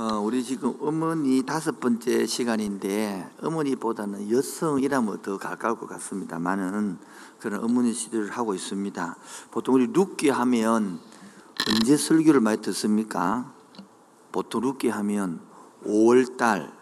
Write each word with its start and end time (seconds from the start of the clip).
어, 0.00 0.18
우리 0.18 0.42
지금 0.42 0.74
어머니 0.80 1.42
다섯 1.42 1.78
번째 1.78 2.24
시간인데 2.24 3.32
어머니보다는 3.42 4.30
여성이라면 4.30 5.20
더 5.20 5.36
가까울 5.36 5.78
것 5.78 5.86
같습니다만은 5.90 6.96
그런 7.38 7.62
어머니 7.62 7.92
시대를 7.92 8.30
하고 8.30 8.54
있습니다. 8.54 9.16
보통 9.50 9.74
우리 9.74 9.88
룻기 9.88 10.30
하면 10.30 11.00
언제 11.68 11.98
설교를 11.98 12.40
많이 12.40 12.62
듣습니까? 12.62 13.52
보통 14.32 14.62
룻기 14.62 14.88
하면 14.88 15.42
5월달 15.84 16.72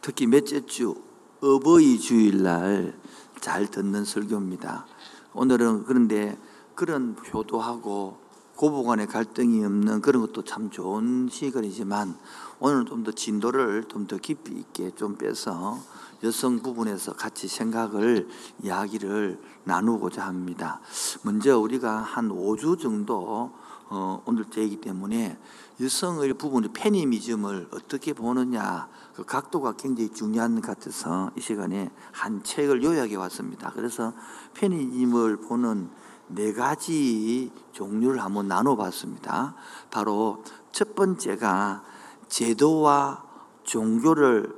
특히 0.00 0.28
몇째 0.28 0.64
주 0.64 0.94
어버이 1.40 1.98
주일날 1.98 2.96
잘 3.40 3.66
듣는 3.72 4.04
설교입니다. 4.04 4.86
오늘은 5.34 5.82
그런데 5.82 6.38
그런 6.76 7.16
효도하고 7.34 8.21
고부 8.62 8.84
간의 8.84 9.08
갈등이 9.08 9.64
없는 9.64 10.00
그런 10.02 10.22
것도 10.22 10.44
참 10.44 10.70
좋은 10.70 11.28
시간이지만 11.28 12.16
오늘 12.60 12.84
좀더 12.84 13.10
진도를 13.10 13.86
좀 13.88 14.06
더 14.06 14.18
깊이 14.18 14.52
있게 14.52 14.92
좀 14.94 15.16
빼서 15.16 15.80
여성 16.22 16.60
부분에서 16.60 17.14
같이 17.14 17.48
생각을 17.48 18.28
이야기를 18.62 19.40
나누고자 19.64 20.24
합니다. 20.24 20.80
먼저 21.24 21.58
우리가 21.58 22.02
한 22.02 22.28
5주 22.28 22.78
정도 22.80 23.50
어, 23.88 24.22
오늘 24.26 24.44
때이기 24.44 24.80
때문에 24.80 25.36
여성의 25.80 26.34
부분 26.34 26.72
페미니즘을 26.72 27.70
어떻게 27.72 28.12
보느냐 28.12 28.88
그 29.16 29.24
각도가 29.24 29.72
굉장히 29.72 30.12
중요한 30.12 30.60
것 30.60 30.62
같아서 30.68 31.32
이 31.36 31.40
시간에 31.40 31.90
한 32.12 32.44
책을 32.44 32.84
요약해 32.84 33.16
왔습니다. 33.16 33.72
그래서 33.74 34.12
페미니즘을 34.54 35.38
보는 35.38 35.90
네 36.28 36.52
가지 36.52 37.52
종류를 37.72 38.22
한번 38.22 38.48
나눠봤습니다. 38.48 39.54
바로 39.90 40.42
첫 40.72 40.94
번째가 40.94 41.84
제도와 42.28 43.24
종교를 43.64 44.54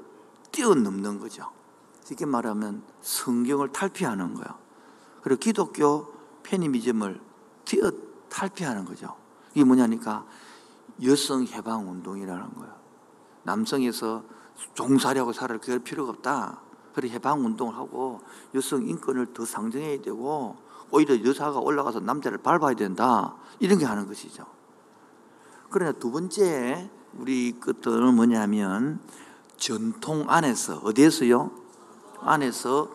뛰어넘는 0.52 1.18
거죠. 1.18 1.50
쉽게 2.04 2.26
말하면 2.26 2.82
성경을 3.00 3.72
탈피하는 3.72 4.34
거예요. 4.34 4.58
그리고 5.22 5.40
기독교 5.40 6.12
페미니즘을 6.42 7.20
뛰어 7.64 7.90
탈피하는 8.28 8.84
거죠. 8.84 9.16
이게 9.54 9.64
뭐냐니까 9.64 10.24
여성 11.02 11.44
해방 11.46 11.90
운동이라는 11.90 12.54
거예요. 12.54 12.74
남성에서 13.42 14.22
종살이하고 14.74 15.32
살을 15.32 15.58
그럴 15.58 15.80
필요가 15.80 16.10
없다. 16.10 16.60
그래 16.94 17.08
해방 17.10 17.44
운동을 17.44 17.74
하고 17.74 18.20
여성 18.54 18.86
인권을 18.86 19.32
더 19.32 19.44
상정해야 19.44 20.00
되고 20.00 20.56
오히려 20.94 21.22
여자가 21.24 21.58
올라가서 21.58 22.00
남자를 22.00 22.38
밟아야 22.38 22.74
된다. 22.74 23.36
이런 23.58 23.78
게 23.78 23.84
하는 23.84 24.06
것이죠. 24.06 24.46
그러나 25.70 25.92
두 25.92 26.12
번째 26.12 26.88
우리 27.18 27.58
것들은 27.58 28.14
뭐냐면 28.14 29.00
전통 29.56 30.26
안에서 30.28 30.78
어디에서요? 30.84 31.50
안에서 32.20 32.90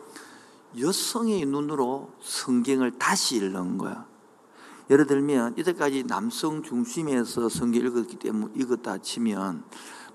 여성의 0.78 1.46
눈으로 1.46 2.14
성경을 2.22 2.98
다시 2.98 3.38
읽는 3.38 3.78
거야. 3.78 4.06
예를 4.90 5.06
들면 5.06 5.56
이때까지 5.58 6.06
남성 6.08 6.64
중심에서 6.64 7.50
성경 7.50 7.86
읽었기 7.86 8.18
때문에 8.18 8.54
읽었다 8.56 9.00
치면 9.00 9.64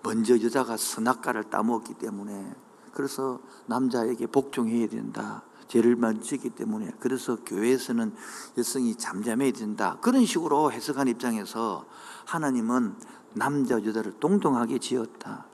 먼저 0.03 0.41
여자가 0.41 0.77
선악과를 0.77 1.45
따먹었기 1.45 1.95
때문에 1.95 2.55
그래서 2.93 3.41
남자에게 3.67 4.27
복종해야 4.27 4.89
된다. 4.89 5.45
죄를 5.69 5.97
만지기 5.97 6.51
때문에 6.51 6.93
그래서 7.01 7.37
교회에서는 7.45 8.15
여성이 8.59 8.97
잠잠해야 8.97 9.53
된다. 9.53 9.99
그런 10.01 10.25
식으로 10.25 10.73
해석한 10.73 11.09
입장에서 11.09 11.87
하나님은 12.27 12.95
남자 13.35 13.75
여자를 13.75 14.13
동등하게 14.21 14.79
지었다. 14.79 15.47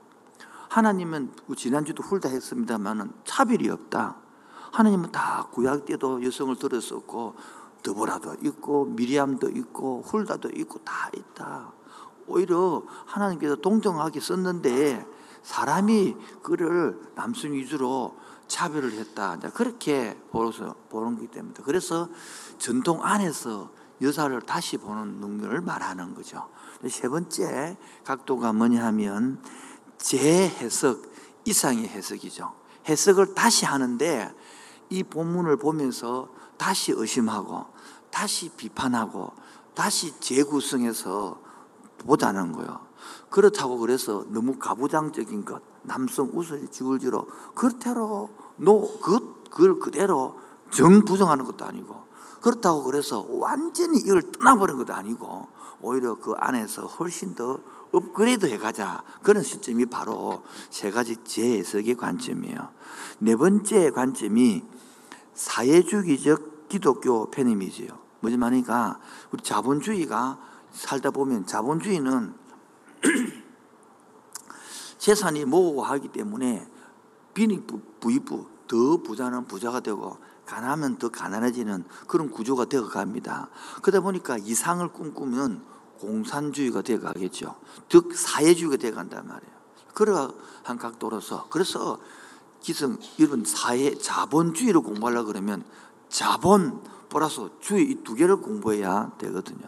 하나님은 0.69 1.31
지난주도 1.57 2.03
훌다 2.03 2.29
했습니다만은 2.29 3.11
차별이 3.25 3.69
없다. 3.69 4.17
하나님은 4.71 5.11
다 5.11 5.47
구약 5.51 5.85
때도 5.85 6.23
여성을 6.23 6.55
들었었고 6.55 7.35
드보라도 7.83 8.35
있고 8.43 8.85
미리암도 8.85 9.49
있고 9.49 10.01
훌다도 10.05 10.49
있고 10.55 10.79
다 10.79 11.09
있다. 11.13 11.73
오히려 12.27 12.83
하나님께서 13.05 13.55
동정하게 13.57 14.19
썼는데 14.19 15.05
사람이 15.43 16.15
그를 16.43 16.99
남성 17.15 17.53
위주로 17.53 18.15
차별을 18.51 18.91
했다. 18.93 19.37
그렇게 19.53 20.19
보서 20.29 20.75
보는 20.89 21.15
거기 21.15 21.27
때문에 21.27 21.53
그래서 21.63 22.09
전통 22.57 23.03
안에서 23.03 23.71
여자를 24.01 24.41
다시 24.41 24.77
보는 24.77 25.21
능력을 25.21 25.61
말하는 25.61 26.13
거죠. 26.13 26.49
세 26.89 27.07
번째 27.07 27.77
각도가 28.03 28.51
뭐냐 28.51 28.85
하면 28.87 29.41
재해석 29.97 31.11
이상의 31.45 31.87
해석이죠. 31.87 32.53
해석을 32.89 33.35
다시 33.35 33.65
하는데 33.65 34.33
이 34.89 35.03
본문을 35.03 35.55
보면서 35.57 36.29
다시 36.57 36.91
의심하고 36.91 37.65
다시 38.09 38.49
비판하고 38.49 39.31
다시 39.73 40.19
재구성해서 40.19 41.39
보자는 41.99 42.51
거예요. 42.51 42.85
그렇다고 43.29 43.77
그래서 43.77 44.25
너무 44.27 44.57
가부장적인 44.59 45.45
것, 45.45 45.61
남성 45.83 46.29
우슬 46.33 46.67
지울지로 46.67 47.27
그대로 47.55 48.29
노, 48.57 48.99
그, 48.99 49.43
그걸 49.49 49.79
그대로 49.79 50.39
정 50.71 51.03
부정하는 51.03 51.45
것도 51.45 51.65
아니고 51.65 52.01
그렇다고 52.41 52.83
그래서 52.83 53.25
완전히 53.29 53.99
이걸 53.99 54.21
떠나버린 54.31 54.77
것도 54.77 54.93
아니고 54.93 55.47
오히려 55.81 56.15
그 56.15 56.33
안에서 56.37 56.85
훨씬 56.85 57.35
더 57.35 57.59
업그레이드 57.91 58.45
해가자. 58.47 59.03
그런 59.21 59.43
시점이 59.43 59.85
바로 59.87 60.43
세 60.69 60.91
가지 60.91 61.17
재해석의 61.23 61.95
관점이에요. 61.95 62.69
네 63.19 63.35
번째 63.35 63.91
관점이 63.91 64.63
사회주의적 65.33 66.69
기독교 66.69 67.29
페미니즘이에요. 67.29 67.99
뭐지 68.21 68.37
말니까 68.37 68.99
우리 69.31 69.43
자본주의가 69.43 70.39
살다 70.71 71.11
보면 71.11 71.45
자본주의는 71.45 72.33
재산이 75.01 75.45
모호하기 75.45 76.09
때문에 76.09 76.69
빈익부, 77.33 77.81
부익부, 77.99 78.45
더 78.67 78.97
부자는 78.97 79.47
부자가 79.47 79.79
되고 79.79 80.17
가난하면 80.45 80.99
더 80.99 81.09
가난해지는 81.09 81.85
그런 82.07 82.29
구조가 82.29 82.65
되어 82.65 82.87
갑니다. 82.87 83.49
그러다 83.81 84.01
보니까 84.01 84.37
이상을 84.37 84.87
꿈꾸면 84.89 85.65
공산주의가 85.99 86.83
되어 86.83 86.99
가겠죠. 86.99 87.55
즉 87.89 88.15
사회주의가 88.15 88.77
되어 88.77 88.93
간단 88.93 89.27
말이에요. 89.27 89.53
그러한 89.95 90.77
각도로서 90.77 91.47
그래서 91.49 91.99
기성 92.59 92.99
이런 93.17 93.43
사회 93.43 93.95
자본주의를 93.95 94.81
공부하려 94.81 95.23
그러면 95.23 95.63
자본 96.09 96.83
플러스 97.09 97.49
주의 97.59 97.89
이 97.89 98.03
두 98.03 98.13
개를 98.13 98.37
공부해야 98.37 99.13
되거든요. 99.17 99.65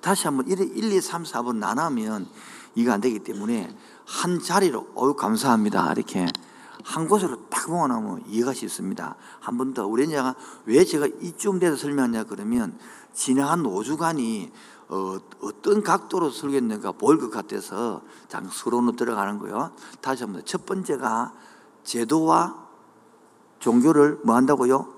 다시 0.00 0.28
한번 0.28 0.46
1, 0.46 0.76
2, 0.76 1.00
3, 1.00 1.24
4번 1.24 1.56
나누면 1.56 2.28
이거 2.76 2.92
안 2.92 3.00
되기 3.00 3.18
때문에 3.18 3.76
한 4.06 4.40
자리로 4.40 4.88
어유 4.96 5.14
감사합니다. 5.14 5.92
이렇게 5.92 6.26
한 6.84 7.08
곳으로 7.08 7.48
딱 7.48 7.68
모아놓으면 7.70 8.24
이해가 8.28 8.52
쉽습니다. 8.52 9.16
한 9.40 9.58
번 9.58 9.74
더. 9.74 9.86
우리 9.86 10.08
제가 10.08 10.34
왜 10.66 10.84
제가 10.84 11.06
이쯤 11.20 11.58
돼서 11.58 11.76
설명하냐 11.76 12.24
그러면 12.24 12.78
지나간 13.12 13.64
5주간이 13.64 14.52
어, 14.88 15.18
떤 15.62 15.82
각도로 15.82 16.30
설교했는가 16.30 16.92
보일 16.92 17.18
것 17.18 17.30
같아서 17.30 18.02
장수로는 18.28 18.94
들어가는 18.94 19.40
거요. 19.40 19.72
다시 20.00 20.22
한 20.22 20.32
번. 20.32 20.44
첫 20.44 20.64
번째가 20.64 21.32
제도와 21.82 22.66
종교를 23.58 24.20
뭐 24.24 24.36
한다고요? 24.36 24.94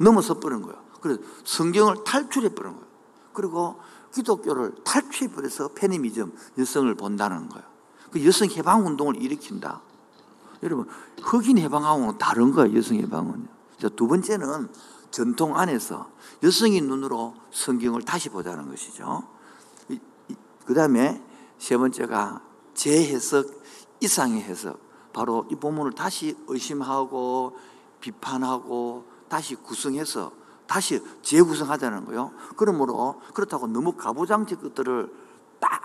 넘어서 0.00 0.40
버린 0.40 0.62
거예요. 0.62 0.82
그래서 1.00 1.20
성경을 1.44 2.02
탈출해 2.04 2.48
버린 2.54 2.72
거예요. 2.72 2.86
그리고 3.32 3.80
기독교를 4.12 4.74
탈취해 4.84 5.30
버려서 5.32 5.68
페미니즘, 5.68 6.32
여성을 6.58 6.92
본다는 6.96 7.48
거예요. 7.48 7.77
그 8.10 8.24
여성 8.24 8.48
해방 8.48 8.86
운동을 8.86 9.22
일으킨다. 9.22 9.80
여러분, 10.62 10.88
흑인 11.22 11.58
해방하고는 11.58 12.18
다른 12.18 12.52
거예요, 12.52 12.76
여성 12.76 12.96
해방은. 12.96 13.48
두 13.96 14.08
번째는 14.08 14.68
전통 15.10 15.56
안에서 15.56 16.10
여성의 16.42 16.80
눈으로 16.82 17.34
성경을 17.50 18.02
다시 18.02 18.28
보자는 18.28 18.68
것이죠. 18.68 19.22
그 20.64 20.74
다음에 20.74 21.22
세 21.58 21.76
번째가 21.76 22.42
재해석, 22.74 23.46
이상의 24.00 24.42
해석. 24.42 24.78
바로 25.12 25.46
이 25.50 25.54
본문을 25.54 25.92
다시 25.92 26.36
의심하고 26.46 27.56
비판하고 28.00 29.04
다시 29.28 29.54
구성해서 29.56 30.32
다시 30.66 31.02
재구성하자는 31.22 32.04
거요. 32.04 32.32
그러므로 32.56 33.20
그렇다고 33.32 33.66
너무 33.66 33.92
가부장적 33.92 34.62
것들을 34.62 35.12
딱 35.58 35.80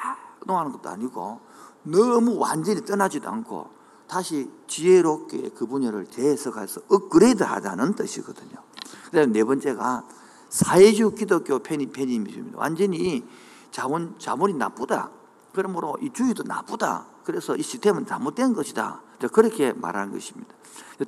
놓아는 0.45 0.73
것도 0.73 0.89
아니고 0.89 1.39
너무 1.83 2.37
완전히 2.37 2.83
떠나지도 2.83 3.29
않고 3.29 3.69
다시 4.07 4.49
지혜롭게 4.67 5.49
그 5.55 5.65
분야를 5.65 6.05
재해석해서 6.07 6.81
업그레이드 6.89 7.43
하자는 7.43 7.95
뜻이거든요. 7.95 8.55
그 9.05 9.11
다음에 9.11 9.27
네 9.27 9.43
번째가 9.43 10.03
사회주의 10.49 11.15
기독교 11.15 11.59
페니, 11.59 11.87
페니미즘입니다. 11.87 12.57
완전히 12.59 13.25
자본, 13.71 14.15
자본이 14.19 14.53
나쁘다. 14.53 15.09
그러므로 15.53 15.97
이 16.01 16.11
주의도 16.11 16.43
나쁘다. 16.43 17.07
그래서 17.23 17.55
이 17.55 17.63
시스템은 17.63 18.05
잘못된 18.05 18.53
것이다. 18.53 19.01
그렇게 19.31 19.71
말하는 19.73 20.11
것입니다. 20.13 20.53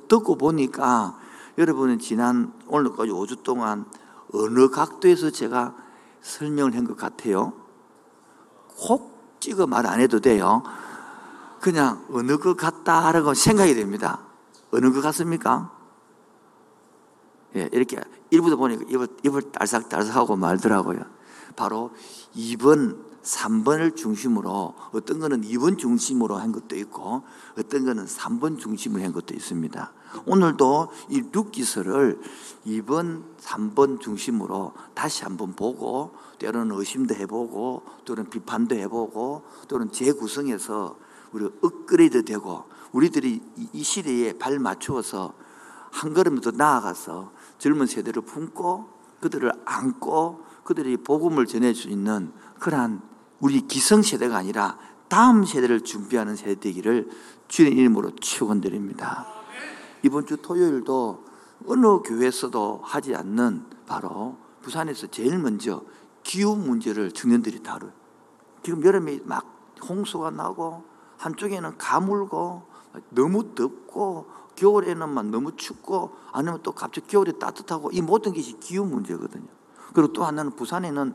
듣고 0.08 0.36
보니까 0.36 1.18
여러분은 1.58 1.98
지난 1.98 2.52
오늘까지 2.66 3.10
5주 3.10 3.42
동안 3.42 3.84
어느 4.32 4.68
각도에서 4.68 5.30
제가 5.30 5.74
설명을 6.22 6.74
한 6.74 6.84
것 6.86 6.96
같아요? 6.96 7.52
콕 8.68 9.15
찍어 9.46 9.68
말 9.68 9.86
안 9.86 10.00
해도 10.00 10.18
돼요. 10.18 10.64
그냥 11.60 12.04
어느 12.10 12.36
것 12.36 12.56
같다라고 12.56 13.34
생각이 13.34 13.74
됩니다. 13.74 14.26
어느 14.72 14.92
것 14.92 15.00
같습니까? 15.02 15.70
예, 17.54 17.68
이렇게 17.72 18.00
일부도 18.30 18.56
보니까 18.56 18.84
입을, 18.88 19.06
입을 19.22 19.52
딸싹딸싹하고 19.52 20.34
말더라고요. 20.34 20.98
바로 21.54 21.92
2번, 22.34 22.98
3번을 23.22 23.94
중심으로 23.94 24.74
어떤 24.92 25.20
거는 25.20 25.42
2번 25.42 25.78
중심으로 25.78 26.36
한 26.36 26.50
것도 26.50 26.74
있고 26.76 27.22
어떤 27.56 27.84
거는 27.84 28.04
3번 28.04 28.58
중심으로 28.58 29.04
한 29.04 29.12
것도 29.12 29.32
있습니다. 29.32 29.92
오늘도 30.26 30.88
이 31.10 31.22
룻기서를 31.32 32.20
2번, 32.66 33.22
3번 33.40 34.00
중심으로 34.00 34.72
다시 34.94 35.22
한번 35.22 35.54
보고 35.54 36.14
때로는 36.38 36.76
의심도 36.76 37.14
해보고 37.14 37.82
또는 38.04 38.28
비판도 38.28 38.74
해보고 38.76 39.44
또는 39.68 39.90
재구성해서 39.90 40.96
우리 41.32 41.48
업그레이드 41.62 42.24
되고 42.24 42.64
우리들이 42.92 43.42
이 43.72 43.82
시대에 43.82 44.32
발 44.34 44.58
맞추어서 44.58 45.34
한 45.90 46.14
걸음 46.14 46.40
더 46.40 46.50
나아가서 46.50 47.32
젊은 47.58 47.86
세대를 47.86 48.22
품고 48.22 48.88
그들을 49.20 49.50
안고 49.64 50.44
그들이 50.64 50.96
복음을 50.98 51.46
전해 51.46 51.72
줄 51.72 51.84
수 51.84 51.88
있는 51.88 52.32
그러한 52.58 53.00
우리 53.40 53.66
기성 53.66 54.02
세대가 54.02 54.36
아니라 54.36 54.78
다음 55.08 55.44
세대를 55.44 55.82
준비하는 55.82 56.36
세대 56.36 56.58
되기를 56.58 57.08
주님 57.48 57.78
이름으로 57.78 58.16
축원드립니다. 58.16 59.26
이번 60.02 60.26
주 60.26 60.36
토요일도 60.36 61.24
어느 61.66 61.86
교회에서도 62.02 62.80
하지 62.82 63.14
않는 63.14 63.64
바로 63.86 64.36
부산에서 64.62 65.06
제일 65.08 65.38
먼저 65.38 65.82
기후 66.26 66.56
문제를 66.56 67.12
청년들이 67.12 67.62
다뤄요. 67.62 67.92
지금 68.64 68.84
여름에 68.84 69.20
막 69.22 69.46
홍수가 69.88 70.32
나고 70.32 70.82
한쪽에는 71.18 71.78
가물고 71.78 72.64
너무 73.10 73.54
덥고 73.54 74.26
겨울에는 74.56 75.08
막 75.08 75.26
너무 75.26 75.54
춥고 75.54 76.16
아니면 76.32 76.58
또 76.64 76.72
갑자기 76.72 77.06
겨울에 77.06 77.30
따뜻하고 77.30 77.92
이 77.92 78.00
모든 78.00 78.34
것이 78.34 78.58
기후 78.58 78.84
문제거든요. 78.84 79.46
그리고 79.94 80.12
또 80.12 80.24
하나는 80.24 80.56
부산에는 80.56 81.14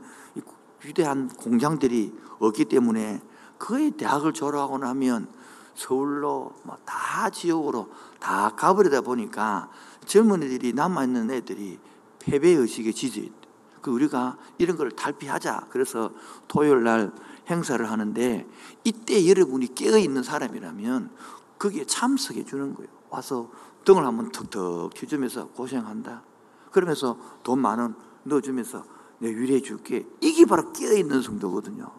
위대한 0.85 1.27
공장들이 1.27 2.17
없기 2.39 2.65
때문에 2.65 3.21
거의 3.59 3.91
대학을 3.91 4.31
졸업하고 4.31 4.77
나면 4.77 5.27
서울로 5.75 6.53
뭐다 6.63 7.31
지역으로 7.31 7.89
다 8.21 8.55
가버리다 8.55 9.01
보니까 9.01 9.69
젊은이들이 10.05 10.71
남아있는 10.71 11.31
애들이 11.31 11.79
패배의식에 12.19 12.93
지지 12.93 13.40
그 13.81 13.92
우리가 13.92 14.38
이런 14.57 14.78
걸 14.78 14.92
탈피하자. 14.92 15.68
그래서 15.69 16.12
토요일 16.48 16.83
날 16.83 17.12
행사를 17.50 17.89
하는데 17.89 18.48
이때 18.83 19.28
여러분이 19.28 19.74
깨어 19.75 19.98
있는 19.98 20.24
사람이라면 20.24 21.12
거기에 21.60 21.86
참석해 21.86 22.45
주는 22.45 22.74
거예요. 22.75 22.89
와서 23.10 23.50
등을 23.83 24.06
한번 24.06 24.31
턱턱 24.31 24.94
튀주면서 24.94 25.48
고생한다. 25.50 26.24
그러면서 26.72 27.18
돈 27.44 27.60
만 27.60 27.80
원 27.80 27.95
넣어주면서 28.24 28.83
내 29.19 29.30
위로해 29.30 29.62
줄게. 29.62 30.07
이게 30.22 30.45
바로 30.45 30.72
깨어 30.72 30.94
있는 30.94 31.22
성도거든요. 31.22 31.92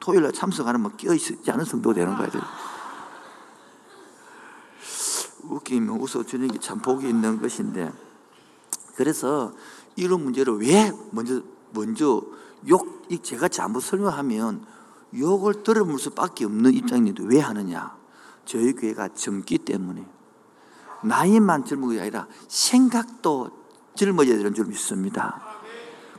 토요일 0.00 0.22
날 0.22 0.32
참석하면 0.32 0.80
뭐 0.82 0.90
깨어 0.96 1.14
있지 1.14 1.38
않은 1.50 1.64
성도 1.64 1.92
되는 1.92 2.14
거예요. 2.16 2.30
웃기면 5.44 6.00
웃어주는 6.00 6.48
게 6.48 6.58
참 6.58 6.80
복이 6.80 7.08
있는 7.08 7.40
것인데 7.40 7.92
그래서 8.96 9.52
이런 9.98 10.22
문제를 10.22 10.58
왜 10.60 10.92
먼저 11.10 11.42
먼저 11.72 12.22
욕 12.68 13.08
제가 13.22 13.48
잘못 13.48 13.80
설명하면 13.80 14.64
욕을 15.16 15.64
들어물 15.64 15.98
수밖에 15.98 16.44
없는 16.44 16.72
입장인데 16.72 17.24
왜 17.26 17.40
하느냐? 17.40 17.96
저희 18.44 18.74
교회가 18.74 19.08
젊기 19.08 19.58
때문에 19.58 20.06
나이만 21.02 21.64
젊은 21.64 21.90
게 21.90 22.00
아니라 22.00 22.28
생각도 22.46 23.50
젊어져야 23.96 24.36
되는 24.36 24.54
줄 24.54 24.66
믿습니다. 24.66 25.42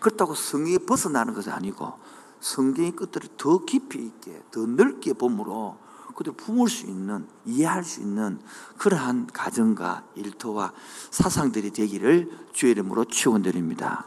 그렇다고 0.02 0.36
성경에 0.36 0.78
벗어나는 0.80 1.34
것은 1.34 1.54
아니고 1.54 1.94
성경의 2.42 2.92
끝들을 2.92 3.30
더 3.38 3.64
깊이 3.64 4.00
있게 4.00 4.44
더 4.52 4.66
넓게 4.66 5.14
봄으로 5.14 5.78
그들 6.20 6.34
품을 6.34 6.68
수 6.68 6.86
있는 6.86 7.26
이해할 7.46 7.82
수 7.86 8.02
있는 8.02 8.42
그러한 8.78 9.28
가정과 9.28 10.04
일터와 10.16 10.74
사상들이 11.12 11.72
되기를 11.72 12.30
주의 12.52 12.74
이름으로 12.74 13.06
축원드립니다. 13.06 14.06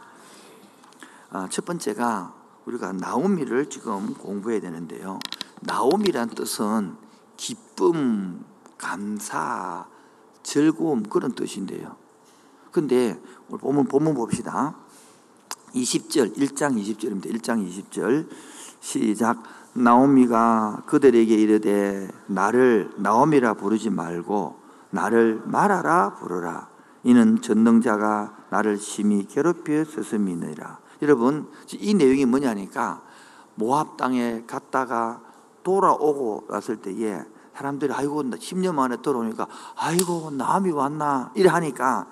아, 1.31 1.47
첫 1.49 1.65
번째가 1.65 2.35
우리가 2.67 2.93
나오미를 2.93 3.67
지금 3.67 4.13
공부해야 4.13 4.61
되는데요. 4.61 5.17
나오미란 5.61 6.29
뜻은 6.29 6.97
기쁨, 7.35 8.45
감사, 8.77 9.87
즐거움 10.43 11.01
그런 11.01 11.33
뜻인데요. 11.33 11.95
근데 12.71 13.19
오늘 13.49 13.59
본문, 13.59 13.87
본문 13.87 14.13
봅시다. 14.13 14.75
20절, 15.73 16.37
1장 16.37 16.79
20절입니다. 16.79 17.33
1장 17.33 17.67
20절. 17.67 18.29
시작. 18.81 19.62
나오미가 19.73 20.83
그들에게 20.85 21.33
이르되 21.33 22.09
나를 22.27 22.91
나오미라 22.97 23.55
부르지 23.55 23.89
말고 23.89 24.55
나를 24.91 25.41
말하라 25.45 26.13
부르라. 26.15 26.69
이는 27.03 27.41
전능자가 27.41 28.37
나를 28.49 28.77
심히 28.77 29.25
괴롭혀 29.27 29.83
서슴이니라. 29.83 30.79
여러분 31.01 31.49
이 31.73 31.93
내용이 31.95 32.25
뭐냐니까 32.25 33.01
모압 33.55 33.97
땅에 33.97 34.43
갔다가 34.47 35.21
돌아오고 35.63 36.45
났을 36.49 36.77
때에 36.77 37.21
사람들이 37.55 37.91
아이고 37.93 38.23
10년 38.23 38.75
만에 38.75 38.97
돌아오니까 38.97 39.47
아이고 39.75 40.31
나오미 40.31 40.71
왔나? 40.71 41.31
이래 41.35 41.49
하니까 41.49 42.07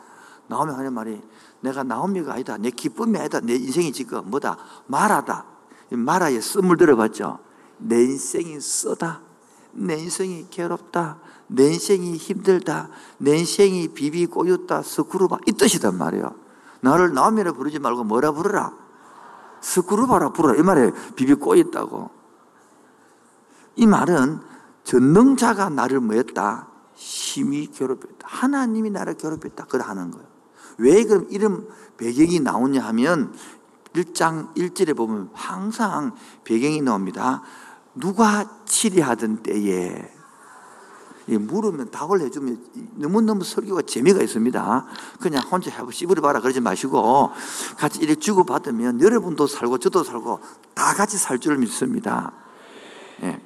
나오미 0.47 0.73
하는 0.73 0.93
말이 0.93 1.21
내가 1.61 1.83
나오미가 1.83 2.33
아니다. 2.33 2.57
내 2.57 2.71
기쁨이 2.71 3.17
아니다. 3.17 3.39
내 3.39 3.53
인생이 3.53 3.91
지금 3.91 4.29
뭐다? 4.29 4.57
말하다. 4.87 5.45
말하에 5.91 6.39
씀을 6.39 6.77
들어봤죠 6.77 7.39
내 7.81 8.03
인생이 8.03 8.59
쓰다. 8.59 9.21
내 9.73 9.95
인생이 9.97 10.47
괴롭다. 10.49 11.19
내 11.47 11.67
인생이 11.67 12.15
힘들다. 12.15 12.89
내 13.17 13.37
인생이 13.37 13.89
비비 13.89 14.27
꼬였다. 14.27 14.83
스크루바. 14.83 15.39
이 15.47 15.51
뜻이단 15.53 15.97
말이에요. 15.97 16.33
나를 16.81 17.13
나음이라 17.13 17.53
부르지 17.53 17.79
말고 17.79 18.03
뭐라 18.03 18.31
부르라? 18.31 18.73
스크루바라 19.61 20.33
부르라. 20.33 20.59
이 20.59 20.63
말에 20.63 20.91
비비 21.15 21.35
꼬였다고. 21.35 22.09
이 23.75 23.87
말은 23.87 24.39
전능자가 24.83 25.69
나를 25.69 25.99
뭐였다? 25.99 26.67
심히 26.95 27.67
괴롭혔다. 27.67 28.15
하나님이 28.23 28.89
나를 28.89 29.15
괴롭혔다. 29.15 29.65
그걸 29.65 29.81
하는 29.81 30.11
거예요. 30.11 30.27
왜 30.77 31.03
그럼 31.03 31.27
이런 31.29 31.67
배경이 31.97 32.39
나오냐 32.39 32.81
하면 32.87 33.33
1장 33.93 34.53
1절에 34.55 34.95
보면 34.95 35.29
항상 35.33 36.15
배경이 36.43 36.81
나옵니다. 36.81 37.43
누가 37.93 38.63
치리하던 38.65 39.43
때에 39.43 40.11
물으면 41.27 41.91
답을 41.91 42.21
해주면 42.21 42.65
너무너무 42.95 43.43
설교가 43.43 43.83
재미가 43.83 44.21
있습니다. 44.21 44.85
그냥 45.19 45.43
혼자 45.43 45.71
하고 45.71 45.91
씹으려봐라 45.91 46.41
그러지 46.41 46.59
마시고 46.59 47.31
같이 47.77 47.99
이렇게 47.99 48.19
주고받으면 48.19 49.01
여러분도 49.01 49.47
살고 49.47 49.77
저도 49.77 50.03
살고 50.03 50.39
다 50.73 50.93
같이 50.93 51.17
살 51.17 51.39
줄 51.39 51.57
믿습니다. 51.57 52.33
예. 53.23 53.41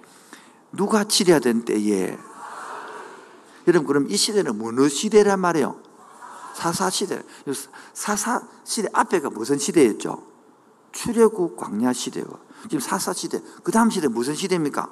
누가 0.71 1.03
치려야된 1.03 1.65
때에 1.65 2.17
여러분 3.67 3.87
그럼 3.87 4.07
이 4.09 4.17
시대는 4.17 4.61
어느 4.61 4.89
시대란 4.89 5.39
말이에요? 5.39 5.79
사사시대. 6.53 7.21
사사시대 7.93 8.89
앞에가 8.93 9.29
무슨 9.29 9.57
시대였죠? 9.57 10.23
출애굽 10.91 11.57
광야 11.57 11.93
시대고 11.93 12.44
지금 12.69 12.79
사사 12.79 13.13
시대, 13.13 13.41
그 13.63 13.71
다음 13.71 13.89
시대 13.89 14.07
무슨 14.07 14.35
시대입니까? 14.35 14.89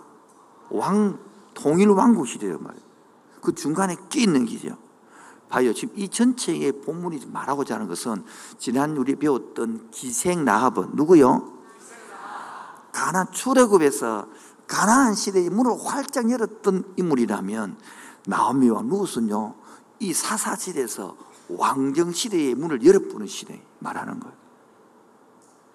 왕, 0.69 1.19
통일 1.53 1.89
왕국 1.89 2.27
시대예요, 2.27 2.59
말이에요. 2.59 2.85
그 3.41 3.53
중간에 3.53 3.95
끼 4.09 4.23
있는 4.23 4.45
기죠. 4.45 4.77
봐요. 5.49 5.71
지금 5.73 5.93
이 5.97 6.09
전체의 6.09 6.81
본문이 6.81 7.27
말하고자 7.27 7.75
하는 7.75 7.87
것은 7.87 8.23
지난 8.57 8.97
우리 8.97 9.15
배웠던 9.15 9.91
기생 9.91 10.45
나합은 10.45 10.91
누구요? 10.95 11.53
가난 12.91 13.31
출애굽에서 13.31 14.27
가난한 14.67 15.13
시대의 15.13 15.49
문을 15.49 15.71
활짝 15.83 16.31
열었던 16.31 16.93
인물이라면 16.95 17.77
나오미와 18.25 18.81
누구는요? 18.83 19.55
이 19.99 20.13
사사 20.13 20.55
시대에서 20.55 21.15
왕정 21.49 22.11
시대의 22.13 22.55
문을 22.55 22.83
열어보는 22.83 23.27
시대 23.27 23.61
말하는 23.79 24.19
거예요. 24.19 24.42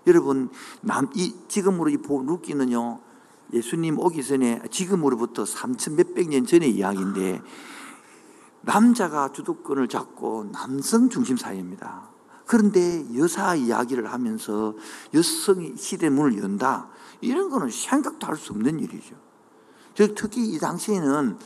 여러분 0.08 0.48
남, 0.80 1.08
이, 1.14 1.34
지금으로 1.48 1.90
이 1.90 1.96
루키는요 1.96 3.00
예수님 3.52 3.98
오기 3.98 4.24
전에 4.24 4.62
지금으로부터 4.70 5.44
3천 5.44 5.94
몇백 5.94 6.28
년 6.28 6.44
전의 6.44 6.70
이야기인데 6.70 7.40
남자가 8.62 9.32
주도권을 9.32 9.88
잡고 9.88 10.50
남성 10.52 11.08
중심 11.08 11.36
사회입니다. 11.36 12.10
그런데 12.46 13.06
여사 13.16 13.54
이야기를 13.54 14.10
하면서 14.12 14.74
여성이 15.14 15.76
시대 15.76 16.08
문을 16.08 16.42
연다. 16.42 16.88
이런 17.20 17.50
거는 17.50 17.70
생각도 17.70 18.26
할 18.26 18.36
수 18.36 18.52
없는 18.52 18.80
일이죠. 18.80 19.16
특히 20.14 20.46
이 20.46 20.58
당시에는 20.58 21.38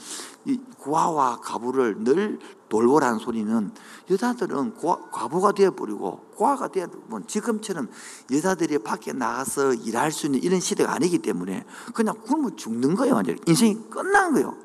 이 0.44 0.60
고아와 0.78 1.40
가부를 1.40 2.04
늘 2.04 2.38
돌보라는 2.72 3.18
소리는 3.18 3.70
여자들은 4.10 4.76
과부가 5.12 5.52
되어버리고 5.52 6.20
고아가 6.36 6.68
되어버리면 6.68 7.26
지금처럼 7.26 7.90
여자들이 8.30 8.78
밖에 8.78 9.12
나가서 9.12 9.74
일할 9.74 10.10
수 10.10 10.26
있는 10.26 10.42
이런 10.42 10.58
시대가 10.58 10.94
아니기 10.94 11.18
때문에 11.18 11.66
그냥 11.92 12.16
굶어 12.22 12.56
죽는 12.56 12.94
거예요. 12.94 13.14
완전히. 13.14 13.38
인생이 13.46 13.74
끝난 13.90 14.32
거예요. 14.32 14.56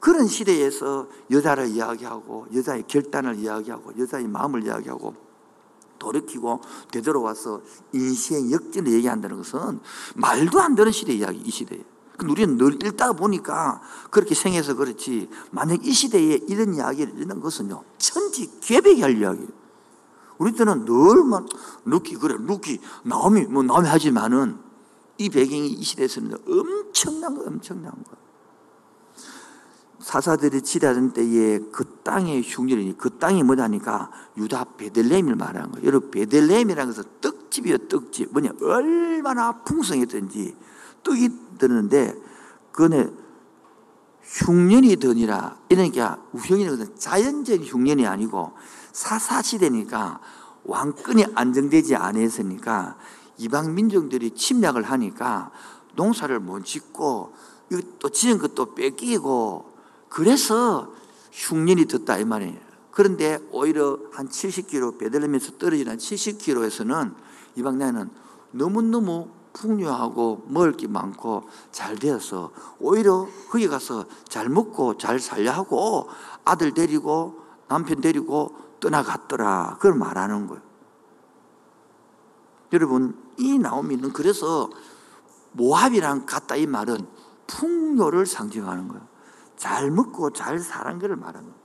그런 0.00 0.26
시대에서 0.26 1.06
여자를 1.30 1.68
이야기하고 1.68 2.48
여자의 2.52 2.84
결단을 2.88 3.36
이야기하고 3.36 3.92
여자의 3.98 4.26
마음을 4.26 4.64
이야기하고 4.64 5.14
돌이키고 6.00 6.60
되돌아와서 6.90 7.62
인생 7.92 8.50
역전을 8.50 8.92
얘기한다는 8.94 9.36
것은 9.36 9.78
말도 10.16 10.60
안 10.60 10.74
되는 10.74 10.90
시대 10.90 11.12
이야기 11.14 11.38
이 11.38 11.50
시대에. 11.50 11.93
우리는 12.22 12.56
늘 12.56 12.74
읽다 12.84 13.12
보니까 13.12 13.80
그렇게 14.10 14.34
생각해서 14.34 14.74
그렇지 14.74 15.28
만약 15.50 15.84
이 15.84 15.92
시대에 15.92 16.40
이런 16.48 16.74
이야기를 16.74 17.20
읽는 17.20 17.40
것은요 17.40 17.82
천지 17.98 18.50
개벽이 18.60 19.02
할 19.02 19.20
이야기예요. 19.20 19.48
우리 20.38 20.52
때는 20.52 20.84
늘만 20.84 21.46
룻기 21.84 22.16
그래 22.16 22.36
룻기 22.38 22.80
나오미 23.04 23.42
뭐 23.46 23.62
나오미 23.62 23.88
하지만은 23.88 24.58
이 25.18 25.28
배경이 25.28 25.68
이 25.68 25.82
시대에서는 25.82 26.36
엄청난 26.46 27.36
거 27.36 27.44
엄청난 27.44 27.92
거. 27.92 28.24
사사들이 30.00 30.60
치리하던 30.60 31.14
때에 31.14 31.60
그 31.72 32.00
땅의 32.02 32.42
흉년이 32.42 32.98
그 32.98 33.18
땅이 33.18 33.42
뭐냐니까 33.42 34.10
유다 34.36 34.76
베들레헴을 34.76 35.34
말하는 35.34 35.72
거예요. 35.72 35.86
여러분 35.86 36.10
베들레헴이라는 36.10 36.92
것은 36.92 37.10
떡집이에요. 37.22 37.78
떡집. 37.88 38.32
뭐냐 38.32 38.50
얼마나 38.60 39.62
풍성했던지 39.62 40.54
떡이 41.04 41.28
드는데 41.58 42.14
그네 42.72 43.08
흉년이 44.22 44.96
드니라 44.96 45.56
이러니까 45.68 46.18
드 46.32 46.94
자연적인 46.96 47.64
흉년이 47.64 48.06
아니고 48.06 48.52
사사시대니까 48.92 50.20
왕권이 50.64 51.26
안정되지 51.34 51.94
않았으니까 51.94 52.96
이방 53.36 53.74
민족들이 53.74 54.30
침략을 54.30 54.82
하니까 54.82 55.50
농사를 55.94 56.38
못 56.40 56.64
짓고 56.64 57.34
또 57.98 58.08
지은 58.08 58.38
것도 58.38 58.74
뺏기고 58.74 59.72
그래서 60.08 60.92
흉년이 61.32 61.86
덧다 61.86 62.18
이 62.18 62.24
말이에요. 62.24 62.58
그런데 62.90 63.40
오히려 63.50 63.98
한 64.12 64.28
70km 64.28 64.98
베들레헴에서 64.98 65.58
떨어진 65.58 65.88
한 65.88 65.98
70km에서는 65.98 67.14
이방 67.56 67.78
나라는 67.78 68.10
너무너무 68.52 69.28
풍요하고 69.54 70.44
먹을 70.48 70.72
게 70.72 70.86
많고 70.86 71.48
잘 71.70 71.96
되어서 71.96 72.50
오히려 72.78 73.26
거기 73.48 73.66
가서 73.66 74.04
잘 74.28 74.48
먹고 74.48 74.98
잘 74.98 75.18
살려 75.18 75.52
하고 75.52 76.08
아들 76.44 76.74
데리고 76.74 77.40
남편 77.68 78.00
데리고 78.00 78.54
떠나갔더라. 78.80 79.76
그걸 79.76 79.94
말하는 79.94 80.46
거예요. 80.46 80.62
여러분, 82.72 83.16
이 83.38 83.58
나오미는 83.58 84.12
그래서 84.12 84.68
모압이랑 85.52 86.26
같다 86.26 86.56
이 86.56 86.66
말은 86.66 87.06
풍요를 87.46 88.26
상징하는 88.26 88.88
거예요. 88.88 89.06
잘 89.56 89.90
먹고 89.90 90.30
잘 90.30 90.58
사는 90.58 90.98
것을 90.98 91.16
말하는 91.16 91.42
거예요. 91.42 91.64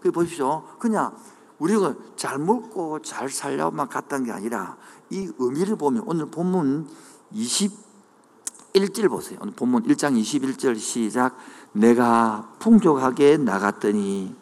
그 0.00 0.10
보십시오. 0.10 0.64
그냥 0.78 1.16
우리가 1.58 1.94
잘 2.16 2.38
먹고 2.38 3.00
잘 3.02 3.30
살려만 3.30 3.88
갔다는 3.88 4.26
게 4.26 4.32
아니라 4.32 4.76
이 5.14 5.30
의미를 5.38 5.76
보면 5.76 6.02
오늘 6.06 6.26
본문 6.26 6.88
21절 7.32 9.08
보세요. 9.08 9.38
오늘 9.40 9.52
본문 9.54 9.84
1장 9.84 10.20
21절 10.20 10.76
시작. 10.76 11.36
내가 11.70 12.52
풍족하게 12.58 13.36
나갔더니 13.36 14.34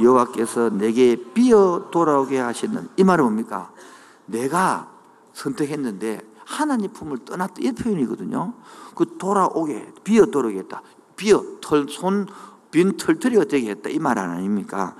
여호와께서 0.00 0.70
내게 0.70 1.16
비어 1.34 1.90
돌아오게 1.92 2.38
하시는 2.38 2.88
이 2.96 3.04
말은 3.04 3.22
뭡니까? 3.22 3.70
내가 4.24 4.90
선택했는데 5.34 6.20
하나님 6.46 6.90
품을 6.90 7.18
떠났다 7.26 7.56
이 7.58 7.72
표현이거든요. 7.72 8.54
그 8.94 9.18
돌아오게 9.18 9.92
비어 10.04 10.24
돌아오겠다. 10.24 10.80
비어 11.16 11.44
털, 11.60 11.86
손, 11.90 12.26
빈 12.70 12.96
털털이가 12.96 13.44
되게 13.44 13.70
했다. 13.70 13.90
이 13.90 13.98
말 13.98 14.18
아닙니까? 14.18 14.96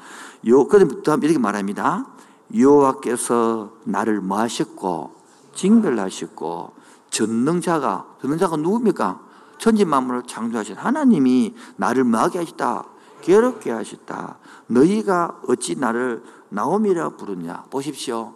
요, 0.47 0.69
그다음 0.69 1.25
이렇게 1.25 1.39
말합니다. 1.39 2.14
여호와께서 2.53 3.73
나를 3.85 4.21
뭐 4.21 4.39
하셨고, 4.39 5.15
징별하셨고, 5.55 6.73
전능자가, 7.11 8.17
전능자가 8.21 8.57
누굽니까? 8.57 9.21
천지 9.59 9.85
만물을 9.85 10.25
창조하신 10.27 10.77
하나님이 10.77 11.55
나를 11.77 12.05
뭐하게 12.05 12.41
하셨다? 12.41 12.85
괴롭게 13.23 13.71
하셨다. 13.71 14.39
너희가 14.67 15.41
어찌 15.49 15.77
나를 15.77 16.23
나옴이라 16.51 17.11
부르냐? 17.11 17.65
보십시오. 17.71 18.35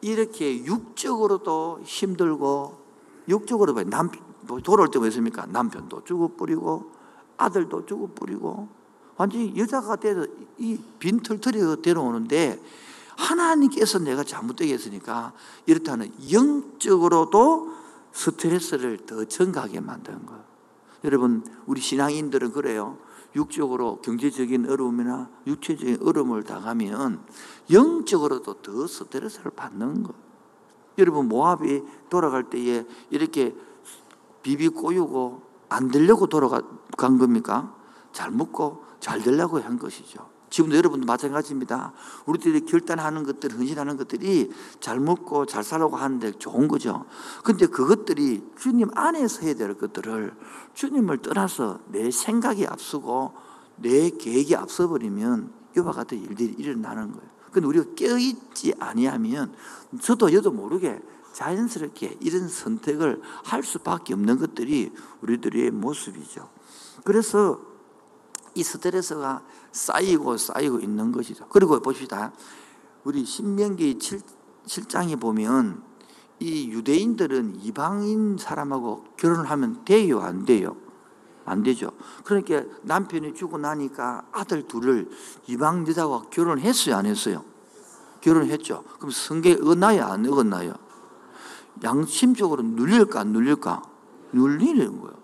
이렇게 0.00 0.64
육적으로도 0.64 1.80
힘들고, 1.82 2.78
육적으로 3.28 3.72
남, 3.84 4.10
돌아올 4.62 4.90
때 4.90 4.98
뭐습니까? 4.98 5.46
남편도 5.46 6.04
죽어버리고, 6.04 6.92
아들도 7.38 7.86
죽어버리고, 7.86 8.68
완전히 9.16 9.56
여자가 9.56 9.96
돼서 9.96 10.26
이 10.58 10.78
빈털터리가 10.98 11.76
데려오는데, 11.82 12.60
하나님께서 13.16 13.98
내가 13.98 14.24
잘못되게 14.24 14.74
했으니까, 14.74 15.32
이렇다는 15.66 16.12
영적으로도 16.30 17.74
스트레스를 18.12 18.98
더 19.06 19.24
증가하게 19.24 19.80
만드는 19.80 20.26
거예요. 20.26 20.44
여러분, 21.04 21.44
우리 21.66 21.80
신앙인들은 21.80 22.52
그래요. 22.52 22.98
육적으로 23.34 24.00
경제적인 24.00 24.68
어려움이나 24.70 25.28
육체적인 25.46 25.98
어려움을 26.02 26.44
당하면 26.44 27.22
영적으로도 27.70 28.62
더 28.62 28.86
스트레스를 28.86 29.50
받는 29.50 30.02
거예요. 30.04 30.26
여러분, 30.98 31.28
모압이 31.28 31.82
돌아갈 32.08 32.48
때에 32.48 32.86
이렇게 33.10 33.54
비비 34.42 34.68
꼬이고 34.70 35.42
안 35.68 35.88
되려고 35.88 36.28
돌아간 36.28 36.62
겁니까? 36.96 37.74
잘 38.12 38.30
먹고 38.30 38.84
잘 39.00 39.20
되려고 39.20 39.60
한 39.60 39.78
것이죠. 39.78 40.35
지금도 40.50 40.76
여러분도 40.76 41.06
마찬가지입니다. 41.06 41.92
우리들이 42.26 42.66
결단하는 42.66 43.24
것들, 43.24 43.52
헌신하는 43.52 43.96
것들이 43.96 44.50
잘 44.80 45.00
먹고 45.00 45.46
잘 45.46 45.64
살라고 45.64 45.96
하는데 45.96 46.32
좋은 46.38 46.68
거죠. 46.68 47.04
근데 47.42 47.66
그것들이 47.66 48.44
주님 48.58 48.88
안에서 48.94 49.42
해야 49.42 49.54
될 49.54 49.74
것들을 49.74 50.34
주님을 50.74 51.18
떠나서 51.18 51.80
내 51.88 52.10
생각이 52.10 52.66
앞서고 52.66 53.34
내 53.76 54.10
계획이 54.10 54.54
앞서버리면 54.56 55.52
이와 55.76 55.92
같은 55.92 56.18
일들이 56.22 56.54
일어나는 56.58 57.12
거예요. 57.12 57.36
근데 57.50 57.66
우리가 57.68 57.94
깨어있지 57.94 58.74
아니하면 58.78 59.54
저도 60.00 60.32
여도 60.32 60.50
모르게 60.50 61.00
자연스럽게 61.32 62.18
이런 62.20 62.48
선택을 62.48 63.20
할 63.44 63.62
수밖에 63.62 64.14
없는 64.14 64.38
것들이 64.38 64.92
우리들의 65.20 65.70
모습이죠. 65.70 66.48
그래서 67.04 67.60
이 68.56 68.62
스트레스가 68.62 69.42
쌓이고 69.70 70.38
쌓이고 70.38 70.80
있는 70.80 71.12
것이죠. 71.12 71.46
그리고 71.48 71.78
봅시다. 71.78 72.32
우리 73.04 73.24
신명기 73.24 73.98
7, 73.98 74.20
7장에 74.66 75.20
보면 75.20 75.82
이 76.40 76.70
유대인들은 76.70 77.60
이방인 77.62 78.38
사람하고 78.38 79.04
결혼을 79.18 79.50
하면 79.50 79.84
돼요? 79.84 80.20
안 80.20 80.46
돼요? 80.46 80.74
안 81.44 81.62
되죠. 81.62 81.90
그러니까 82.24 82.64
남편이 82.82 83.34
죽고 83.34 83.58
나니까 83.58 84.26
아들 84.32 84.66
둘을 84.66 85.08
이방 85.46 85.86
여자와 85.86 86.24
결혼했어요? 86.30 86.96
안 86.96 87.06
했어요? 87.06 87.44
결혼했죠. 88.22 88.82
그럼 88.98 89.10
성경에 89.10 89.58
어나요? 89.62 90.04
안 90.04 90.26
어긋나요? 90.26 90.74
양심적으로 91.84 92.62
눌릴까 92.62 93.20
안 93.20 93.28
눌릴까? 93.28 93.82
눌리는 94.32 95.00
거예요. 95.00 95.15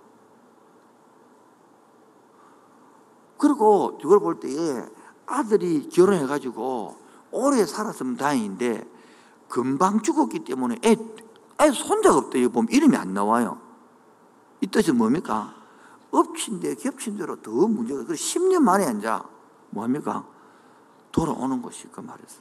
그리고 3.42 3.98
이걸 4.00 4.20
볼 4.20 4.38
때에 4.38 4.86
아들이 5.26 5.88
결혼해가지고 5.88 6.96
오래 7.32 7.66
살았으면 7.66 8.16
다행인데 8.16 8.88
금방 9.48 10.00
죽었기 10.00 10.44
때문에 10.44 10.78
애, 10.84 10.96
애 11.60 11.72
손자가 11.72 12.18
없다. 12.18 12.38
이거 12.38 12.50
보면 12.50 12.68
이름이 12.70 12.96
안 12.96 13.12
나와요. 13.12 13.60
이 14.60 14.68
뜻은 14.68 14.96
뭡니까? 14.96 15.56
엎친 16.12 16.60
데 16.60 16.76
겹친 16.76 17.16
대로 17.16 17.42
더 17.42 17.50
문제가, 17.50 18.04
그래 18.04 18.14
10년 18.14 18.60
만에 18.60 18.96
이제 18.96 19.10
뭡니까? 19.70 20.24
돌아오는 21.10 21.60
것이 21.62 21.88
그 21.90 22.00
말이었어. 22.00 22.40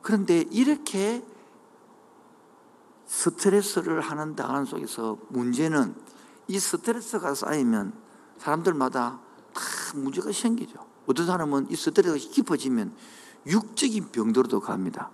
그런데 0.00 0.46
이렇게 0.50 1.22
스트레스를 3.04 4.00
하는 4.00 4.34
당하는 4.34 4.64
속에서 4.64 5.18
문제는 5.28 5.94
이 6.48 6.58
스트레스가 6.58 7.34
쌓이면 7.34 8.11
사람들마다 8.42 9.20
다 9.54 9.62
문제가 9.94 10.32
생기죠. 10.32 10.84
어떤 11.06 11.26
사람은 11.26 11.68
이 11.70 11.76
스트레스가 11.76 12.16
깊어지면 12.32 12.92
육적인 13.46 14.10
병들어도 14.10 14.60
갑니다. 14.60 15.10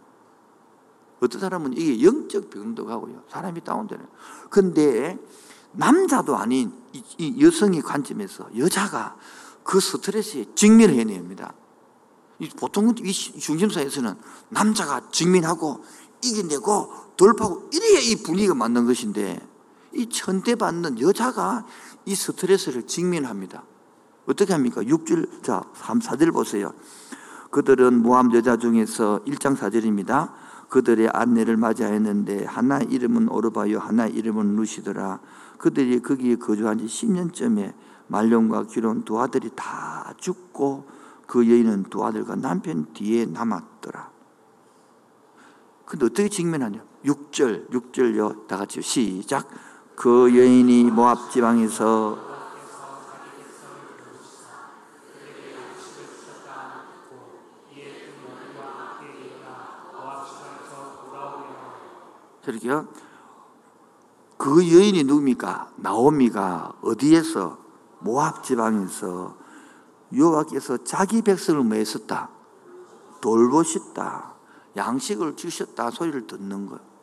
어떤 1.21 1.41
사람은 1.41 1.75
이게 1.77 2.03
영적 2.03 2.49
병도 2.49 2.87
가고요. 2.87 3.25
사람이 3.29 3.63
다운되는. 3.65 4.07
근데 4.49 5.19
남자도 5.73 6.37
아닌 6.37 6.73
이 6.93 7.45
여성의 7.45 7.83
관점에서 7.83 8.49
여자가 8.57 9.17
그 9.63 9.81
스트레스에 9.81 10.47
직면을 10.55 10.95
해냅니다. 10.95 11.53
보통 12.59 12.95
이 12.99 13.13
중심사에서는 13.13 14.15
남자가 14.49 15.11
직면하고 15.11 15.85
이겨내고 16.23 16.93
돌파하고 17.17 17.69
이래야 17.73 17.99
이 18.01 18.23
분위기가 18.23 18.55
맞는 18.55 18.87
것인데 18.87 19.48
이 19.93 20.09
천대받는 20.09 21.01
여자가 21.01 21.65
이 22.05 22.15
스트레스를 22.15 22.87
직면합니다. 22.87 23.65
어떻게 24.27 24.53
합니까? 24.53 24.83
6절, 24.83 25.43
자, 25.43 25.65
3, 25.75 26.01
4절 26.01 26.33
보세요. 26.33 26.73
그들은 27.51 28.03
모함 28.03 28.33
여자 28.35 28.57
중에서 28.57 29.21
1장 29.27 29.57
4절입니다. 29.57 30.33
그들의 30.69 31.09
아내를 31.13 31.57
맞이하였는데 31.57 32.45
하나 32.45 32.79
이름은 32.79 33.31
오르바요 33.31 33.79
하나 33.79 34.07
이름은 34.07 34.57
루시더라. 34.57 35.21
그들이 35.57 36.01
거기에 36.01 36.37
거주한 36.37 36.79
지 36.79 36.85
10년쯤에 36.85 37.75
말년과 38.09 38.65
기론 38.65 39.05
두 39.05 39.19
아들이 39.19 39.51
다 39.55 40.13
죽고 40.19 40.87
그 41.27 41.49
여인은 41.49 41.85
두 41.85 42.05
아들과 42.05 42.37
남편 42.37 42.93
뒤에 42.93 43.27
남았더라. 43.27 44.11
근데 45.87 46.05
어떻게 46.05 46.29
직면하냐? 46.29 46.85
6절, 47.05 47.71
6절요. 47.71 48.47
다 48.47 48.59
같이 48.59 48.83
시작. 48.83 49.49
그 49.99 50.33
여인이 50.39 50.93
모압 50.93 51.33
지방에서 51.33 52.17
저렇게요. 62.45 62.87
그 64.37 64.73
여인이 64.73 65.03
누굽니까? 65.03 65.73
나오미가 65.77 66.75
어디에서 66.81 67.59
모압 67.99 68.45
지방에서 68.45 69.37
여호와께서 70.17 70.85
자기 70.85 71.23
백성을 71.23 71.61
뭐했었다? 71.65 72.31
돌보셨다. 73.21 74.35
양식을 74.77 75.35
주셨다 75.35 75.91
소리를 75.91 76.29
듣는 76.29 76.67
거예요. 76.67 76.98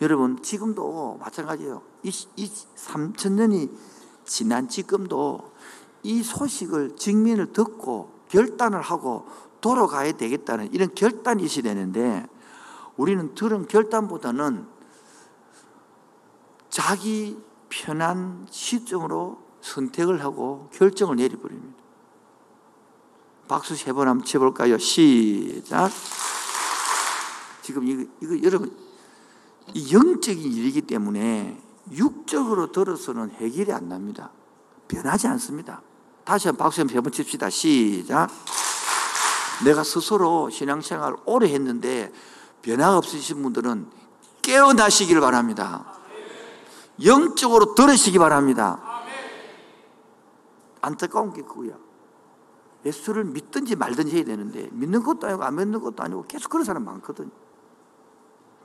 여러분 0.00 0.42
지금도 0.42 1.18
마찬가지예요. 1.20 1.82
이, 2.02 2.12
이 2.36 2.46
3천 2.76 3.32
년이 3.32 3.70
지난 4.24 4.68
지금도 4.68 5.52
이 6.02 6.22
소식을 6.22 6.96
직면을 6.96 7.52
듣고 7.52 8.12
결단을 8.28 8.80
하고 8.80 9.26
돌아가야 9.60 10.12
되겠다는 10.12 10.72
이런 10.72 10.94
결단이 10.94 11.42
있어야 11.42 11.62
되는데 11.62 12.26
우리는 12.96 13.34
들은 13.34 13.66
결단보다는 13.66 14.66
자기 16.70 17.42
편한 17.68 18.46
시점으로 18.50 19.42
선택을 19.60 20.22
하고 20.22 20.70
결정을 20.72 21.16
내려버립니다. 21.16 21.76
박수 23.48 23.74
세 23.74 23.92
번 23.92 24.08
한번 24.08 24.24
쳐볼까요? 24.26 24.78
시작. 24.78 25.90
지금 27.62 27.86
이거, 27.88 28.04
이거 28.20 28.42
여러분, 28.42 28.68
이 28.68 28.87
영적인 29.92 30.52
일이기 30.52 30.82
때문에 30.82 31.60
육적으로 31.92 32.72
들어서는 32.72 33.30
해결이 33.30 33.72
안 33.72 33.88
납니다. 33.88 34.30
변하지 34.88 35.26
않습니다. 35.28 35.82
다시 36.24 36.48
한번 36.48 36.66
박수 36.66 36.80
한번 36.80 37.12
칩시다. 37.12 37.50
시작. 37.50 38.28
내가 39.64 39.82
스스로 39.82 40.50
신앙생활 40.50 41.16
오래 41.24 41.52
했는데 41.52 42.12
변화가 42.62 42.98
없으신 42.98 43.42
분들은 43.42 43.86
깨어나시길 44.42 45.20
바랍니다. 45.20 45.86
영적으로 47.04 47.74
들으시기 47.74 48.18
바랍니다. 48.18 48.80
안타까운 50.80 51.32
게 51.32 51.42
그거야. 51.42 51.76
예수를 52.84 53.24
믿든지 53.24 53.76
말든지 53.76 54.16
해야 54.16 54.24
되는데 54.24 54.68
믿는 54.72 55.02
것도 55.02 55.26
아니고 55.26 55.44
안 55.44 55.56
믿는 55.56 55.80
것도 55.80 56.02
아니고 56.02 56.24
계속 56.28 56.48
그런 56.50 56.64
사람 56.64 56.84
많거든. 56.84 57.30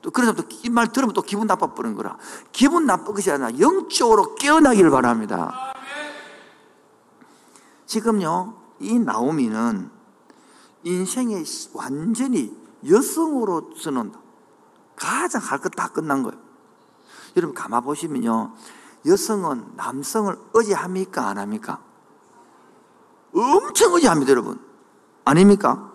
또 0.04 0.10
그런 0.10 0.26
사람도 0.26 0.54
이말 0.64 0.92
들으면 0.92 1.14
또 1.14 1.22
기분 1.22 1.46
나빠버리는 1.46 1.96
거라. 1.96 2.18
기분 2.52 2.84
나쁜 2.84 3.14
것이 3.14 3.30
아니라 3.30 3.58
영적으로 3.58 4.34
깨어나기를 4.34 4.90
바랍니다. 4.90 5.72
지금요, 7.86 8.54
이 8.80 8.98
나오미는 8.98 9.90
인생의 10.82 11.42
완전히 11.72 12.54
여성으로서는 12.86 14.12
가장 14.94 15.40
할 15.40 15.58
것 15.60 15.70
다 15.74 15.88
끝난 15.88 16.22
거예요. 16.22 16.38
여러분 17.36 17.54
가만 17.54 17.82
보시면요. 17.82 18.52
여성은 19.06 19.72
남성을 19.76 20.36
의지합니까? 20.52 21.28
안 21.28 21.38
합니까? 21.38 21.82
엄청 23.34 23.94
의지합니다, 23.94 24.32
여러분. 24.32 24.60
아닙니까? 25.24 25.93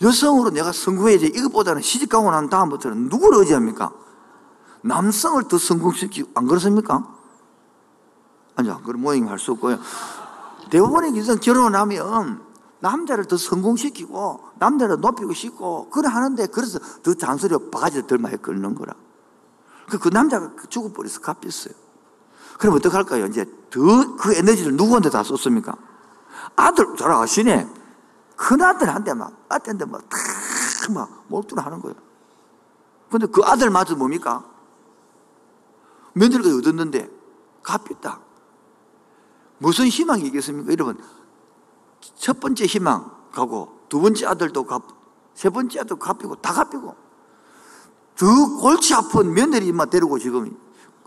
여성으로 0.00 0.50
내가 0.50 0.72
성공해야지. 0.72 1.26
이것보다는 1.26 1.82
시집 1.82 2.08
가고 2.08 2.30
난 2.30 2.48
다음부터는 2.48 3.08
누구를 3.08 3.40
의지합니까? 3.40 3.92
남성을 4.82 5.42
더 5.48 5.58
성공시키고, 5.58 6.30
안 6.34 6.46
그렇습니까? 6.46 7.06
아니요, 8.54 8.80
그런 8.84 9.00
모양이 9.00 9.22
할수 9.22 9.52
없고요. 9.52 9.78
대부분의 10.70 11.16
여성 11.18 11.38
결혼하면 11.38 12.42
남자를 12.80 13.24
더 13.24 13.36
성공시키고, 13.36 14.40
남자를 14.58 15.00
높이고 15.00 15.32
싶고, 15.32 15.90
그래 15.90 16.08
하는데, 16.08 16.46
그래서 16.46 16.78
더 17.02 17.14
잔소리 17.14 17.56
바가지를 17.70 18.06
덜 18.06 18.18
많이 18.18 18.40
끓는 18.40 18.74
거라. 18.74 18.94
그, 19.88 19.98
그 19.98 20.08
남자가 20.10 20.52
죽어버려서 20.68 21.20
갚였어요. 21.20 21.74
그럼 22.58 22.74
어떡할까요? 22.76 23.26
이제 23.26 23.44
더 23.70 24.16
그 24.16 24.34
에너지를 24.34 24.74
누구한테 24.74 25.10
다 25.10 25.22
썼습니까? 25.22 25.74
아들, 26.56 26.96
잘 26.96 27.10
아시네. 27.10 27.68
큰 28.38 28.62
아들한테 28.62 29.14
막, 29.14 29.32
아들한테 29.48 29.84
막, 29.84 30.08
탁, 30.08 30.18
막, 30.94 31.24
몰두를 31.26 31.66
하는 31.66 31.80
거예요. 31.80 31.96
근데 33.10 33.26
그 33.26 33.42
아들마저 33.42 33.96
뭡니까? 33.96 34.44
며느리가 36.12 36.56
얻었는데, 36.56 37.10
갚였다. 37.64 38.20
무슨 39.58 39.88
희망이 39.88 40.22
있겠습니까? 40.26 40.70
여러분, 40.70 41.02
첫 42.14 42.38
번째 42.38 42.64
희망 42.64 43.10
가고, 43.32 43.80
두 43.88 44.00
번째 44.00 44.26
아들도 44.26 44.64
갚, 44.64 44.82
세 45.34 45.50
번째 45.50 45.80
아들도 45.80 45.96
갚이고, 45.96 46.36
다 46.36 46.52
갚이고, 46.52 46.94
저 48.14 48.26
골치 48.60 48.94
아픈 48.94 49.34
며느리만 49.34 49.90
데리고 49.90 50.16
지금, 50.20 50.56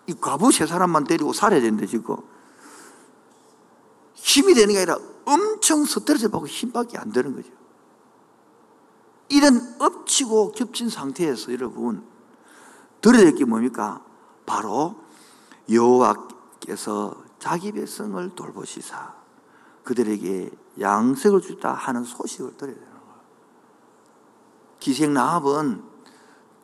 이 0.06 0.14
과부 0.14 0.52
세 0.52 0.66
사람만 0.66 1.06
데리고 1.06 1.32
살아야 1.32 1.62
되는데, 1.62 1.88
지금. 1.88 2.18
힘이 4.16 4.54
되는 4.54 4.74
게 4.74 4.80
아니라 4.80 5.11
엄청 5.26 5.86
받고 6.30 6.48
힘밖에 6.48 6.98
안 6.98 7.12
되는 7.12 7.36
거죠. 7.36 7.50
이런 9.30 9.76
엎치고 9.80 10.52
겹친 10.52 10.90
상태에서 10.90 11.54
여러분 11.54 12.06
들어야 13.00 13.24
될게 13.24 13.46
뭡니까? 13.46 14.04
바로 14.46 14.96
여호와께서 15.70 17.16
자기 17.40 17.72
백성을 17.72 18.36
돌보시사 18.36 19.14
그들에게 19.84 20.52
양색을 20.80 21.42
주다 21.42 21.74
하는 21.74 22.04
소식을 22.04 22.58
들어야 22.58 22.76
되는 22.76 22.90
거예요. 22.90 23.02
기생 24.80 25.14
나합은 25.14 25.84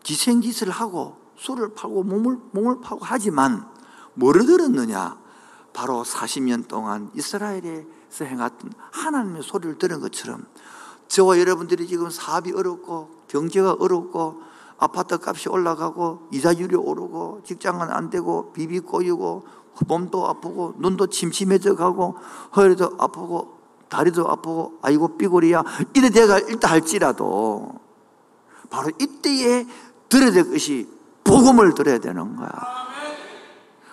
기생 0.03 0.41
짓을 0.41 0.69
하고 0.69 1.17
술을 1.37 1.73
팔고 1.73 2.03
몸을, 2.03 2.37
몸을 2.51 2.81
팔고 2.81 2.99
하지만 3.01 3.67
뭐를 4.13 4.45
들었느냐? 4.45 5.19
바로 5.73 6.03
40년 6.03 6.67
동안 6.67 7.11
이스라엘에 7.13 7.85
서 8.09 8.25
행했던 8.25 8.73
하나님의 8.91 9.43
소리를 9.43 9.77
들은 9.77 9.99
것처럼 9.99 10.45
저와 11.07 11.39
여러분들이 11.39 11.87
지금 11.87 12.09
사업이 12.09 12.53
어렵고 12.53 13.09
경제가 13.27 13.77
어렵고 13.79 14.41
아파트 14.77 15.17
값이 15.21 15.49
올라가고 15.49 16.27
이자율이 16.31 16.75
오르고 16.75 17.41
직장은 17.45 17.91
안 17.91 18.09
되고 18.09 18.51
비비 18.53 18.81
꼬이고 18.81 19.45
몸도 19.87 20.27
아프고 20.27 20.75
눈도 20.77 21.07
침침해져 21.07 21.75
가고 21.75 22.17
허리도 22.55 22.95
아프고 22.97 23.57
다리도 23.89 24.29
아프고 24.29 24.79
아이고 24.81 25.17
삐골이야. 25.17 25.63
이래 25.93 26.09
내가 26.09 26.39
일단 26.39 26.71
할지라도 26.71 27.71
바로 28.69 28.91
이때에 28.99 29.65
들어야 30.09 30.31
될 30.31 30.49
것이 30.49 30.89
복음을 31.23 31.73
들어야 31.73 31.97
되는 31.99 32.35
거야. 32.35 32.49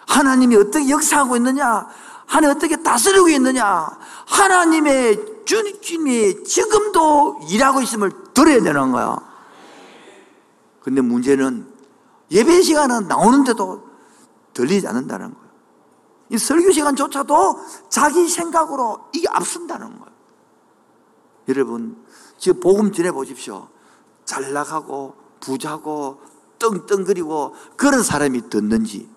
하나님이 0.07 0.57
어떻게 0.57 0.88
역사하고 0.88 1.37
있느냐? 1.37 1.88
하나님 2.27 2.57
어떻게 2.57 2.77
다스리고 2.77 3.29
있느냐 3.29 3.88
하나님의 4.26 5.44
주님이 5.44 6.44
지금도 6.44 7.40
일하고 7.50 7.82
있음을 7.82 8.10
들어야 8.32 8.62
되는 8.62 8.92
거야 8.92 9.16
근데 10.80 11.00
문제는 11.00 11.66
예배 12.30 12.62
시간은 12.62 13.08
나오는데도 13.08 13.88
들리지 14.52 14.87
않는다는 14.87 15.34
거예요. 15.34 15.44
이 16.30 16.38
설교 16.38 16.72
시간조차도 16.72 17.60
자기 17.88 18.28
생각으로 18.28 19.08
이게 19.12 19.26
앞선다는 19.28 19.98
거예요. 19.98 20.14
여러분, 21.48 22.02
지금 22.38 22.60
복음 22.60 22.92
전해 22.92 23.12
보십시오. 23.12 23.68
잘 24.24 24.52
나가고 24.52 25.14
부자고 25.40 26.20
떵떵거리고 26.58 27.54
그런 27.76 28.02
사람이 28.02 28.48
듣는지 28.48 29.08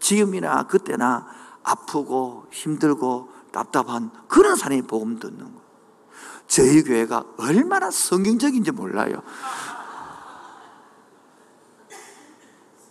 지금이나 0.00 0.66
그때나 0.66 1.26
아프고 1.62 2.46
힘들고 2.50 3.33
답답한 3.54 4.10
그런 4.26 4.56
사람이 4.56 4.82
복음 4.82 5.20
듣는 5.20 5.38
거예요. 5.38 5.64
저희 6.48 6.82
교회가 6.82 7.24
얼마나 7.38 7.88
성경적인지 7.88 8.72
몰라요. 8.72 9.22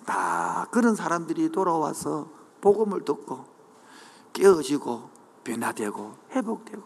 다 0.06 0.65
그런 0.71 0.95
사람들이 0.95 1.52
돌아와서 1.52 2.32
복음을 2.62 3.04
듣고 3.04 3.45
깨어지고 4.32 5.10
변화되고 5.43 6.15
회복되고 6.32 6.84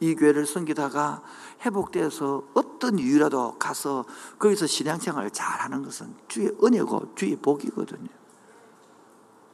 이 0.00 0.14
교회를 0.14 0.46
섬기다가 0.46 1.22
회복돼서 1.64 2.44
어떤 2.54 2.98
이유라도 2.98 3.58
가서 3.58 4.06
거기서 4.38 4.66
신앙생활을 4.66 5.30
잘하는 5.30 5.82
것은 5.82 6.14
주의 6.28 6.50
은혜고 6.62 7.14
주의 7.14 7.36
복이거든요. 7.36 8.08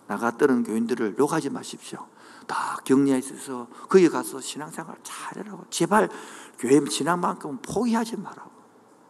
나갔던 0.07 0.63
교인들을 0.63 1.17
욕하지 1.19 1.51
마십시오. 1.51 2.07
다 2.51 2.77
격려해 2.85 3.19
있어서 3.21 3.69
거기 3.89 4.09
가서 4.09 4.41
신앙생활 4.41 4.97
잘하라고. 5.05 5.67
제발 5.71 6.09
교회 6.59 6.85
신앙만큼은 6.85 7.63
포기하지 7.63 8.17
말라고. 8.17 8.51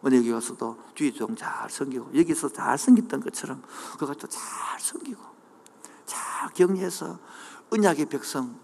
은혜교회 0.05 0.33
가서도 0.33 0.77
주의 0.93 1.11
종잘 1.11 1.67
섬기고 1.67 2.11
여기서 2.15 2.49
잘 2.49 2.77
섬겼던 2.77 3.19
것처럼 3.21 3.63
그가 3.97 4.13
또 4.13 4.27
잘 4.27 4.79
섬기고 4.79 5.21
잘 6.05 6.53
격려해서 6.53 7.19
은약의 7.73 8.05
백성 8.09 8.59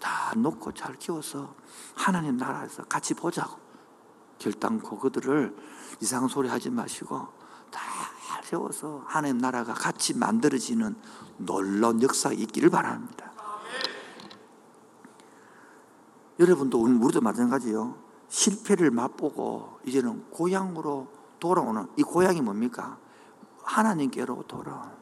다 0.00 0.32
놓고 0.36 0.72
잘 0.72 0.94
키워서 0.94 1.54
하나님 1.94 2.38
나라에서 2.38 2.84
같이 2.84 3.12
보자고. 3.12 3.60
결단코 4.38 4.98
그들을 4.98 5.54
이상한 6.00 6.30
소리 6.30 6.48
하지 6.48 6.70
마시고 6.70 7.28
다 7.70 7.80
세워서 8.42 9.04
하나님 9.06 9.36
나라가 9.36 9.74
같이 9.74 10.16
만들어지는 10.16 10.96
놀라운 11.36 12.02
역사가 12.02 12.34
있기를 12.34 12.70
바랍니다. 12.70 13.33
여러분도 16.38 16.82
우리도 16.82 17.20
마찬가지요. 17.20 17.94
실패를 18.28 18.90
맛보고 18.90 19.78
이제는 19.84 20.24
고향으로 20.30 21.08
돌아오는 21.38 21.86
이 21.96 22.02
고향이 22.02 22.40
뭡니까? 22.40 22.98
하나님께로 23.62 24.44
돌아 24.48 24.92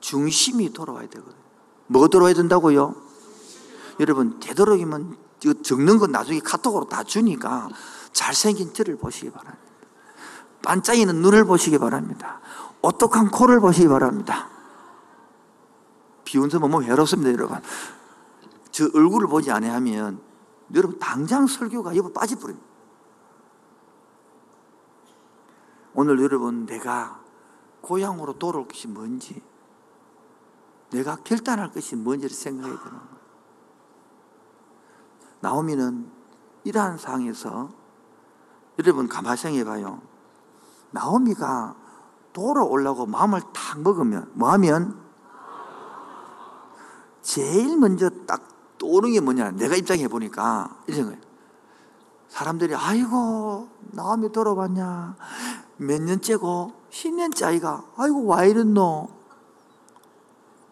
중심이 0.00 0.72
돌아와야 0.72 1.08
되거든요. 1.08 1.42
뭐가 1.86 2.08
돌아와야 2.08 2.34
된다고요? 2.34 2.94
여러분 4.00 4.38
되도록이면 4.40 5.16
적는 5.62 5.98
건 5.98 6.12
나중에 6.12 6.40
카톡으로 6.40 6.86
다 6.86 7.04
주니까 7.04 7.68
잘생긴 8.12 8.74
저를 8.74 8.96
보시기 8.96 9.30
바랍니다. 9.30 9.64
반짝이는 10.62 11.22
눈을 11.22 11.44
보시기 11.44 11.78
바랍니다. 11.78 12.40
오똑한 12.82 13.30
코를 13.30 13.60
보시기 13.60 13.88
바랍니다. 13.88 14.48
비운서 16.24 16.58
뭐 16.58 16.80
외롭습니다, 16.80 17.32
여러분. 17.32 17.58
저 18.72 18.84
얼굴을 18.92 19.28
보지 19.28 19.50
아니하면 19.50 20.20
여러분 20.74 20.98
당장 20.98 21.46
설교가 21.46 21.96
여보 21.96 22.12
빠져버립니다. 22.12 22.66
오늘 25.94 26.20
여러분 26.20 26.66
내가 26.66 27.20
고향으로 27.80 28.38
돌아올 28.38 28.66
것이 28.68 28.88
뭔지 28.88 29.42
내가 30.90 31.16
결단할 31.16 31.72
것이 31.72 31.96
뭔지를 31.96 32.34
생각해야 32.34 32.76
되는 32.76 32.90
거예요. 32.90 33.16
나오미는 35.40 36.10
이러한 36.64 36.98
상황에서 36.98 37.70
여러분 38.78 39.08
가만히 39.08 39.36
생각해 39.36 39.64
봐요. 39.64 40.02
나오미가 40.90 41.76
돌아오려고 42.32 43.06
마음을 43.06 43.40
탁 43.52 43.80
먹으면 43.80 44.30
뭐 44.34 44.50
하면 44.52 45.00
제일 47.22 47.78
먼저 47.78 48.10
딱 48.26 48.55
떠오르는 48.86 49.14
게 49.14 49.20
뭐냐? 49.20 49.50
내가 49.52 49.74
입장해 49.74 50.06
보니까 50.08 50.78
이런 50.86 51.06
거예요. 51.06 51.20
사람들이 52.28 52.74
아이고 52.74 53.68
나오미 53.92 54.30
돌아왔냐? 54.32 55.16
몇 55.78 56.02
년째고? 56.02 56.72
10년째 56.90 57.44
아이가? 57.46 57.84
아이고 57.96 58.24
와 58.26 58.44
이랬노? 58.44 59.08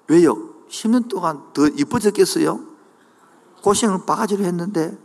왜요? 0.09 0.55
10년 0.69 1.09
동안 1.09 1.43
더 1.53 1.67
이뻐졌겠어요? 1.67 2.61
고생을 3.63 4.07
바가지로 4.07 4.45
했는데. 4.45 4.97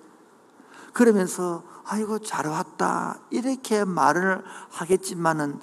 그러면서 0.94 1.64
아이고 1.86 2.20
잘 2.20 2.48
왔다. 2.48 3.20
이렇게 3.32 3.86
말을 3.86 4.44
하겠지만은 4.70 5.60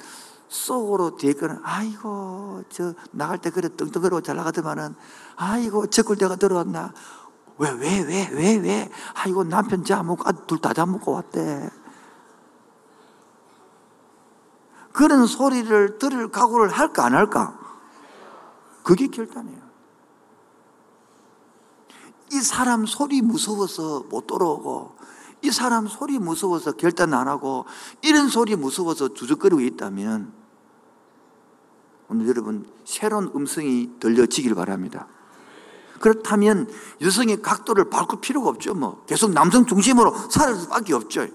속으로 0.48 1.16
뒤에 1.16 1.34
거는 1.34 1.60
아이고 1.62 2.62
저 2.70 2.94
나갈 3.10 3.38
때 3.38 3.50
그래 3.50 3.68
떵떵거리고 3.76 4.20
잘 4.22 4.36
나가더만은 4.36 4.94
아이고 5.36 5.88
적골대가 5.88 6.36
들어왔나 6.36 6.92
왜 7.58 7.70
왜 7.70 8.04
왜 8.04 8.28
왜 8.32 8.56
왜? 8.56 8.90
아이고 9.14 9.44
남편 9.44 9.82
잡먹고 9.84 10.24
아들 10.26 10.46
둘다 10.46 10.74
잡먹고 10.74 11.12
왔대. 11.12 11.70
그런 14.92 15.26
소리를 15.26 15.98
들을 15.98 16.30
각오를 16.30 16.70
할까 16.70 17.04
안 17.06 17.14
할까? 17.14 17.58
그게 18.82 19.08
결단이에요. 19.08 19.60
이 22.32 22.40
사람 22.40 22.86
소리 22.86 23.22
무서워서 23.22 24.04
못 24.08 24.26
돌아오고 24.26 24.96
이 25.42 25.50
사람 25.50 25.86
소리 25.86 26.18
무서워서 26.18 26.72
결단 26.72 27.14
안 27.14 27.28
하고 27.28 27.66
이런 28.02 28.28
소리 28.28 28.56
무서워서 28.56 29.14
주저거리고 29.14 29.60
있다면 29.60 30.32
오늘 32.08 32.28
여러분 32.28 32.66
새로운 32.84 33.30
음성이 33.34 33.90
들려지길 34.00 34.54
바랍니다. 34.54 35.08
그렇다면 36.00 36.68
여성의 37.00 37.42
각도를 37.42 37.90
바꿀 37.90 38.20
필요가 38.20 38.50
없죠. 38.50 38.74
뭐 38.74 39.04
계속 39.06 39.32
남성 39.32 39.66
중심으로 39.66 40.14
살아갈 40.30 40.60
수밖에 40.60 40.94
없죠. 40.94 41.26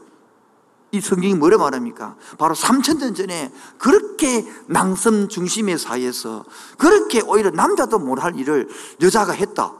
이 0.91 0.99
성경이 0.99 1.35
뭐라 1.35 1.57
말합니까? 1.57 2.17
바로 2.37 2.53
3천년 2.53 3.15
전에 3.15 3.51
그렇게 3.77 4.45
낭성 4.67 5.29
중심의 5.29 5.77
사이에서 5.77 6.43
그렇게 6.77 7.21
오히려 7.21 7.49
남자도 7.49 7.99
못할 7.99 8.37
일을 8.37 8.69
여자가 9.01 9.31
했다. 9.31 9.73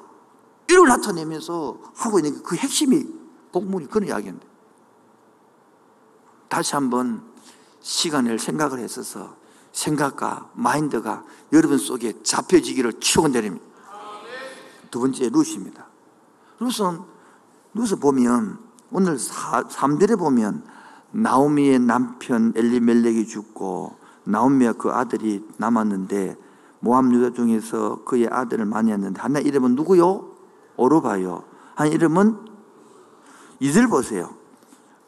이걸 0.70 0.88
나타내면서 0.88 1.78
하고 1.96 2.20
있는 2.20 2.42
그 2.44 2.56
핵심이 2.56 3.06
복문이 3.52 3.90
그런 3.90 4.08
이야기인데. 4.08 4.48
다시 6.48 6.76
한번 6.76 7.24
시간을 7.82 8.40
생각을 8.40 8.80
했어서 8.80 9.36
생각과 9.74 10.52
마인드가 10.54 11.24
여러분 11.52 11.78
속에 11.78 12.14
잡혀지기를 12.24 13.00
축원드립니다. 13.00 13.71
두 14.92 15.00
번째 15.00 15.30
루시입니다. 15.30 15.88
루스는 16.60 17.00
루스 17.74 17.96
보면 17.96 18.60
오늘 18.92 19.16
3절에 19.16 20.20
보면 20.20 20.64
나오미의 21.12 21.80
남편 21.80 22.54
엘리멜렉이 22.56 23.26
죽고 23.26 23.96
나오미와 24.26 24.74
그 24.74 24.92
아들이 24.92 25.46
남았는데 25.58 26.38
모함 26.82 27.14
유다 27.14 27.34
중에서 27.34 28.04
그의 28.04 28.28
아들을 28.30 28.66
했는데 28.66 29.20
하나 29.22 29.40
이름은 29.40 29.76
누구요? 29.76 30.36
오르바요. 30.76 31.44
한 31.76 31.92
이름은 31.92 32.38
이들 33.60 33.88
보세요. 33.88 34.30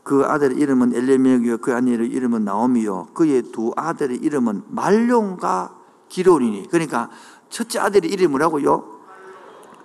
그 0.03 0.23
아들의 0.25 0.57
이름은 0.57 0.93
엘레멜이요 0.93 1.57
그 1.59 1.73
아내의 1.73 2.07
이름은 2.07 2.43
나오미요 2.43 3.07
그의 3.13 3.41
두 3.51 3.71
아들의 3.75 4.17
이름은 4.17 4.63
말룡과 4.67 5.75
기론이니 6.09 6.67
그러니까 6.69 7.09
첫째 7.49 7.79
아들의 7.79 8.11
이름이 8.11 8.27
뭐라고요? 8.27 8.92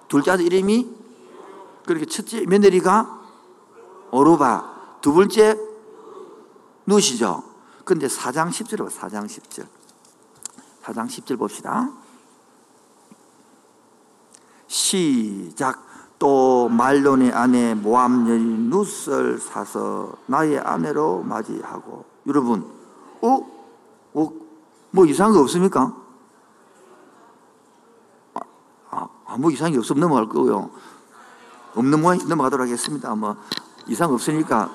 둘째 0.09 0.33
아들 0.33 0.47
이름이 0.47 0.91
그렇게 1.87 2.07
첫째 2.07 2.45
며느리가 2.47 3.21
오르바 4.11 4.99
두 5.01 5.13
번째 5.13 5.59
누시죠 6.87 7.45
근데 7.85 8.07
4장 8.07 8.49
10절 8.49 8.79
봐 8.79 9.09
4장 9.09 9.27
10절 9.27 9.67
4장 10.83 11.07
10절 11.07 11.39
봅시다 11.39 11.91
시작 14.67 15.87
또 16.19 16.69
말론의 16.69 17.33
아내 17.33 17.75
모함 17.75 18.29
여인 18.29 18.71
누스를 18.71 19.39
사서 19.39 20.15
나의 20.27 20.59
아내로 20.59 21.23
맞이하고 21.23 22.05
여러분 22.27 22.71
어? 23.23 23.59
어? 24.15 24.33
뭐 24.91 25.07
이상한 25.07 25.35
거 25.35 25.41
없습니까? 25.41 25.95
아, 28.91 29.09
아, 29.29 29.35
아무 29.35 29.53
이상한 29.53 29.73
게 29.73 29.79
없으면 29.79 30.01
넘어갈 30.01 30.29
거고요 30.29 30.71
없는 31.75 32.01
모양 32.01 32.19
넘어가도록 32.27 32.67
하겠습니다 32.67 33.15
뭐 33.15 33.37
이상 33.87 34.13
없으니까 34.13 34.71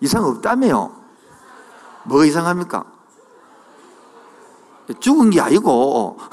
이상 0.00 0.24
없다며요 0.24 0.98
뭐가 2.04 2.24
이상합니까? 2.24 2.98
죽은 5.00 5.30
게 5.30 5.40
아니고. 5.40 6.18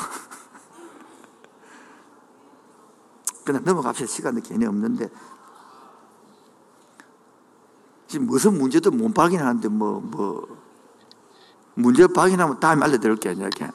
그냥 3.44 3.64
넘어갑시다. 3.64 4.08
시간도 4.08 4.42
괜히 4.42 4.66
없는데. 4.66 5.10
지금 8.08 8.28
무슨 8.28 8.58
문제도 8.58 8.90
못 8.92 9.14
발견하는데 9.14 9.68
뭐, 9.68 10.00
뭐, 10.00 10.48
문제 11.74 12.08
발견하면 12.08 12.60
다음에 12.60 12.86
알려드릴게요. 12.86 13.34
이렇게. 13.34 13.70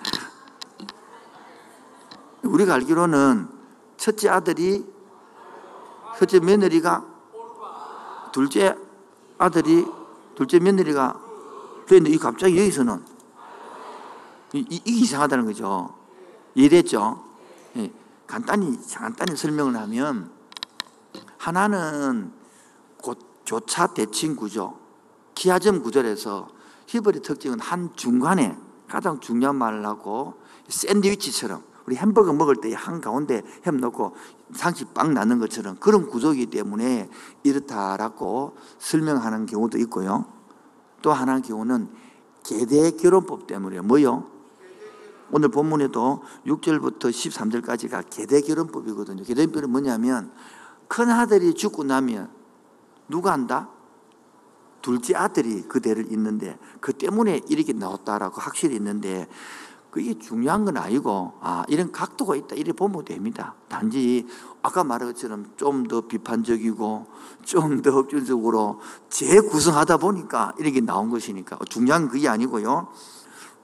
우리가 2.43 2.75
알기로는 2.75 3.49
첫째 3.97 4.29
아들이, 4.29 4.85
첫째 6.19 6.41
며느리가, 6.41 7.05
둘째 8.33 8.77
아들이, 9.39 9.87
둘째 10.35 10.59
며느리가, 10.59 11.21
그런데 11.87 12.11
이 12.11 12.19
갑자기 12.19 12.59
여기서는 12.59 13.03
이, 14.53 14.67
이, 14.69 14.83
이상하다는 14.85 15.47
거죠. 15.47 15.95
이해됐죠? 16.55 17.25
예, 17.77 17.93
간단히, 18.27 18.79
간단히 18.95 19.37
설명을 19.37 19.77
하면, 19.77 20.31
하나는 21.39 22.33
곧 23.03 23.19
교차 23.47 23.89
대칭 23.89 24.37
구조, 24.37 24.79
기하점 25.35 25.83
구조에서 25.83 26.49
히브리 26.87 27.23
특징은 27.23 27.61
한 27.61 27.91
중간에 27.97 28.57
가장 28.89 29.21
중요한 29.21 29.57
말을 29.57 29.87
하고 29.87 30.35
샌드위치처럼 30.69 31.70
우리 31.87 31.97
햄버거 31.97 32.33
먹을 32.33 32.57
때 32.57 32.71
한 32.73 33.01
가운데 33.01 33.43
햄 33.67 33.77
넣고 33.79 34.15
상시 34.55 34.85
빵 34.85 35.15
나는 35.15 35.39
것처럼 35.39 35.77
그런 35.77 36.09
구조이기 36.09 36.47
때문에 36.47 37.09
이렇다라고 37.43 38.57
설명하는 38.79 39.47
경우도 39.47 39.79
있고요. 39.79 40.27
또 41.03 41.13
하나의 41.13 41.43
경우는 41.43 41.89
계대 42.45 42.91
결혼법 42.93 43.47
때문에 43.47 43.81
뭐요? 43.81 44.29
오늘 45.33 45.49
본문에도 45.49 46.23
6절부터 46.47 47.11
13절까지가 47.11 48.07
계대 48.11 48.41
결혼법이거든요. 48.41 49.23
계대 49.25 49.47
결혼법은 49.47 49.71
뭐냐면 49.71 50.33
큰 50.89 51.09
아들이 51.11 51.55
죽고 51.55 51.85
나면 51.85 52.31
누가 53.09 53.33
한다? 53.33 53.69
둘째 54.83 55.15
아들이 55.15 55.63
그 55.69 55.81
대를 55.81 56.11
잇는데 56.11 56.59
그 56.81 56.93
때문에 56.93 57.43
이렇게 57.49 57.73
나왔다라고 57.73 58.41
확실히 58.41 58.77
있는데 58.77 59.29
그게 59.91 60.19
중요한 60.19 60.65
건 60.65 60.77
아니고 60.77 61.33
아 61.41 61.65
이런 61.69 61.91
각도가 61.91 62.37
있다 62.37 62.55
이렇게 62.55 62.73
보면 62.73 63.05
됩니다. 63.05 63.55
단지 63.69 64.27
아까 64.63 64.85
말한 64.85 65.09
것처럼 65.13 65.47
좀 65.57 65.89
더 65.89 66.03
비판적이고 66.03 67.07
좀 67.45 67.83
더 67.83 67.91
흡전적으로 67.91 68.81
재구성하다 69.09 69.97
보니까 69.97 70.53
이렇게 70.59 70.81
나온 70.81 71.11
것이니까 71.11 71.59
중요한 71.69 72.09
그게 72.09 72.29
아니고요. 72.29 72.89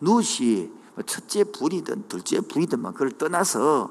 누시 0.00 0.72
첫째 1.04 1.44
분이든 1.44 2.08
둘째 2.08 2.40
분이든만 2.40 2.92
그걸 2.94 3.10
떠나서 3.12 3.90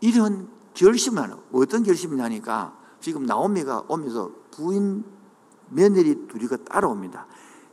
이런 0.00 0.48
결심을 0.74 1.22
하는 1.22 1.36
어떤 1.52 1.82
결심을 1.82 2.20
하니까 2.20 2.76
지금 3.00 3.24
나오미가 3.24 3.84
오면서 3.88 4.30
부인 4.52 5.04
며느리 5.70 6.28
둘이가 6.28 6.58
따라옵니다. 6.58 7.26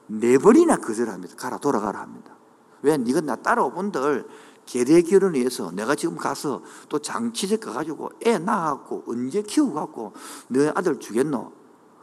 네 0.07 0.37
번이나 0.37 0.77
거절합니다. 0.77 1.35
가라 1.35 1.57
돌아가라 1.57 1.99
합니다. 1.99 2.36
왜 2.81 2.97
네가 2.97 3.21
나 3.21 3.35
따라오본들 3.35 4.27
계대 4.65 5.01
결혼을 5.01 5.39
위해서 5.39 5.71
내가 5.71 5.95
지금 5.95 6.17
가서 6.17 6.61
또 6.89 6.99
장치적 6.99 7.61
가가지고 7.61 8.11
애 8.25 8.37
낳아갖고 8.37 9.05
언제 9.07 9.41
키우고 9.41 9.73
갖고 9.73 10.13
너 10.49 10.71
아들 10.75 10.99
주겠노? 10.99 11.51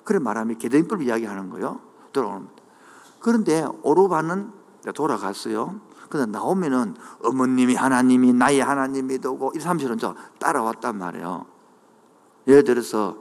그래 0.03 0.19
말하면 0.19 0.59
계대인법 0.59 1.03
이야기하는 1.03 1.51
거요. 1.51 1.81
돌아옵니다. 2.13 2.55
그런데 3.21 3.67
오르바는 3.83 4.51
돌아갔어요. 4.95 5.81
근데 6.09 6.27
나오면은 6.27 6.95
어머님이 7.23 7.75
하나님이 7.75 8.33
나의 8.35 8.61
하나님이 8.61 9.19
되고 9.19 9.53
이 9.55 9.61
사람들은 9.61 9.99
저 9.99 10.15
따라왔단 10.39 10.97
말이에요. 10.97 11.47
예를 12.47 12.65
들어서 12.65 13.17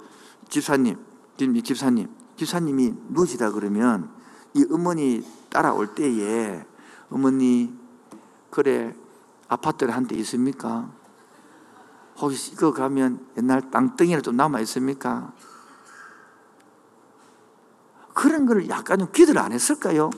집사님, 0.50 0.98
집사님, 1.38 2.08
집사님이 2.36 2.94
누시다 3.10 3.52
그러면 3.52 4.12
이 4.54 4.66
어머니 4.72 5.26
따라올 5.50 5.96
때에 5.96 6.66
어머니 7.14 7.72
그래 8.50 8.96
아파트를 9.48 9.94
한대 9.94 10.16
있습니까? 10.16 10.90
혹시 12.18 12.54
이거 12.54 12.74
가면 12.74 13.28
옛날 13.38 13.70
땅덩이라도 13.70 14.32
남아 14.32 14.60
있습니까? 14.62 15.32
그런 18.16 18.48
걸 18.48 18.68
약간 18.68 18.98
좀 18.98 19.12
기대를 19.12 19.40
안 19.40 19.52
했을까요? 19.52 20.10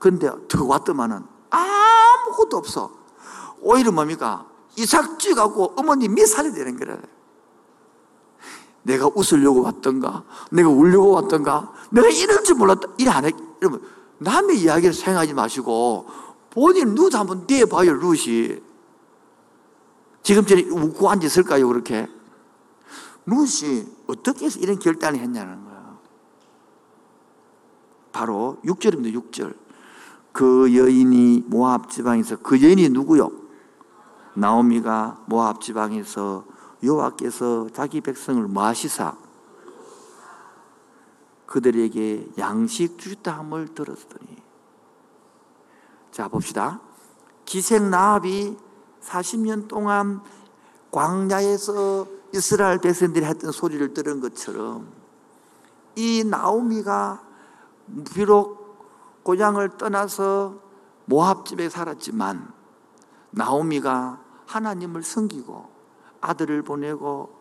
그런데 0.00 0.28
더 0.48 0.64
왔더만은 0.64 1.24
아무것도 1.50 2.56
없어. 2.56 2.90
오히려 3.60 3.92
뭡니까? 3.92 4.46
이삭 4.76 5.20
쥐갖고 5.20 5.74
어머니 5.76 6.08
미살이 6.08 6.52
되는 6.52 6.76
거라. 6.76 6.98
내가 8.82 9.08
웃으려고 9.14 9.62
왔던가? 9.62 10.24
내가 10.50 10.68
울려고 10.68 11.12
왔던가? 11.12 11.72
내가 11.90 12.08
이럴 12.08 12.42
줄 12.42 12.56
몰랐다. 12.56 12.88
이래 12.98 13.10
안 13.10 13.24
해. 13.24 13.30
여러분, 13.62 13.82
남의 14.18 14.60
이야기를 14.60 14.92
생각하지 14.92 15.34
마시고 15.34 16.06
본인 16.50 16.94
눈 16.94 17.12
한번 17.14 17.46
떼봐요, 17.46 17.94
루시. 17.94 18.62
지금처럼 20.22 20.70
웃고 20.70 21.10
앉았을까요, 21.10 21.66
그렇게? 21.68 22.08
루시, 23.26 23.86
어떻게 24.06 24.46
해서 24.46 24.60
이런 24.60 24.78
결단을 24.78 25.20
했냐는 25.20 25.64
거예요. 25.64 25.98
바로 28.12 28.58
6절입니다, 28.64 29.12
6절. 29.14 29.56
그 30.32 30.74
여인이 30.76 31.44
모압 31.46 31.90
지방에서 31.90 32.36
그 32.36 32.60
여인이 32.60 32.88
누구요? 32.90 33.30
나오미가 34.34 35.24
모압 35.26 35.60
지방에서 35.60 36.44
여호와께서 36.82 37.68
자기 37.72 38.00
백성을 38.00 38.46
마시사 38.48 39.16
그들에게 41.46 42.30
양식 42.38 42.98
주셨다 42.98 43.38
함을 43.38 43.74
들었더니 43.74 44.42
자 46.10 46.28
봅시다. 46.28 46.80
기생 47.44 47.90
나합이 47.90 48.56
40년 49.02 49.68
동안 49.68 50.22
광야에서 50.90 52.06
이스라엘 52.32 52.78
백성들이 52.78 53.24
했던 53.24 53.52
소리를 53.52 53.94
들은 53.94 54.20
것처럼 54.20 54.88
이 55.96 56.24
나오미가 56.24 57.22
비록 58.14 59.22
고향을 59.22 59.76
떠나서 59.76 60.60
모압 61.06 61.46
집에 61.46 61.68
살았지만 61.68 62.52
나오미가 63.30 64.20
하나님을 64.46 65.02
섬기고 65.02 65.68
아들을 66.20 66.62
보내고 66.62 67.34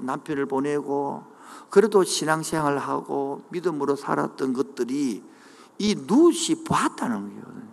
남편을 0.00 0.46
보내고 0.46 1.24
그래도 1.70 2.04
신앙생활을 2.04 2.78
하고 2.78 3.42
믿음으로 3.50 3.96
살았던 3.96 4.52
것들이 4.52 5.22
이 5.78 5.94
누시 6.06 6.64
봤다는 6.64 7.40
거거든요. 7.40 7.66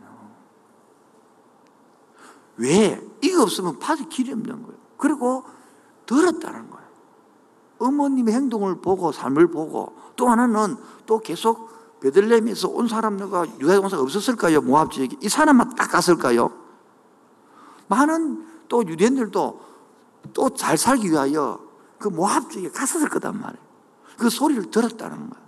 왜? 2.57 3.01
이거 3.21 3.43
없으면 3.43 3.79
받을 3.79 4.09
길이 4.09 4.31
없는 4.31 4.63
거예요. 4.63 4.77
그리고 4.97 5.43
들었다는 6.05 6.69
거예요. 6.69 6.83
어머님의 7.79 8.33
행동을 8.33 8.81
보고 8.81 9.11
삶을 9.11 9.47
보고 9.47 9.95
또 10.15 10.29
하나는 10.29 10.77
또 11.05 11.19
계속 11.19 11.71
베들레헴에서 12.01 12.69
온 12.69 12.87
사람들과 12.87 13.59
유다 13.59 13.75
용사가 13.75 14.03
없었을까요? 14.03 14.61
모압 14.61 14.91
지역에 14.91 15.17
이 15.21 15.29
사람만 15.29 15.75
딱 15.75 15.89
갔을까요? 15.89 16.51
많은 17.87 18.45
또 18.67 18.85
유대인들도 18.85 19.73
또 20.33 20.49
잘 20.49 20.77
살기 20.77 21.11
위하여 21.11 21.59
그 22.03 22.09
모압 22.09 22.51
지역에 22.51 22.69
갔었을 22.69 23.07
거단 23.07 23.39
말이에요. 23.39 23.65
그 24.17 24.29
소리를 24.29 24.69
들었다는 24.69 25.29
거예요. 25.29 25.47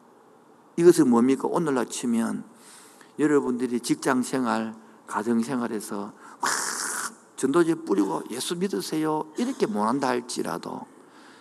이것은 0.78 1.10
뭡니까? 1.10 1.50
오늘날 1.52 1.86
치면 1.90 2.46
여러분들이 3.20 3.82
직장 3.82 4.24
생활, 4.24 4.74
가정 5.06 5.44
생활에서 5.44 6.14
막 6.40 6.50
전도제 7.36 7.76
뿌리고 7.84 8.24
예수 8.32 8.56
믿으세요. 8.56 9.26
이렇게 9.38 9.66
못한다 9.66 10.08
할지라도 10.08 10.86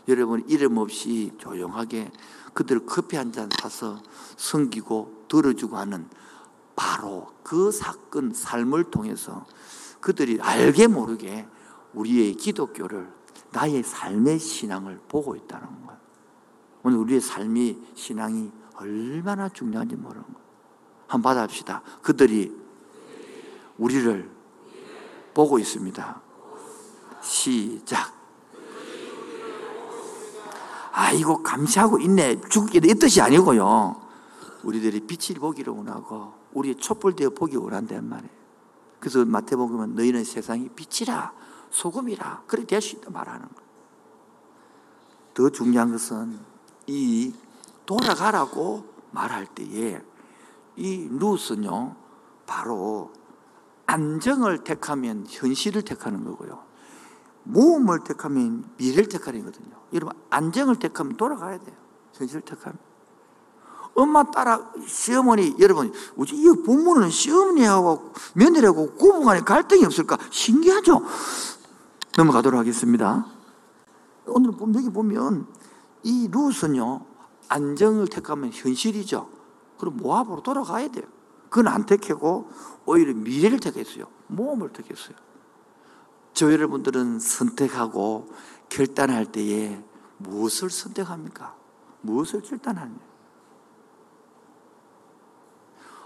여러분 0.08 0.44
이름 0.48 0.78
없이 0.78 1.30
조용하게 1.38 2.10
그들 2.52 2.84
커피 2.84 3.16
한 3.16 3.30
잔 3.30 3.48
사서 3.60 4.02
섬기고 4.36 5.26
들어주고 5.28 5.76
하는 5.76 6.08
바로 6.74 7.28
그 7.44 7.70
사건, 7.70 8.34
삶을 8.34 8.90
통해서 8.90 9.46
그들이 10.00 10.40
알게 10.40 10.88
모르게 10.88 11.46
우리의 11.92 12.34
기독교를 12.34 13.23
나의 13.54 13.84
삶의 13.84 14.38
신앙을 14.40 15.00
보고 15.08 15.36
있다는 15.36 15.66
거예요. 15.86 16.00
오늘 16.82 16.98
우리의 16.98 17.20
삶이 17.20 17.78
신앙이 17.94 18.50
얼마나 18.74 19.48
중요한지 19.48 19.94
모르는 19.94 20.22
거예요. 20.24 20.44
한번 21.06 21.34
받아봅시다. 21.34 21.82
그들이 22.02 22.52
우리를 23.78 24.30
보고 25.32 25.58
있습니다. 25.58 26.20
시작. 27.22 28.12
아이고 30.92 31.42
감시하고 31.42 31.98
있네 32.00 32.40
죽기도 32.48 32.88
이 32.88 32.94
뜻이 32.94 33.20
아니고요. 33.20 34.00
우리들이 34.64 35.00
빛을 35.00 35.40
보기를 35.40 35.72
원하고 35.72 36.34
우리의 36.52 36.76
촛불 36.76 37.14
되어 37.14 37.30
보기 37.30 37.56
원한단 37.56 38.08
말이에요. 38.08 38.30
그래서 38.98 39.24
마태복음은 39.24 39.94
너희는 39.96 40.24
세상이 40.24 40.70
빛이라 40.70 41.32
소금이라 41.74 42.44
그렇게 42.46 42.66
될 42.66 42.80
수 42.80 42.96
있다 42.96 43.10
말하는 43.10 43.40
거예요. 43.40 43.64
더 45.34 45.50
중요한 45.50 45.90
것은 45.90 46.38
이 46.86 47.34
돌아가라고 47.84 48.86
말할 49.10 49.46
때에 49.46 50.00
이 50.76 51.08
루스는요 51.10 51.96
바로 52.46 53.12
안정을 53.86 54.64
택하면 54.64 55.26
현실을 55.28 55.82
택하는 55.82 56.24
거고요. 56.24 56.62
모험을 57.42 58.00
택하면 58.04 58.64
미래를 58.78 59.08
택하는 59.08 59.40
거거든요. 59.44 59.76
여러분 59.92 60.16
안정을 60.30 60.76
택하면 60.76 61.16
돌아가야 61.16 61.58
돼요. 61.58 61.76
현실을 62.14 62.42
택하면. 62.42 62.78
엄마 63.96 64.24
따라 64.30 64.72
시어머니 64.86 65.54
여러분 65.60 65.92
이 66.32 66.62
부모는 66.64 67.10
시어머니하고 67.10 68.12
며느리하고 68.34 68.92
고부간에 68.94 69.40
갈등이 69.40 69.84
없을까 69.84 70.18
신기하죠. 70.30 71.02
넘어가도록 72.16 72.58
하겠습니다. 72.60 73.26
오늘 74.26 74.52
여기 74.74 74.90
보면 74.90 75.46
이 76.04 76.28
룻은요 76.30 77.06
안정을 77.48 78.08
택하면 78.08 78.50
현실이죠. 78.52 79.28
그럼 79.78 79.96
모압으로 79.96 80.42
돌아가야 80.42 80.88
돼요. 80.88 81.04
그건 81.48 81.68
안 81.68 81.86
택하고 81.86 82.48
오히려 82.86 83.14
미래를 83.14 83.58
택했어요. 83.60 84.06
모험을 84.28 84.72
택했어요. 84.72 85.16
저 86.32 86.52
여러분들은 86.52 87.20
선택하고 87.20 88.28
결단할 88.68 89.26
때에 89.26 89.82
무엇을 90.18 90.70
선택합니까? 90.70 91.56
무엇을 92.00 92.42
결단하냐? 92.42 92.98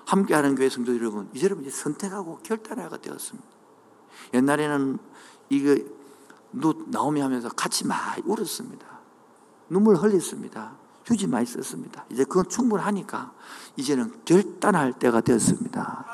함께하는 0.07 0.55
교회 0.55 0.69
성도 0.69 0.95
여러분, 0.95 1.29
이제 1.35 1.45
여러분 1.47 1.65
이제 1.65 1.75
선택하고 1.75 2.39
결단하가 2.43 2.97
되었습니다. 2.99 3.49
옛날에는 4.35 4.99
이거 5.51 5.77
나오미 6.53 7.21
하면서 7.21 7.49
같이 7.49 7.87
많이 7.87 8.23
울었습니다. 8.25 8.87
눈물 9.69 9.97
흘렸습니다. 9.97 10.77
휴지 11.05 11.27
많이 11.27 11.47
썼습니다. 11.47 12.05
이제 12.11 12.25
그건 12.25 12.49
충분하니까 12.49 13.33
이제는 13.77 14.13
결단할 14.25 14.93
때가 14.93 15.23
되었습니다. 15.23 16.05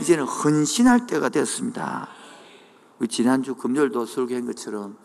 이제는 0.00 0.24
헌신할 0.24 1.06
때가 1.06 1.28
되었습니다. 1.28 2.08
지난주 3.08 3.56
금요일도 3.56 4.06
설교한 4.06 4.46
것처럼 4.46 4.96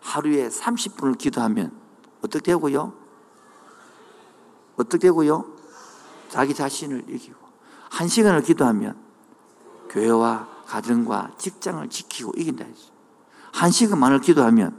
하루에 0.00 0.48
30분을 0.48 1.18
기도하면 1.18 1.72
어떻게 2.22 2.52
되고요? 2.52 2.94
어떻게 4.76 4.98
되고요? 5.08 5.54
자기 6.30 6.54
자신을 6.54 7.04
이기고 7.08 7.36
한 7.90 8.08
시간을 8.08 8.42
기도하면 8.42 8.96
교회와 9.90 10.48
가정과 10.66 11.34
직장을 11.38 11.88
지키고 11.90 12.32
이긴다 12.36 12.64
했어요. 12.64 12.93
한 13.54 13.70
시간만을 13.70 14.20
기도하면 14.20 14.76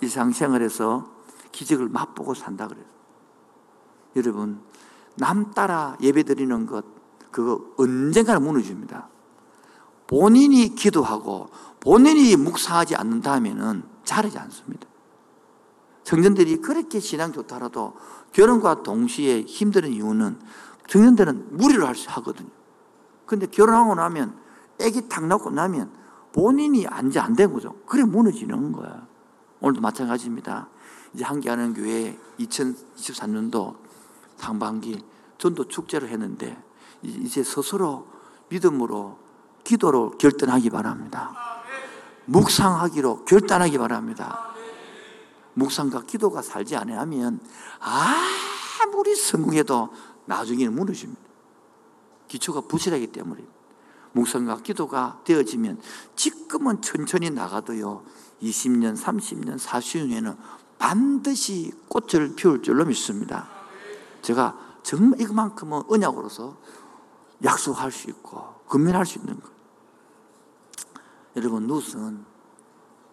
일상생활에서 0.00 1.12
기적을 1.52 1.90
맛보고 1.90 2.32
산다 2.32 2.66
그래요. 2.66 2.86
여러분, 4.16 4.62
남 5.16 5.50
따라 5.50 5.94
예배 6.00 6.22
드리는 6.22 6.64
것, 6.64 6.86
그거 7.30 7.60
언젠가는 7.76 8.42
무너집니다. 8.42 9.08
본인이 10.06 10.74
기도하고 10.74 11.50
본인이 11.80 12.34
묵상하지 12.36 12.96
않는다면 12.96 13.86
자르지 14.04 14.38
않습니다. 14.38 14.88
청년들이 16.04 16.62
그렇게 16.62 17.00
신앙 17.00 17.34
좋더라도 17.34 17.94
결혼과 18.32 18.82
동시에 18.82 19.42
힘드는 19.42 19.92
이유는 19.92 20.40
청년들은 20.86 21.58
무리를 21.58 21.84
하거든요. 21.86 22.48
근데 23.26 23.46
결혼하고 23.46 23.94
나면 23.96 24.34
애기 24.80 25.10
탁 25.10 25.26
낳고 25.26 25.50
나면 25.50 25.98
본인이 26.38 26.86
안지 26.86 27.18
안된 27.18 27.52
거죠. 27.52 27.74
그래 27.84 28.04
무너지는 28.04 28.70
거야. 28.70 29.08
오늘도 29.60 29.80
마찬가지입니다. 29.80 30.68
이제 31.12 31.24
함께하는 31.24 31.74
교회 31.74 32.16
2023년도 32.38 33.74
상반기 34.36 35.02
전도 35.36 35.66
축제를 35.66 36.08
했는데 36.10 36.56
이제 37.02 37.42
스스로 37.42 38.06
믿음으로 38.50 39.18
기도로 39.64 40.12
결단하기 40.12 40.70
바랍니다. 40.70 41.34
묵상하기로 42.26 43.24
결단하기 43.24 43.76
바랍니다. 43.76 44.54
묵상과 45.54 46.02
기도가 46.02 46.40
살지 46.40 46.76
않으면 46.76 47.40
아무리 47.80 49.16
성공해도 49.16 49.88
나중에는 50.26 50.72
무너집니다. 50.72 51.20
기초가 52.28 52.60
부실하기 52.60 53.08
때문에 53.08 53.42
묵상과 54.18 54.58
기도가 54.62 55.20
되어지면 55.24 55.80
지금은 56.16 56.82
천천히 56.82 57.30
나가도요 57.30 58.02
20년, 58.42 58.96
30년, 58.96 59.58
40년에는 59.58 60.36
반드시 60.78 61.72
꽃을 61.88 62.34
피울 62.36 62.62
줄로 62.62 62.84
믿습니다. 62.84 63.48
제가 64.22 64.56
정말 64.82 65.20
이만큼은 65.20 65.82
언약으로서 65.88 66.56
약속할 67.44 67.90
수 67.90 68.08
있고 68.10 68.54
금면할 68.68 69.06
수 69.06 69.18
있는 69.18 69.40
것. 69.40 69.50
여러분 71.36 71.66
룻은 71.66 72.24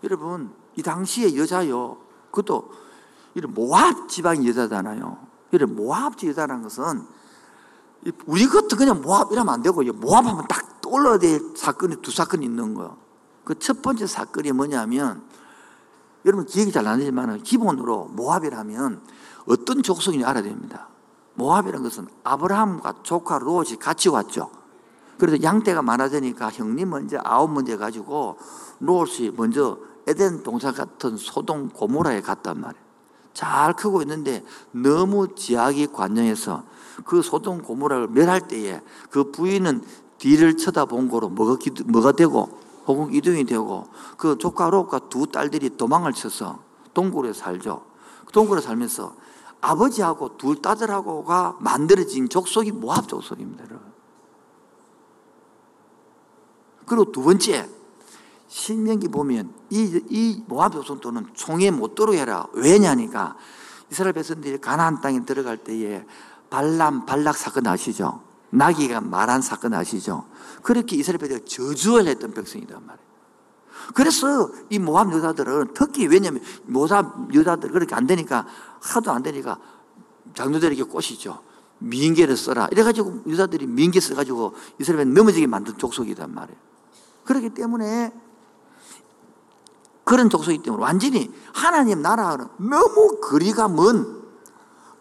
여러분 0.04 0.54
이 0.76 0.84
당시의 0.84 1.38
여자요. 1.38 1.98
그것도 2.32 2.72
이런 3.34 3.54
모압 3.54 4.10
지방의 4.10 4.48
여자잖아요. 4.50 5.26
이런 5.52 5.76
모압 5.76 6.24
여자라는 6.24 6.64
것은 6.64 7.06
우리 8.26 8.46
것도 8.46 8.76
그냥 8.76 9.02
모압 9.02 9.32
이라면 9.32 9.54
안 9.54 9.62
되고 9.62 9.82
모압하면 9.84 10.46
딱 10.48 10.75
떠올라야 10.86 11.18
될 11.18 11.42
사건이 11.56 11.98
두 12.04 12.12
사건이 12.12 12.46
있는 12.46 12.76
거예요. 12.76 12.98
그첫 13.44 13.82
번째 13.82 14.06
사건이 14.06 14.52
뭐냐면 14.52 15.24
여러분 16.26 16.46
기억이 16.46 16.72
잘 16.72 16.86
안 16.88 17.00
나지만 17.00 17.42
기본으로 17.42 18.06
모압이라면 18.14 19.02
어떤 19.48 19.82
족속인지 19.84 20.26
알아야 20.26 20.44
됩니다. 20.44 20.90
모압이라는 21.34 21.84
것은 21.84 22.08
아브라함과 22.24 23.02
조카 23.04 23.40
롯이 23.40 23.78
같이 23.80 24.10
왔죠. 24.10 24.52
그래서 25.18 25.42
양떼가 25.42 25.82
많아지니까 25.82 26.52
형님 26.52 26.90
먼저 26.90 27.20
아홉 27.24 27.52
먼저 27.52 27.78
가지고 27.78 28.38
롯이 28.80 29.32
먼저 29.36 29.80
에덴 30.08 30.44
동산 30.44 30.74
같은 30.74 31.18
소동 31.18 31.70
고모라에 31.70 32.22
갔단 32.22 32.62
말이에요. 32.62 32.86
잘 33.34 33.74
크고 33.74 34.02
있는데 34.04 34.44
너무 34.72 35.36
지하기 35.36 35.88
관념해서 35.88 36.64
그 37.06 37.22
소동 37.22 37.62
고모라를 37.62 38.08
멸할 38.08 38.48
때에 38.48 38.82
그 39.10 39.32
부인은 39.32 39.84
뒤를 40.18 40.58
쳐다본 40.58 41.10
거로 41.10 41.30
뭐가, 41.30 41.58
기도, 41.58 41.84
뭐가 41.86 42.12
되고 42.14 42.60
혹은 42.88 43.14
이동이 43.14 43.46
되고 43.46 43.88
그 44.18 44.38
조카 44.38 44.70
롯과 44.70 45.10
두 45.10 45.28
딸들이 45.28 45.78
도망을 45.78 46.14
쳐서 46.14 46.60
동굴에 46.94 47.34
살죠. 47.34 47.86
동굴에 48.32 48.62
살면서 48.62 49.16
아버지하고 49.62 50.38
둘 50.38 50.62
딸들하고가 50.62 51.58
만들어진 51.60 52.30
족속이 52.30 52.72
모압 52.72 53.08
족속입니다. 53.08 53.66
그리고 56.86 57.12
두 57.12 57.24
번째, 57.24 57.68
신명기 58.48 59.08
보면 59.08 59.52
이, 59.72 60.02
이 60.10 60.44
모압 60.48 60.74
족속도는 60.74 61.28
총에 61.34 61.72
못 61.72 61.96
들어오게 61.96 62.20
해라. 62.20 62.48
왜냐니까 62.54 63.36
이스라엘 63.92 64.14
백성들이 64.14 64.60
가나안 64.60 65.02
땅에 65.02 65.26
들어갈 65.26 65.58
때에 65.58 66.06
발람, 66.50 67.06
발락 67.06 67.36
사건 67.36 67.68
아시죠? 67.68 68.22
나귀가 68.50 69.02
말한 69.02 69.42
사건 69.42 69.74
아시죠? 69.74 70.26
그렇게 70.62 70.96
이스라엘 70.96 71.20
백성이 71.20 71.46
저주를 71.46 72.08
했던 72.08 72.32
백성이란 72.32 72.86
말이에요. 72.86 73.06
그래서 73.94 74.50
이 74.70 74.80
모압 74.80 75.12
여자들은 75.14 75.74
특히 75.74 76.08
왜냐면 76.08 76.42
모압 76.66 77.34
여자들 77.34 77.72
그렇게 77.72 77.94
안 77.96 78.08
되니까 78.08 78.48
하도 78.82 79.12
안 79.12 79.22
되니까 79.22 79.60
장로들에게 80.34 80.84
꼬시죠. 80.84 81.42
민계를 81.80 82.38
써라. 82.38 82.68
이래가지고 82.72 83.24
여자들이 83.30 83.68
민계 83.68 84.00
써가지고 84.00 84.54
이스라엘 84.80 85.14
넘어지게 85.14 85.48
만든 85.48 85.78
족속이란 85.78 86.34
말이에요. 86.34 86.60
그렇기 87.26 87.50
때문에 87.50 88.14
그런 90.04 90.30
족속이기 90.30 90.64
때문에 90.64 90.82
완전히 90.82 91.32
하나님 91.54 92.02
나라는 92.02 92.48
너무 92.58 93.20
거리가 93.22 93.68
먼, 93.68 94.24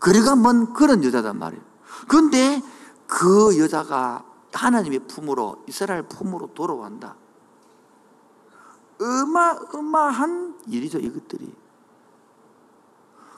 거리가 0.00 0.34
먼 0.34 0.72
그런 0.72 1.04
여자단 1.04 1.38
말이에요. 1.38 1.62
그런데 2.08 2.62
그 3.06 3.58
여자가 3.58 4.24
하나님의 4.52 5.00
품으로, 5.08 5.64
이스라엘 5.68 6.02
품으로 6.02 6.50
돌아간다. 6.54 7.16
어마어마한 9.00 10.60
일이죠, 10.68 10.98
이것들이. 10.98 11.52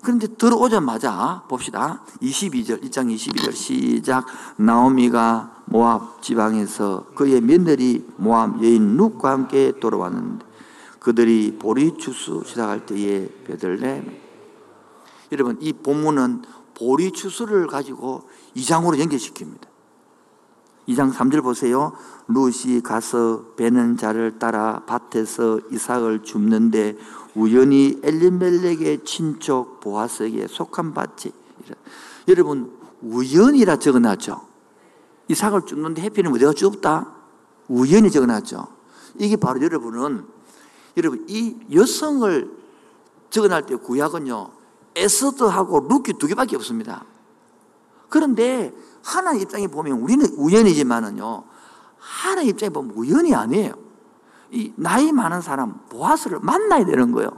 그런데 0.03 0.29
들어오자마자 0.29 1.45
봅시다. 1.49 2.03
22절, 2.23 2.83
1장 2.85 3.12
22절 3.12 3.53
시작. 3.53 4.25
나오미가 4.57 5.64
모압 5.67 6.23
지방에서 6.23 7.07
그의 7.14 7.41
며느리 7.41 8.07
모압 8.17 8.62
여인 8.62 8.97
룩과 8.97 9.33
함께 9.33 9.73
돌아왔는데 9.81 10.47
그들이 11.01 11.57
보리 11.59 11.97
추수 11.99 12.43
시작할 12.47 12.87
때에 12.87 13.29
베들레 13.45 14.23
여러분 15.33 15.59
이 15.61 15.73
본문은 15.73 16.43
보리 16.75 17.11
추수를 17.11 17.67
가지고 17.67 18.29
이장으로 18.57 18.96
연결시킵니다. 18.96 19.66
2장 20.88 21.12
3절 21.12 21.42
보세요. 21.42 21.92
룻이 22.28 22.80
가서 22.80 23.52
베는 23.57 23.98
자를 23.98 24.38
따라 24.38 24.82
밭에서 24.86 25.61
이삭을 25.70 26.22
줍는데 26.22 26.96
우연히 27.34 28.00
엘리멜렉의 28.02 29.04
친족 29.04 29.80
보아스에게 29.80 30.46
속한 30.46 30.94
밭이 30.94 31.32
여러분 32.28 32.72
우연이라 33.02 33.76
적어놨죠. 33.76 34.40
이삭을 35.28 35.66
줍는데 35.66 36.02
하필은 36.03 36.32
어디가 36.32 36.54
줍다? 36.54 37.12
우연히 37.68 38.11
적어놨죠. 38.11 38.68
이게 39.18 39.36
바로 39.36 39.61
여러분은 39.61 40.24
여러분 40.96 41.26
이 41.28 41.57
여성을 41.72 42.50
적어날 43.28 43.66
때 43.66 43.76
구약은요 43.76 44.50
에스더하고 44.94 45.88
룻기 45.89 46.14
두 46.14 46.26
개밖에 46.26 46.57
없습니다. 46.57 47.04
그런데 48.09 48.74
하나님 49.02 49.42
입장에 49.42 49.66
보면 49.66 50.00
우리는 50.00 50.26
우연이지만은요 50.36 51.44
하나님 51.98 52.50
입장에 52.50 52.70
보면 52.70 52.92
우연이 52.94 53.34
아니에요. 53.34 53.74
이 54.50 54.72
나이 54.76 55.12
많은 55.12 55.40
사람 55.40 55.80
보아스를 55.88 56.38
만나야 56.40 56.84
되는 56.84 57.12
거예요. 57.12 57.30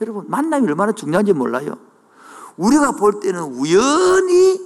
여러분 0.00 0.24
만남이 0.28 0.66
얼마나 0.66 0.92
중요한지 0.92 1.32
몰라요. 1.32 1.76
우리가 2.56 2.92
볼 2.92 3.20
때는 3.20 3.42
우연히 3.42 4.60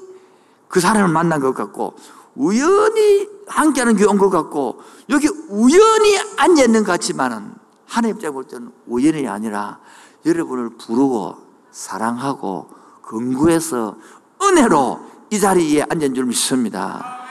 그 0.69 0.81
사람을 0.81 1.09
만난 1.13 1.41
것 1.41 1.55
같고 1.55 1.95
우연히 2.35 3.29
함께하는 3.47 3.97
교회 3.97 4.07
온것 4.09 4.31
같고 4.31 4.81
여기 5.11 5.29
우연히 5.49 6.19
앉아 6.37 6.65
있는 6.65 6.85
것 6.85 6.93
같지만은 6.93 7.55
하나님 7.87 8.17
입장에 8.17 8.33
볼 8.33 8.45
때는 8.45 8.71
우연이 8.87 9.27
아니라 9.29 9.79
여러분을 10.25 10.71
부르고 10.71 11.37
사랑하고 11.71 12.69
근구해서 13.03 13.97
은혜로 14.43 15.01
이 15.31 15.41
자리에 15.41 15.85
앉은 15.89 16.15
줄 16.15 16.27
믿습니다. 16.27 17.25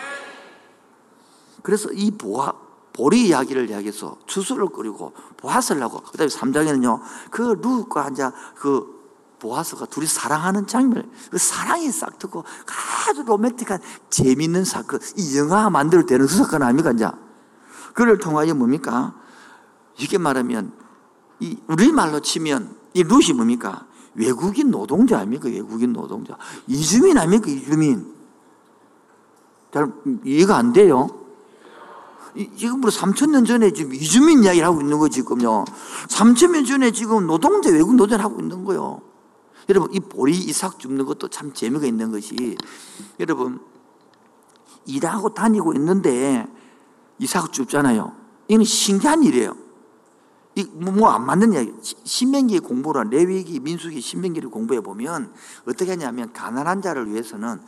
그래서 1.61 1.89
이 1.91 2.11
보아, 2.11 2.53
보리 2.93 3.27
이야기를 3.27 3.69
이야기해서 3.69 4.17
추수를 4.25 4.67
끓이고 4.69 5.13
보아스를 5.37 5.81
하고 5.81 6.01
그 6.01 6.17
다음에 6.17 6.29
3장에는요 6.29 7.01
그 7.29 7.41
루과 7.61 8.09
이제 8.11 8.29
그 8.55 8.95
보아스가 9.39 9.85
둘이 9.85 10.05
사랑하는 10.05 10.65
장면 10.65 11.11
그 11.29 11.37
사랑이 11.37 11.91
싹 11.91 12.17
트고 12.19 12.45
아주 13.09 13.23
로맨틱한 13.23 13.79
재밌는 14.09 14.63
사건 14.63 14.99
이 15.17 15.37
영화 15.37 15.69
만들어 15.69 16.05
되는 16.05 16.25
그 16.25 16.33
사건 16.33 16.63
아닙니까 16.63 16.91
이제? 16.91 17.09
그를 17.93 18.17
통하여 18.17 18.53
뭡니까? 18.53 19.13
이게 19.97 20.17
말하면 20.17 20.73
이 21.39 21.57
우리말로 21.67 22.21
치면 22.21 22.75
이 22.93 23.03
룻이 23.03 23.33
뭡니까 23.33 23.85
외국인 24.15 24.71
노동자 24.71 25.19
아닙니까 25.19 25.49
외국인 25.49 25.93
노동자 25.93 26.37
이주민 26.67 27.17
아닙니까 27.17 27.49
이주민 27.49 28.13
잘 29.71 29.91
이해가 30.23 30.57
안 30.57 30.73
돼요 30.73 31.25
지금부터 32.57 32.97
3천 32.97 33.29
년 33.31 33.45
전에 33.45 33.71
지금 33.71 33.93
이주민 33.93 34.43
이야기를 34.43 34.67
하고 34.67 34.81
있는 34.81 34.99
거 34.99 35.07
지금요. 35.07 35.65
3천 36.09 36.51
년 36.51 36.65
전에 36.65 36.91
지금 36.91 37.27
노동자 37.27 37.69
외국 37.69 37.95
노동을 37.95 38.23
하고 38.23 38.41
있는 38.41 38.65
거요. 38.65 39.01
여러분 39.69 39.91
이 39.93 39.99
보리 39.99 40.37
이삭 40.37 40.79
줍는 40.79 41.05
것도 41.05 41.29
참 41.29 41.53
재미가 41.53 41.87
있는 41.87 42.11
것이 42.11 42.57
여러분 43.19 43.59
일하고 44.85 45.33
다니고 45.33 45.73
있는데 45.73 46.45
이삭 47.19 47.51
줍잖아요. 47.51 48.11
이건 48.47 48.63
신기한 48.63 49.23
일이에요. 49.23 49.55
뭐안 50.63 50.95
뭐 50.95 51.19
맞는 51.19 51.53
이야기. 51.53 51.73
신명기 51.81 52.59
공부를 52.59 53.09
레위기, 53.09 53.59
민수기, 53.59 53.99
신명기를 53.99 54.49
공부해 54.49 54.81
보면 54.81 55.33
어떻게 55.67 55.91
하냐면 55.91 56.31
가난한 56.31 56.81
자를 56.81 57.11
위해서는 57.11 57.61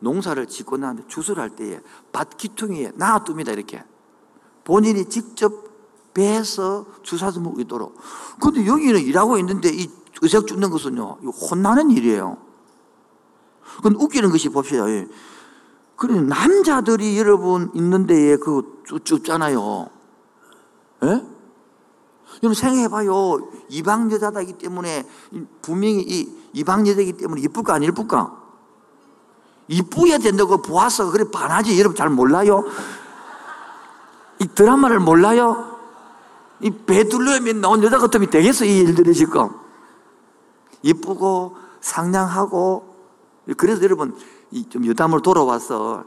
농사를 0.00 0.44
짓고 0.46 0.76
나면 0.78 1.06
주술할 1.06 1.50
때에 1.50 1.80
밭 2.10 2.36
기퉁이에 2.36 2.92
놔둡니다 2.96 3.52
이렇게. 3.52 3.84
본인이 4.64 5.04
직접 5.08 5.70
배서 6.14 6.86
주사도 7.02 7.40
먹도록. 7.40 7.96
근데 8.40 8.66
여기는 8.66 9.00
일하고 9.00 9.38
있는데 9.38 9.70
이 9.72 9.88
의색 10.20 10.46
줍는 10.46 10.70
것은요, 10.70 11.18
혼나는 11.50 11.90
일이에요. 11.90 12.36
근데 13.82 13.96
웃기는 13.98 14.30
것이 14.30 14.48
봅시다. 14.48 14.88
예. 14.90 15.08
그래, 15.96 16.20
남자들이 16.20 17.16
여러분 17.18 17.70
있는 17.74 18.06
데에 18.06 18.36
그 18.36 18.82
줍잖아요. 19.04 19.88
예? 21.04 21.31
여러분 22.42 22.54
생각해봐요. 22.54 23.48
이방 23.68 24.10
여자다기 24.10 24.54
때문에 24.54 25.06
분명히 25.62 26.00
이 26.00 26.28
이방 26.52 26.86
여자이기 26.88 27.12
때문에 27.12 27.40
이쁠까 27.42 27.74
안 27.74 27.82
이쁠까? 27.84 28.42
이쁘야 29.68 30.18
된다고 30.18 30.60
보아서 30.60 31.10
그래 31.10 31.24
반하지 31.32 31.78
여러분 31.78 31.96
잘 31.96 32.10
몰라요? 32.10 32.64
이 34.40 34.46
드라마를 34.48 34.98
몰라요? 34.98 35.78
이 36.60 36.70
베들레헴에 36.70 37.54
나온 37.54 37.82
여자 37.82 37.98
같으면 37.98 38.28
되겠어, 38.30 38.64
이 38.64 38.78
일들이 38.78 39.14
지금. 39.14 39.48
이쁘고 40.82 41.56
상냥하고 41.80 42.96
그래서 43.56 43.82
여러분 43.84 44.16
좀 44.68 44.86
여담을 44.86 45.22
돌아와서 45.22 46.04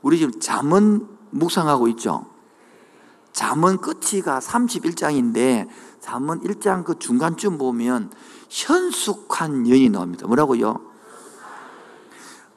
우리 0.00 0.18
지금 0.18 0.40
잠언 0.40 1.06
묵상하고 1.30 1.88
있죠. 1.88 2.24
잠언 3.32 3.78
끝이가 3.78 4.38
31장인데 4.40 5.68
잠언 6.00 6.40
1장 6.40 6.84
그 6.84 6.98
중간쯤 6.98 7.58
보면 7.58 8.10
현숙한 8.48 9.68
여인이 9.68 9.90
나옵니다. 9.90 10.26
뭐라고요? 10.26 10.90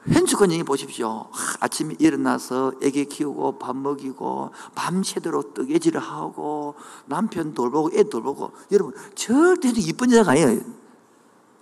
현숙한 0.05 0.51
여인 0.51 0.65
보십시오. 0.65 1.27
아침에 1.59 1.95
일어나서 1.99 2.73
애기 2.81 3.05
키우고 3.05 3.57
밥 3.59 3.75
먹이고 3.77 4.51
밤새도록 4.75 5.53
뜨개질을 5.53 6.01
하고 6.01 6.75
남편 7.05 7.53
돌보고 7.53 7.91
애 7.93 8.03
돌보고 8.03 8.51
여러분 8.71 8.93
절대로 9.15 9.75
이쁜 9.77 10.11
여자가 10.11 10.31
아니에요. 10.31 10.61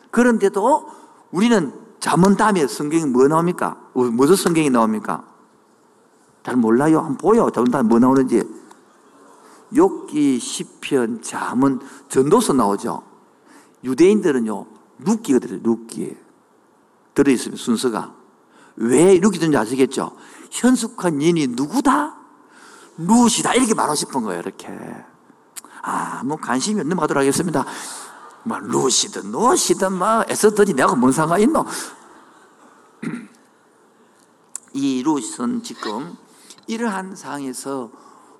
그런데도 0.09 0.89
우리는 1.31 1.73
잠언 1.99 2.35
다음에 2.35 2.65
성경이 2.65 3.05
뭐 3.05 3.27
나옵니까? 3.27 3.77
무슨 3.93 4.35
성경이 4.35 4.69
나옵니까? 4.71 5.23
잘 6.43 6.55
몰라요. 6.55 6.99
한번 6.99 7.17
보여. 7.17 7.49
잠언 7.51 7.69
다음에 7.69 7.87
뭐 7.87 7.99
나오는지. 7.99 8.60
욕기, 9.75 10.39
시편, 10.39 11.21
잠언, 11.21 11.79
전도서 12.09 12.53
나오죠. 12.53 13.03
유대인들은요, 13.83 14.65
룻기거든요, 14.99 15.59
룻기. 15.63 16.17
들어있으면 17.13 17.57
순서가. 17.57 18.15
왜 18.77 19.13
이렇게 19.13 19.39
든지 19.39 19.57
아시겠죠? 19.57 20.15
현숙한 20.49 21.21
인이 21.21 21.47
누구다? 21.47 22.17
룻이다. 22.97 23.53
이렇게 23.55 23.73
말하고 23.73 23.95
싶은 23.95 24.21
거예요, 24.21 24.41
이렇게. 24.41 24.67
아, 25.81 26.23
뭐 26.23 26.37
관심이 26.37 26.79
없는 26.79 26.95
마도록 26.95 27.21
하겠습니다. 27.21 27.65
뭐 28.43 28.57
루시든 28.59 29.31
노시든 29.31 29.93
뭐 29.93 30.23
애써더니 30.29 30.73
내가 30.73 30.95
뭔 30.95 31.11
상관 31.11 31.41
있노? 31.41 31.65
이 34.73 35.03
루시는 35.03 35.63
지금 35.63 36.15
이러한 36.67 37.15
상황에서 37.15 37.91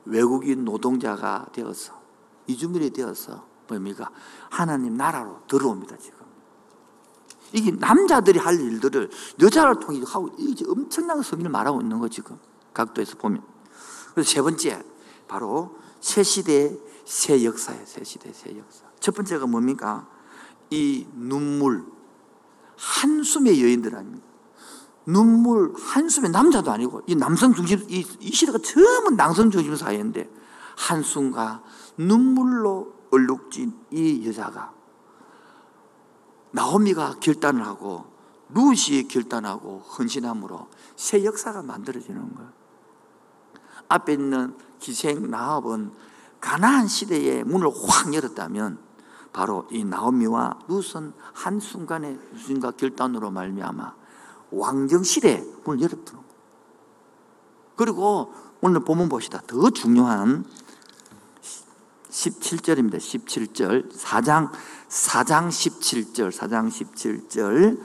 외국인 0.05 0.65
노동자가 0.65 1.47
되어서 1.53 1.99
이주민이 2.47 2.91
되어서 2.91 3.45
뭡니까? 3.67 4.09
하나님 4.49 4.95
나라로 4.95 5.41
들어옵니다 5.47 5.97
지금. 5.97 6.19
이게 7.53 7.71
남자들이 7.71 8.39
할 8.39 8.59
일들을 8.59 9.09
여자를 9.41 9.79
통해 9.79 10.01
하고 10.05 10.29
이게 10.37 10.65
엄청난 10.67 11.21
성인을 11.21 11.51
말하고 11.51 11.81
있는 11.81 11.99
거 11.99 12.07
지금 12.07 12.37
각도에서 12.73 13.17
보면. 13.17 13.43
그래서 14.13 14.29
세 14.29 14.41
번째 14.41 14.83
바로 15.27 15.77
새 15.99 16.23
시대 16.23 16.77
새 17.05 17.43
역사예요. 17.43 17.85
새 17.85 18.03
시대 18.03 18.31
새 18.31 18.57
역사. 18.57 18.85
첫 18.99 19.15
번째가 19.15 19.47
뭡니까? 19.47 20.07
이 20.69 21.05
눈물, 21.13 21.85
한숨의 22.77 23.61
여인들 23.61 23.95
아닙니까? 23.95 24.30
눈물, 25.05 25.73
한숨의 25.75 26.31
남자도 26.31 26.71
아니고, 26.71 27.01
이 27.07 27.15
남성 27.15 27.53
중심, 27.53 27.79
이, 27.89 28.05
이 28.19 28.31
시대가 28.31 28.57
처음은 28.59 29.15
남성 29.15 29.49
중심 29.49 29.75
사회인데, 29.75 30.29
한숨과 30.77 31.63
눈물로 31.97 32.93
얼룩진 33.11 33.73
이 33.91 34.27
여자가, 34.27 34.73
나오미가 36.51 37.15
결단을 37.19 37.65
하고, 37.65 38.05
루시 38.49 39.07
결단하고, 39.07 39.79
헌신함으로 39.79 40.67
새 40.95 41.23
역사가 41.23 41.63
만들어지는 41.63 42.35
거예요. 42.35 42.51
앞에 43.87 44.13
있는 44.13 44.55
기생 44.79 45.29
나합은 45.29 45.91
가나안 46.39 46.87
시대의 46.87 47.43
문을 47.43 47.67
확 47.87 48.13
열었다면, 48.13 48.91
바로 49.33 49.67
이 49.71 49.83
나오미와 49.83 50.59
룻은 50.67 51.13
한순간의 51.33 52.19
순간 52.35 52.75
결단으로 52.75 53.31
말미암아 53.31 54.00
왕정 54.51 55.03
시대 55.03 55.43
문을 55.63 55.81
열었던 55.81 56.19
그리고 57.75 58.33
오늘 58.61 58.81
보면 58.81 59.09
봅시다. 59.09 59.41
더 59.47 59.69
중요한 59.71 60.45
17절입니다. 62.11 62.97
17절. 62.97 63.91
4장 63.91 64.51
4장 64.87 65.47
17절. 65.47 66.31
4장 66.31 66.69
17절. 66.69 67.79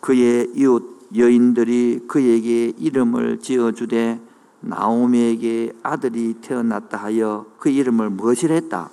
그의 0.00 0.52
이웃 0.54 1.08
여인들이 1.16 2.04
그에게 2.06 2.66
이름을 2.78 3.40
지어 3.40 3.72
주되 3.72 4.20
나오미에게 4.60 5.72
아들이 5.82 6.34
태어났다 6.34 6.98
하여 6.98 7.46
그 7.58 7.70
이름을 7.70 8.10
무엇이라 8.10 8.54
했다? 8.54 8.90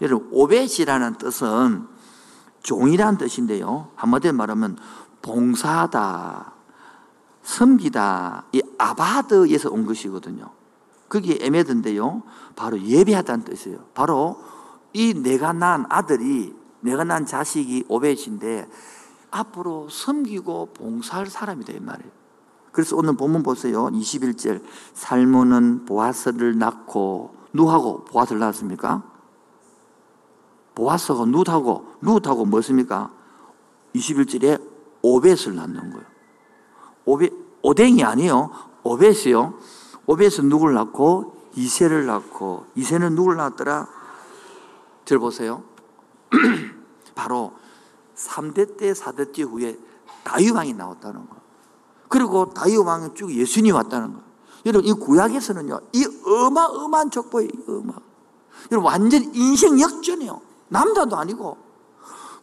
여러분 0.00 0.28
오벳이라는 0.32 1.18
뜻은 1.18 1.86
종이라는 2.62 3.18
뜻인데요. 3.18 3.90
한마디로 3.96 4.32
말하면 4.32 4.78
봉사하다, 5.24 6.52
섬기다, 7.42 8.44
이 8.52 8.62
아바드에서 8.76 9.70
온 9.70 9.86
것이거든요. 9.86 10.50
그게 11.08 11.38
에메드인데요. 11.40 12.22
바로 12.54 12.78
예배하다는 12.78 13.44
뜻이에요. 13.44 13.78
바로 13.94 14.38
이 14.92 15.14
내가 15.14 15.52
낳은 15.52 15.86
아들이 15.88 16.54
내가 16.80 17.04
낳은 17.04 17.24
자식이 17.24 17.86
오벳인데 17.88 18.68
앞으로 19.30 19.88
섬기고 19.88 20.74
봉사할 20.74 21.26
사람이다 21.26 21.72
이 21.72 21.80
말이에요. 21.80 22.12
그래서 22.70 22.96
오늘 22.96 23.16
본문 23.16 23.42
보세요. 23.42 23.86
21절 23.86 24.62
살모는 24.92 25.86
보아스를 25.86 26.58
낳고 26.58 27.34
누하고 27.52 28.04
보아스를 28.04 28.40
낳았습니까? 28.40 29.02
보아스가 30.74 31.24
룻하고 31.24 31.86
룻하고 32.02 32.44
뭐습니까? 32.44 33.10
21절에 33.94 34.73
오벳을 35.04 35.54
낳는 35.54 35.90
거예요. 35.90 36.06
오벳, 37.04 37.32
오뎅이 37.60 38.02
아니에요. 38.02 38.50
오벳이요. 38.82 39.54
오벳은 40.06 40.48
누굴 40.48 40.72
낳고 40.72 41.36
이세를 41.54 42.06
낳고 42.06 42.64
이세는 42.74 43.14
누굴 43.14 43.36
낳았더라? 43.36 43.86
절 45.04 45.18
보세요. 45.18 45.62
바로 47.14 47.52
3대 48.16 48.78
때 48.78 48.92
4대 48.92 49.34
때 49.34 49.42
후에 49.42 49.78
다윗왕이 50.24 50.72
나왔다는 50.72 51.28
거예요. 51.28 51.44
그리고 52.08 52.48
다윗왕은 52.54 53.14
쭉 53.14 53.30
예수님이 53.30 53.72
왔다는 53.72 54.08
거예요. 54.08 54.24
여러분 54.64 54.88
이 54.88 54.92
구약에서는요. 54.94 55.80
이 55.92 56.06
어마어마한 56.24 57.10
족보예요. 57.10 57.50
어마. 57.68 57.92
여러분 58.72 58.90
완전 58.90 59.22
인생 59.34 59.78
역전이에요. 59.78 60.40
남자도 60.68 61.16
아니고 61.16 61.58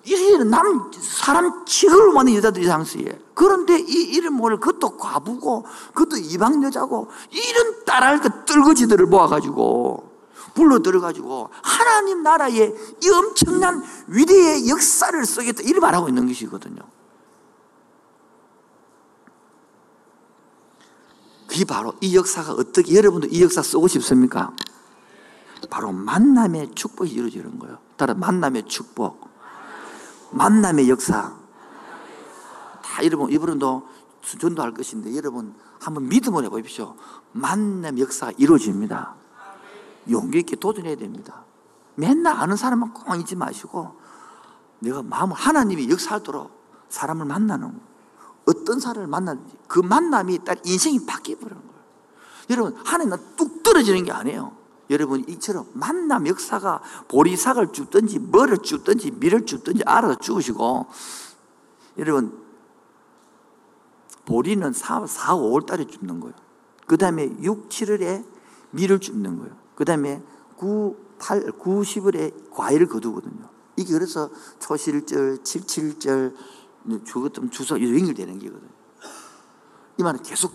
이스라엘은 0.03 0.49
남 0.49 0.91
사람 0.99 1.65
취급을 1.65 2.13
많은 2.13 2.33
여자들이 2.35 2.65
상수에 2.65 3.19
그런데 3.33 3.79
이 3.79 4.15
이름을 4.15 4.59
그것도 4.59 4.97
과부고 4.97 5.65
그것도 5.93 6.17
이방 6.17 6.63
여자고 6.63 7.09
이런 7.29 7.85
딸알 7.85 8.21
그 8.21 8.45
떨거지들을 8.45 9.05
모아가지고 9.05 10.11
불러 10.53 10.79
들어가지고 10.79 11.49
하나님 11.61 12.23
나라의 12.23 12.75
이 13.01 13.09
엄청난 13.09 13.83
위대의 14.07 14.69
역사를 14.69 15.25
쓰겠다 15.25 15.61
이를 15.63 15.79
말하고 15.79 16.09
있는 16.09 16.27
것이거든요. 16.27 16.81
그게 21.47 21.65
바로 21.65 21.93
이 21.99 22.15
역사가 22.15 22.53
어떻게 22.53 22.95
여러분도 22.95 23.27
이 23.27 23.43
역사 23.43 23.61
쓰고 23.61 23.87
싶습니까? 23.89 24.55
바로 25.69 25.91
만남의 25.91 26.71
축복이 26.75 27.11
이루어지는 27.11 27.59
거예요. 27.59 27.77
따라 27.97 28.13
만남의 28.13 28.67
축복, 28.67 29.30
만남의 30.31 30.89
역사. 30.89 31.33
다 32.81 33.05
여러분 33.05 33.31
이분도 33.31 33.87
전도할 34.21 34.73
것인데 34.73 35.15
여러분 35.15 35.55
한번 35.79 36.07
믿음을 36.09 36.43
해보십시오. 36.45 36.95
만남 37.31 37.99
역사가 37.99 38.33
이루어집니다. 38.37 39.15
용기 40.09 40.39
있게 40.39 40.55
도전해야 40.55 40.95
됩니다. 40.95 41.43
맨날 41.95 42.35
아는 42.35 42.55
사람만 42.55 42.93
꼭 42.93 43.15
잊지 43.15 43.35
마시고 43.35 43.99
내가 44.79 45.03
마음을 45.03 45.35
하나님이 45.35 45.89
역사하도록 45.89 46.49
사람을 46.89 47.25
만나는 47.25 47.67
거예요. 47.67 47.91
어떤 48.45 48.79
사람을 48.79 49.07
만나든지 49.07 49.55
그 49.67 49.79
만남이 49.79 50.43
딱 50.43 50.57
인생이 50.65 51.05
바뀌어버리는 51.05 51.61
거예요. 51.61 51.81
여러분 52.49 52.75
하나님은 52.83 53.17
뚝 53.35 53.63
떨어지는 53.63 54.03
게 54.03 54.11
아니에요. 54.11 54.60
여러분 54.91 55.23
이처럼 55.27 55.67
만남 55.73 56.27
역사가 56.27 56.81
보리삭을 57.07 57.71
줍든지 57.71 58.19
뭐를 58.19 58.59
줍든지 58.59 59.11
밀을 59.11 59.45
줍든지 59.45 59.83
알아서 59.85 60.19
주시고 60.19 60.85
여러분 61.97 62.39
보리는 64.25 64.71
4, 64.71 65.07
4 65.07 65.35
5월 65.35 65.65
달에 65.65 65.87
줍는 65.87 66.19
거예요. 66.19 66.35
그 66.85 66.97
다음에 66.97 67.23
6, 67.41 67.69
7월에 67.69 68.25
밀을 68.71 68.99
줍는 68.99 69.37
거예요. 69.39 69.55
그 69.75 69.85
다음에 69.85 70.21
9, 70.57 70.95
8, 71.19 71.51
9, 71.53 71.81
10월에 71.81 72.51
과일을 72.51 72.87
거두거든요. 72.87 73.49
이게 73.77 73.93
그래서 73.93 74.29
초실절, 74.59 75.43
칠칠절, 75.43 76.35
주거점 77.05 77.49
주소 77.49 77.81
연결되는 77.81 78.39
게거든요. 78.39 78.71
이 79.97 80.03
말은 80.03 80.21
계속, 80.21 80.53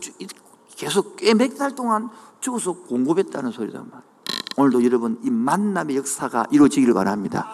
계속 0.77 1.17
꽤 1.17 1.35
몇 1.35 1.57
달 1.57 1.75
동안 1.75 2.11
죽어서 2.41 2.73
공급했다는 2.73 3.51
소리단 3.51 3.89
말이에요. 3.91 4.16
오늘도 4.57 4.85
여러분 4.85 5.19
이 5.23 5.31
만남의 5.31 5.97
역사가 5.97 6.47
이루어지길 6.51 6.93
바랍니다. 6.95 7.49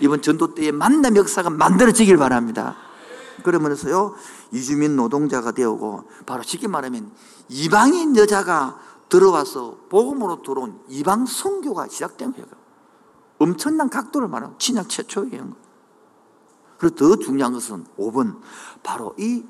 이번 0.00 0.22
전도 0.22 0.54
때의 0.54 0.72
만남 0.72 1.16
역사가 1.16 1.50
만들어지길 1.50 2.16
바랍니다. 2.16 2.76
그러면서요 3.42 4.14
이주민 4.52 4.96
노동자가 4.96 5.52
되고 5.52 6.04
바로 6.26 6.42
쉽게 6.42 6.68
말하면 6.68 7.10
이방인 7.48 8.16
여자가 8.16 8.78
들어와서 9.08 9.78
복음으로 9.88 10.42
들어온 10.42 10.80
이방 10.88 11.26
선교가 11.26 11.88
시작된 11.88 12.32
거예요. 12.32 12.46
엄청난 13.38 13.88
각도를 13.90 14.28
말하는 14.28 14.54
신약 14.58 14.88
최초예요. 14.88 15.54
그리고 16.78 16.94
더 16.94 17.16
중요한 17.16 17.52
것은 17.52 17.84
5번 17.98 18.40
바로 18.82 19.14
이 19.18 19.44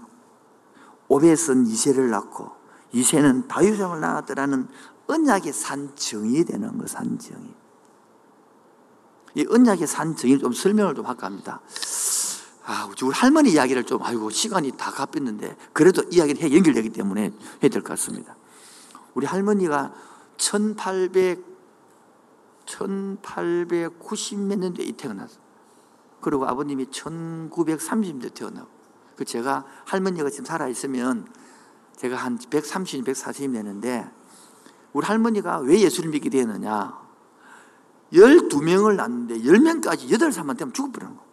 오벳은 1.08 1.66
이세를 1.66 2.10
낳고 2.10 2.52
이세는 2.92 3.48
다윗왕을 3.48 4.00
낳았더라는 4.00 4.68
언약의 5.06 5.52
산정이 5.52 6.44
되는 6.44 6.78
거 6.78 6.86
산정이. 6.86 7.54
이 9.36 9.46
언약의 9.48 9.86
산정이 9.86 10.38
좀 10.38 10.52
설명을 10.52 10.94
좀 10.94 11.06
할까 11.06 11.26
합니다. 11.26 11.60
아, 12.66 12.88
우리 13.02 13.12
할머니 13.12 13.52
이야기를 13.52 13.84
좀, 13.84 14.02
아이고, 14.02 14.30
시간이 14.30 14.72
다 14.72 14.90
갚였는데, 14.90 15.56
그래도 15.74 16.02
이야기를 16.10 16.42
해, 16.42 16.56
연결되기 16.56 16.90
때문에 16.90 17.22
해야 17.22 17.70
될 17.70 17.82
것 17.82 17.84
같습니다. 17.88 18.36
우리 19.12 19.26
할머니가 19.26 19.92
1800, 20.38 21.44
1890몇 22.64 24.58
년도에 24.58 24.92
태어났어요. 24.96 25.44
그리고 26.22 26.46
아버님이 26.46 26.86
1930년대 26.86 28.32
태어나고. 28.32 28.68
그 29.16 29.26
제가 29.26 29.66
할머니가 29.84 30.30
지금 30.30 30.46
살아있으면 30.46 31.28
제가 31.96 32.16
한 32.16 32.38
130, 32.38 33.04
140이 33.04 33.52
되는데, 33.52 34.10
우리 34.94 35.04
할머니가 35.04 35.58
왜 35.58 35.80
예수를 35.80 36.10
믿게 36.10 36.30
되었느냐. 36.30 36.96
12명을 38.12 38.94
낳는데 38.94 39.40
10명까지 39.40 40.08
8살만 40.08 40.56
되면 40.56 40.72
죽어버리는 40.72 41.16
거. 41.16 41.24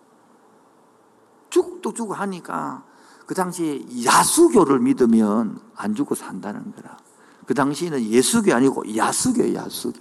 죽도 1.52 1.94
죽고 1.94 2.14
하니까 2.16 2.84
그 3.28 3.36
당시에 3.36 3.86
야수교를 4.04 4.80
믿으면 4.80 5.62
안 5.76 5.96
죽고 5.96 6.16
산다는 6.16 6.74
거라. 6.74 6.98
그 7.46 7.54
당시에는 7.54 8.02
예수교 8.02 8.54
아니고 8.54 8.96
야수교예요, 8.96 9.56
야수교. 9.56 10.00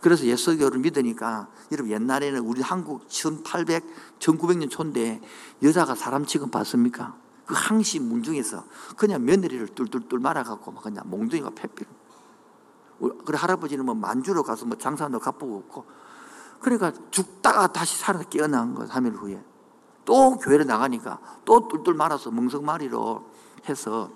그래서 0.00 0.24
예수교를 0.24 0.80
믿으니까 0.80 1.48
여러분 1.70 1.92
옛날에는 1.92 2.40
우리 2.40 2.60
한국 2.60 3.08
1800, 3.08 3.84
1900년 4.18 4.68
초인데 4.68 5.20
여자가 5.62 5.94
사람 5.94 6.24
취급 6.24 6.50
받습니까? 6.50 7.16
그 7.46 7.54
항시 7.56 8.00
문중에서 8.00 8.64
그냥 8.96 9.24
며느리를 9.24 9.68
뚫뚫뚫 9.68 10.20
말아갖고 10.20 10.72
막 10.72 10.82
그냥 10.82 11.04
몽둥이가 11.06 11.50
패비로. 11.50 11.97
그래 13.28 13.36
할아버지는 13.36 13.84
뭐 13.84 13.94
만주로 13.94 14.42
가서 14.42 14.64
뭐 14.64 14.78
장사도 14.78 15.18
갚고 15.18 15.58
없고. 15.58 15.84
그러니까 16.60 16.94
죽다가 17.10 17.66
다시 17.66 17.98
살아 17.98 18.20
깨어난 18.20 18.74
거 18.74 18.86
3일 18.86 19.16
후에. 19.16 19.44
또 20.06 20.38
교회를 20.38 20.64
나가니까 20.64 21.20
또 21.44 21.68
뚫뚫 21.68 21.94
말아서 21.94 22.30
멍석마리로 22.30 23.30
해서 23.68 24.10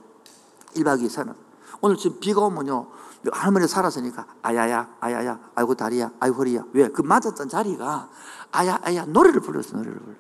1박 0.77 1.03
2일 1.03 1.11
사는. 1.11 1.35
오늘 1.83 1.99
지금 1.99 2.21
비가 2.21 2.41
오면요. 2.41 2.89
할머니 3.33 3.69
살았으니까 3.69 4.27
아야야 4.41 4.97
아야야 5.01 5.39
아이고 5.57 5.75
다리야 5.75 6.13
아이고 6.19 6.39
허리야. 6.39 6.65
왜? 6.73 6.89
그 6.89 7.03
맞았던 7.03 7.51
자리가 7.51 8.09
아야 8.51 8.81
아야 8.83 9.05
노래를 9.05 9.43
불렀어 9.43 9.77
노래를 9.77 10.01
불러. 10.01 10.17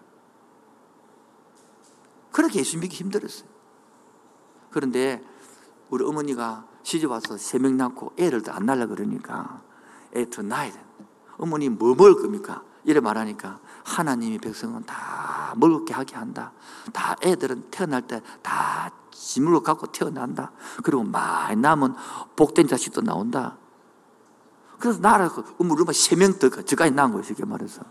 그렇게 2.30 2.58
예수 2.58 2.76
믿기 2.76 2.94
힘들었어요. 2.96 3.48
그런데 4.70 5.24
우리 5.88 6.04
어머니가 6.04 6.66
시집 6.82 7.10
와서 7.10 7.36
세 7.36 7.58
명 7.58 7.76
낳고 7.76 8.12
애를 8.18 8.42
안 8.48 8.66
낳으려 8.66 8.86
그러니까 8.86 9.62
애 10.14 10.24
더 10.26 10.42
낳아야 10.42 10.72
돼. 10.72 10.84
어머니 11.38 11.68
뭐 11.68 11.94
먹을 11.94 12.14
겁니까? 12.16 12.62
이래 12.84 13.00
말하니까 13.00 13.60
하나님이 13.84 14.38
백성은 14.38 14.84
다 14.84 15.54
먹게 15.56 15.94
하게 15.94 16.16
한다. 16.16 16.52
다 16.92 17.16
애들은 17.22 17.68
태어날 17.70 18.02
때 18.02 18.20
다 18.42 18.90
짐을 19.12 19.60
갖고 19.62 19.86
태어난다. 19.86 20.52
그리고 20.82 21.04
많이 21.04 21.56
남은 21.60 21.94
복된 22.36 22.66
자식도 22.66 23.02
나온다. 23.02 23.56
그래서 24.78 25.00
나라 25.00 25.30
어머니 25.58 25.92
세명 25.92 26.38
더 26.38 26.50
저까지 26.50 26.90
낳은 26.92 27.12
거예요. 27.12 27.22
쉽게 27.22 27.44
말해서. 27.44 27.82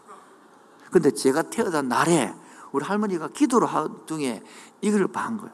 근데 0.92 1.12
제가 1.12 1.44
태어난 1.44 1.88
날에 1.88 2.34
우리 2.74 2.84
할머니가 2.84 3.30
기도를 3.30 3.68
하던 3.68 4.04
중에 4.08 4.44
이걸 4.82 5.08
봐한 5.08 5.38
거예요. 5.38 5.54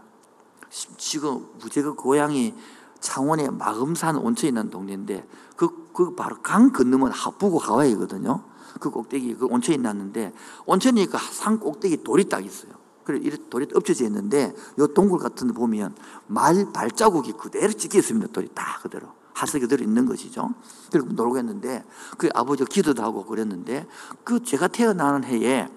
지금 0.97 1.47
제가 1.69 1.91
고향이 1.91 2.55
창원에 2.99 3.49
마금산 3.49 4.15
온천이 4.15 4.49
있는 4.49 4.69
동네인데 4.69 5.27
그, 5.55 5.89
그 5.93 6.15
바로 6.15 6.41
강 6.41 6.71
건너면 6.71 7.11
부고 7.37 7.59
하와이거든요. 7.59 8.43
그 8.79 8.89
꼭대기 8.89 9.35
그 9.35 9.45
온천이 9.45 9.79
났는데 9.79 10.33
온천이니까 10.65 11.17
산 11.17 11.59
꼭대기 11.59 12.03
돌이 12.03 12.29
딱 12.29 12.45
있어요. 12.45 12.73
그래 13.03 13.19
이렇게 13.21 13.43
돌이 13.49 13.67
엎쳐져 13.73 14.05
있는데 14.05 14.53
요 14.79 14.87
동굴 14.87 15.19
같은 15.19 15.47
데 15.47 15.53
보면 15.53 15.95
말 16.27 16.71
발자국이 16.73 17.33
그대로 17.33 17.71
찍혀 17.71 17.99
있습니다. 17.99 18.31
돌이 18.31 18.49
다 18.53 18.79
그대로. 18.81 19.07
하석이 19.33 19.61
그대로 19.61 19.83
있는 19.83 20.05
것이죠. 20.05 20.49
그리고 20.91 21.09
놀고 21.13 21.37
했는데 21.37 21.85
그 22.17 22.27
아버지가 22.33 22.67
기도도 22.69 23.03
하고 23.03 23.23
그랬는데 23.23 23.85
그 24.23 24.43
제가 24.43 24.67
태어나는 24.67 25.23
해에 25.23 25.69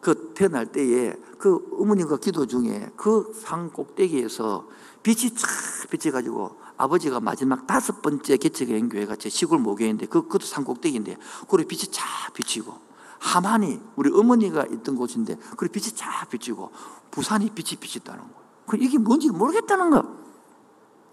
그 0.00 0.32
태어날 0.34 0.66
때에 0.66 1.14
그 1.38 1.58
어머님과 1.78 2.18
기도 2.18 2.46
중에 2.46 2.90
그 2.96 3.32
산 3.34 3.70
꼭대기에서 3.70 4.66
빛이 5.02 5.34
쫙 5.34 5.48
비쳐가지고 5.90 6.60
아버지가 6.76 7.20
마지막 7.20 7.66
다섯 7.66 8.02
번째 8.02 8.36
개척한 8.36 8.88
교회가 8.88 9.16
제 9.16 9.28
시골 9.28 9.58
모교인데 9.58 10.06
그, 10.06 10.22
그것도 10.22 10.46
산 10.46 10.64
꼭대기인데 10.64 11.16
그래 11.48 11.64
빛이 11.64 11.90
쫙 11.90 12.04
비치고 12.34 12.74
하만이 13.18 13.80
우리 13.96 14.10
어머니가 14.12 14.66
있던 14.66 14.96
곳인데 14.96 15.36
그래 15.56 15.70
빛이 15.70 15.94
쫙 15.94 16.28
비치고 16.30 16.70
부산이 17.10 17.50
빛이 17.50 17.78
비쳤다는 17.80 18.20
거예요. 18.20 18.40
그 18.66 18.76
이게 18.78 18.98
뭔지 18.98 19.28
모르겠다는 19.28 19.90
거. 19.90 20.20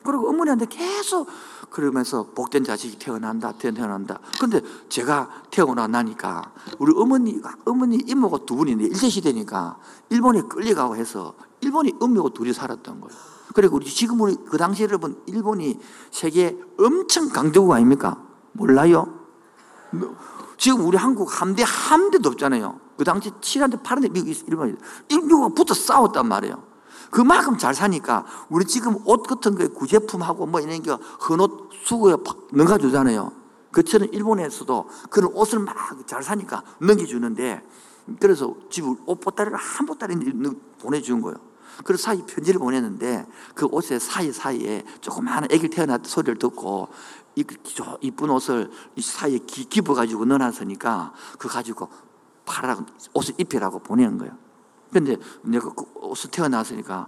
그리고 0.04 0.30
어머니한테 0.30 0.68
계속 0.68 1.28
그러면서 1.70 2.28
복된 2.34 2.64
자식이 2.64 2.98
태어난다, 2.98 3.52
태어난다. 3.54 4.20
근데 4.40 4.62
제가 4.88 5.44
태어나 5.52 5.88
나니까 5.88 6.54
우리 6.80 6.94
어머니가, 6.96 7.58
어머니 7.66 7.98
이모가 7.98 8.46
두 8.46 8.56
분인데 8.56 8.86
일제시대니까 8.86 9.78
일본에 10.10 10.44
끌려가고 10.44 10.96
해서 10.96 11.34
일본이 11.60 11.94
음모고 12.02 12.30
둘이 12.30 12.54
살았던 12.54 13.02
거예요. 13.02 13.37
그리고 13.54 13.78
우리 13.78 13.86
지금 13.86 14.22
우리 14.22 14.36
그 14.50 14.58
당시에 14.58 14.86
여러분 14.86 15.22
일본이 15.26 15.80
세계 16.12 16.58
엄청 16.80 17.30
강대국 17.30 17.72
아닙니까? 17.72 18.22
몰라요? 18.54 19.14
지금 20.58 20.86
우리 20.86 20.98
한국 20.98 21.42
함대 21.42 21.64
함대도 21.66 22.30
없잖아요. 22.30 22.80
그 22.98 23.04
당시 23.04 23.30
7한대 23.32 23.84
8한대 23.84 24.12
미국 24.12 24.30
일본이 24.48 24.74
일본과 25.10 25.50
붙어 25.50 25.74
싸웠단 25.74 26.28
말이에요. 26.28 26.64
그만큼 27.10 27.58
잘 27.58 27.74
사니까 27.74 28.26
우리 28.50 28.66
지금 28.66 28.98
옷 29.06 29.24
같은 29.24 29.56
거 29.56 29.68
구제품하고 29.70 30.46
뭐 30.46 30.60
이런 30.60 30.82
게 30.82 30.92
헌옷 31.30 31.70
수거에 31.86 32.16
넘겨주잖아요. 32.52 33.32
그처럼 33.72 34.10
일본에서도 34.12 34.90
그런 35.10 35.32
옷을 35.34 35.60
막 35.60 35.76
잘 36.06 36.24
사니까 36.24 36.64
넘겨주는데 36.80 37.62
그래서 38.20 38.56
집옷 38.70 39.06
보따리를 39.06 39.58
한 39.58 39.86
보따리 39.86 40.16
보내준 40.80 41.22
거예요. 41.22 41.38
그래서 41.84 42.04
사이 42.04 42.22
편지를 42.26 42.60
보냈는데 42.60 43.26
그 43.54 43.66
옷의 43.66 44.00
사이사이에 44.00 44.84
조그마한 45.02 45.48
애기 45.52 45.70
태어났다 45.70 46.04
소리를 46.06 46.40
듣고 46.40 46.90
이쁜 48.02 48.30
옷을 48.30 48.72
사이에 49.00 49.40
기부가지고 49.40 50.26
넣어놨으니까 50.26 51.14
그 51.38 51.48
가지고 51.48 51.90
팔아 52.46 52.86
옷을 53.14 53.36
입히라고 53.38 53.80
보내는 53.80 54.18
거예요. 54.18 54.38
근데 54.92 55.18
내가 55.44 55.74
그 55.74 55.86
옷을 55.96 56.32
태어났으니까 56.32 57.08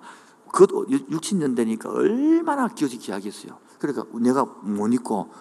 그 0.52 0.66
6, 0.90 1.10
7년 1.10 1.56
되니까 1.56 1.90
얼마나 1.90 2.68
기어지 2.68 2.98
기하겠어요. 2.98 3.58
그러니까 3.80 4.06
내가 4.20 4.44
못 4.44 4.94
입고 4.94 5.32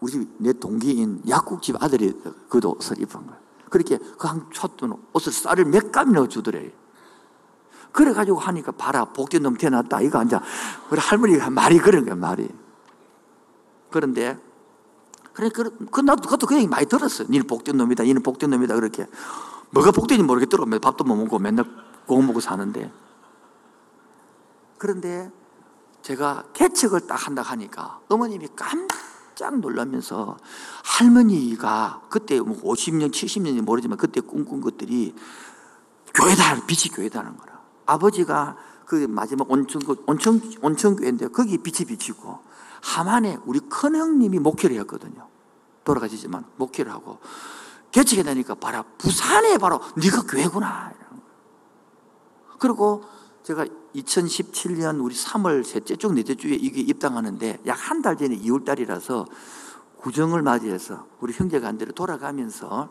우리 0.00 0.28
내 0.38 0.52
동기인 0.52 1.22
약국집 1.28 1.82
아들이 1.82 2.12
그 2.48 2.60
옷을 2.64 3.00
입은 3.00 3.26
거예요. 3.26 3.42
그렇게 3.70 3.96
그 3.96 4.28
한 4.28 4.46
촛돈 4.52 4.94
옷을 5.14 5.32
쌀을 5.32 5.64
몇 5.64 5.90
감이나 5.90 6.28
주더래. 6.28 6.72
그래가지고 7.92 8.38
하니까 8.38 8.72
봐라 8.72 9.04
복된 9.04 9.42
놈 9.42 9.56
태어났다. 9.56 10.00
이거 10.00 10.18
앉아. 10.18 10.42
우리 10.90 10.98
할머니가 10.98 11.50
말이 11.50 11.78
그런 11.78 12.04
거야 12.04 12.14
말이. 12.14 12.48
그런데 13.90 14.38
그래 15.32 15.50
그, 15.50 15.70
그 15.90 16.00
나도 16.00 16.22
그것도 16.22 16.46
그 16.46 16.56
얘기 16.56 16.66
많이 16.66 16.86
들었어 16.86 17.24
니는 17.24 17.46
복된 17.46 17.76
놈이다 17.76 18.04
니는 18.04 18.22
복된 18.22 18.50
놈이다 18.50 18.74
그렇게. 18.74 19.06
뭐가 19.70 19.90
복된지 19.90 20.22
모르겠더라고 20.22 20.70
밥도 20.80 21.04
못 21.04 21.16
먹고 21.16 21.38
맨날 21.38 21.66
고거 22.06 22.22
먹고 22.22 22.40
사는데. 22.40 22.92
그런데 24.78 25.30
제가 26.02 26.44
개척을 26.52 27.06
딱 27.06 27.26
한다 27.26 27.42
하니까 27.42 28.00
어머님이 28.08 28.48
깜짝 28.56 29.60
놀라면서 29.60 30.36
할머니가 30.84 32.02
그때 32.10 32.40
뭐 32.40 32.60
50년 32.60 33.12
70년이 33.12 33.62
모르지만 33.62 33.96
그때 33.96 34.20
꿈꾼 34.20 34.60
것들이 34.60 35.14
교회다 36.12 36.66
빛이 36.66 36.92
교회다는 36.94 37.36
거라 37.36 37.51
아버지가 37.86 38.56
그 38.86 39.06
마지막 39.08 39.50
온천, 39.50 39.82
그 39.84 40.02
온천, 40.06 40.40
온천교회인데 40.60 41.28
거기 41.28 41.58
빛이 41.58 41.86
비치고 41.86 42.38
하만에 42.82 43.38
우리 43.46 43.60
큰 43.60 43.94
형님이 43.96 44.38
목회를 44.40 44.78
했거든요. 44.80 45.28
돌아가시지만 45.84 46.44
목회를 46.56 46.92
하고 46.92 47.18
개척해 47.90 48.22
나니까 48.22 48.54
봐라 48.56 48.84
부산에 48.98 49.58
바로 49.58 49.80
네가 49.96 50.22
교회구나. 50.22 50.92
그리고 52.58 53.02
제가 53.42 53.66
2017년 53.96 55.02
우리 55.04 55.14
3월 55.14 55.64
셋째 55.64 55.96
주, 55.96 56.10
넷째 56.12 56.34
주에 56.34 56.54
이게 56.54 56.80
입당하는데 56.80 57.60
약 57.66 57.76
한 57.90 58.02
달 58.02 58.16
전에 58.16 58.36
2월 58.38 58.64
달이라서 58.64 59.26
구정을 59.98 60.42
맞이해서 60.42 61.06
우리 61.20 61.32
형제가 61.32 61.66
한 61.66 61.78
대로 61.78 61.92
돌아가면서 61.92 62.90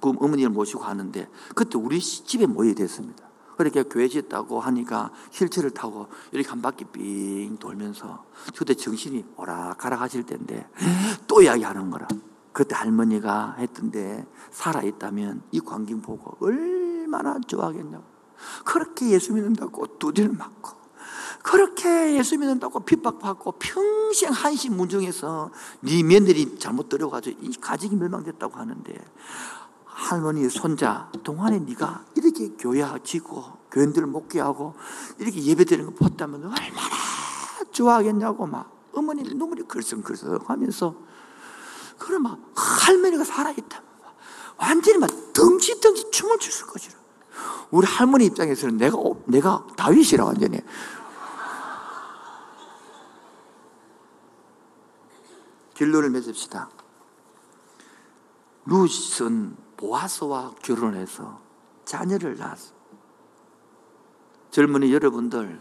그 0.00 0.10
어머니를 0.10 0.50
모시고 0.50 0.82
하는데 0.82 1.28
그때 1.54 1.78
우리 1.78 2.00
집에 2.00 2.46
모여 2.46 2.74
됐습니다. 2.74 3.29
그렇게 3.60 3.82
교회 3.82 4.08
짓다고 4.08 4.58
하니까 4.58 5.10
휠체를 5.32 5.72
타고 5.72 6.06
이렇게 6.32 6.48
한 6.48 6.62
바퀴 6.62 6.86
삥 6.86 7.58
돌면서 7.58 8.24
그때 8.56 8.72
정신이 8.72 9.22
오락가락 9.36 10.00
하실 10.00 10.22
때인데 10.22 10.66
또 11.26 11.42
이야기하는 11.42 11.90
거라. 11.90 12.08
그때 12.52 12.74
할머니가 12.74 13.56
했던데 13.58 14.26
살아있다면 14.50 15.42
이 15.50 15.60
광경 15.60 16.00
보고 16.00 16.42
얼마나 16.42 17.38
좋아하겠냐고. 17.46 18.02
그렇게 18.64 19.10
예수 19.10 19.34
믿는다고 19.34 19.98
두들 19.98 20.30
맞고 20.30 20.70
그렇게 21.42 22.16
예수 22.16 22.38
믿는다고 22.38 22.80
핍박받고 22.80 23.52
평생 23.58 24.32
한심 24.32 24.78
문중에서 24.78 25.50
네 25.80 26.02
며느리 26.02 26.58
잘못 26.58 26.88
들어가지고 26.88 27.38
이 27.42 27.52
가족이 27.60 27.94
멸망됐다고 27.96 28.58
하는데 28.58 28.94
할머니 30.00 30.48
손자 30.48 31.10
동안에 31.22 31.58
네가 31.58 32.06
이렇게 32.16 32.48
교회 32.58 32.82
지고 33.04 33.44
교인들을 33.70 34.08
목회하고 34.08 34.74
이렇게 35.18 35.42
예배드리는 35.42 35.94
거 35.94 36.08
봤다면 36.08 36.44
얼마나 36.44 36.88
좋아하겠냐고 37.70 38.46
막 38.46 38.72
어머니 38.94 39.22
눈물이 39.22 39.64
글썽글썽 39.64 40.48
하면서 40.48 40.96
그러면 41.98 42.42
할머니가 42.56 43.24
살아있다 43.24 43.82
완전히 44.56 44.98
막 44.98 45.10
덩치덩치 45.32 46.10
춤을 46.10 46.38
췄을 46.38 46.66
것이라. 46.66 46.98
우리 47.70 47.86
할머니 47.86 48.26
입장에서는 48.26 48.76
내가 48.76 48.98
내가 49.26 49.66
다윗이라 49.76 50.24
완전히. 50.24 50.60
결론을 55.74 56.10
맺읍시다. 56.10 56.68
루스는 58.66 59.56
보아스와 59.80 60.54
결혼해서 60.62 61.40
자녀를 61.86 62.36
낳았어. 62.36 62.74
젊은이 64.50 64.92
여러분들, 64.92 65.60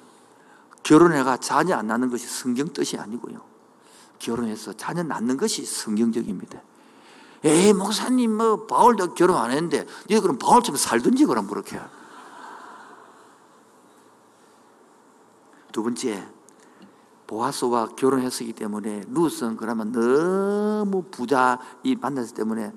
결혼해가 0.83 1.37
자녀 1.37 1.77
안 1.77 1.87
낳는 1.87 2.09
것이 2.09 2.27
성경 2.27 2.67
뜻이 2.73 2.97
아니고요. 2.97 3.39
결혼해서 4.19 4.73
자녀 4.73 5.03
낳는 5.03 5.37
것이 5.37 5.65
성경적입니다. 5.65 6.61
에이, 7.45 7.71
목사님, 7.71 8.35
뭐, 8.35 8.67
바울도 8.67 9.13
결혼 9.13 9.37
안 9.37 9.51
했는데, 9.51 9.85
니 10.09 10.19
그럼 10.19 10.37
바울처럼 10.37 10.75
살든지, 10.75 11.25
그럼 11.25 11.47
그렇게. 11.47 11.79
두 15.71 15.81
번째, 15.81 16.27
보아스와 17.27 17.89
결혼했었기 17.95 18.51
때문에, 18.53 19.05
루스는 19.07 19.55
그러면 19.55 19.93
너무 19.93 21.03
부자 21.03 21.59
이 21.83 21.95
만났기 21.95 22.33
때문에 22.33 22.73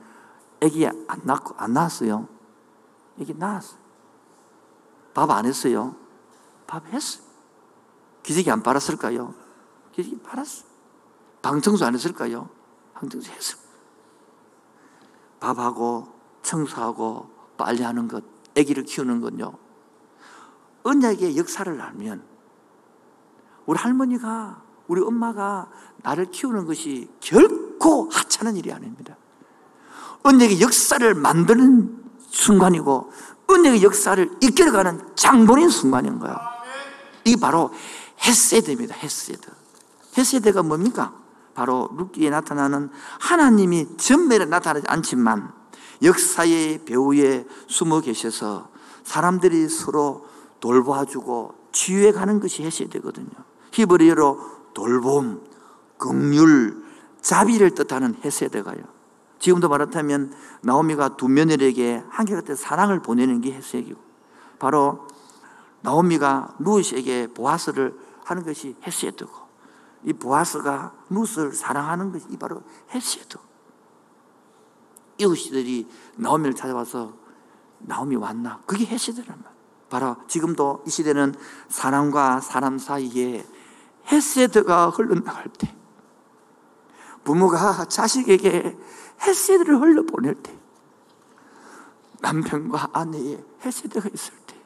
애기 0.63 0.87
안 0.87 1.21
낳고, 1.25 1.55
안 1.59 1.73
낳았어요. 1.73 2.29
애기 3.19 3.35
낳았어요. 3.35 3.79
밥 5.13 5.31
안 5.31 5.45
했어요. 5.45 5.95
밥 6.67 6.87
했어요. 6.87 7.25
기저귀 8.23 8.51
안 8.51 8.63
빨았을까요? 8.63 9.35
기저귀 9.93 10.21
빨았어. 10.23 10.65
방청소 11.43 11.85
안 11.85 11.95
했을까요? 11.95 12.49
방청소 12.95 13.31
했어. 13.33 13.59
밥하고 15.41 16.07
청소하고 16.43 17.29
빨래하는 17.59 18.07
것, 18.07 18.23
아기를 18.57 18.85
키우는 18.85 19.21
건요. 19.21 19.53
언약의 20.85 21.37
역사를 21.37 21.81
알면 21.81 22.25
우리 23.67 23.79
할머니가 23.79 24.63
우리 24.87 25.03
엄마가 25.03 25.71
나를 25.99 26.31
키우는 26.31 26.67
것이 26.67 27.11
결코 27.21 28.09
하찮은 28.11 28.57
일이 28.57 28.73
아닙니다. 28.73 29.17
언약의 30.23 30.61
역사를 30.61 31.15
만드는 31.15 32.03
순간이고 32.31 33.13
언약의 33.47 33.83
역사를 33.83 34.31
이끌어가는 34.41 35.15
장본인 35.15 35.69
순간인 35.69 36.19
거예요. 36.19 36.37
이게 37.25 37.39
바로 37.41 37.71
헤세드입니다. 38.25 38.95
헤세드. 38.95 39.51
헤세드가 40.17 40.63
뭡니까? 40.63 41.15
바로 41.55 41.91
룻기에 41.97 42.31
나타나는 42.31 42.91
하나님이 43.21 43.97
전면에 43.99 44.47
나타나지 44.47 44.87
않지만 44.89 45.53
역사의 46.03 46.85
배후에 46.85 47.47
숨어 47.69 48.01
계셔서 48.01 48.71
사람들이 49.05 49.69
서로 49.69 50.27
돌봐주고 50.61 51.55
치유해 51.73 52.13
가는 52.13 52.41
것이 52.41 52.63
헤세드거든요. 52.63 53.31
히브리어로 53.73 54.51
돌봄, 54.75 55.43
긍휼, 55.99 56.83
자비를 57.21 57.71
뜻하는 57.75 58.17
헤세드가요. 58.25 58.83
지금도 59.43 59.69
말하자면 59.69 60.33
나오미가 60.61 61.17
두 61.17 61.29
며느리에게 61.29 62.05
한결같은 62.09 62.55
사랑을 62.55 63.03
보내는 63.03 63.41
게 63.41 63.53
헤세기고 63.53 64.01
바로 64.61 65.09
나오미가 65.81 66.55
루스에게 66.61 67.27
보아스를 67.35 67.99
하는 68.25 68.45
것이 68.45 68.77
헤세드고 68.87 69.33
이 70.05 70.13
보아스가 70.13 70.95
루스를 71.11 71.53
사랑하는 71.55 72.13
것이 72.13 72.29
바로 72.39 72.63
헤세드. 72.95 73.37
이웃들이 75.19 75.89
나오미를 76.19 76.55
찾아와서 76.55 77.15
나오미 77.81 78.15
왔나? 78.15 78.61
그게 78.65 78.87
헤세드란 78.87 79.43
말. 79.43 79.53
바로 79.91 80.17
지금도 80.29 80.85
이 80.87 80.91
시대는 80.91 81.35
사람과 81.69 82.41
사람 82.41 82.79
사이에 82.79 83.45
헤세드가 84.07 84.91
흘러나갈 84.91 85.49
때 85.59 85.82
부모가 87.25 87.85
자식에게 87.85 88.77
헤세드를 89.21 89.81
흘려보낼 89.81 90.35
때 90.43 90.59
남편과 92.21 92.91
아내의 92.93 93.45
헤세드가 93.65 94.09
있을 94.13 94.35
때 94.47 94.57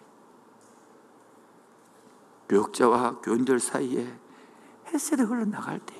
교육자와 2.49 3.21
교인들 3.21 3.59
사이에 3.59 4.19
헤세드 4.93 5.23
흘러 5.23 5.45
나갈 5.45 5.81
때 5.81 5.95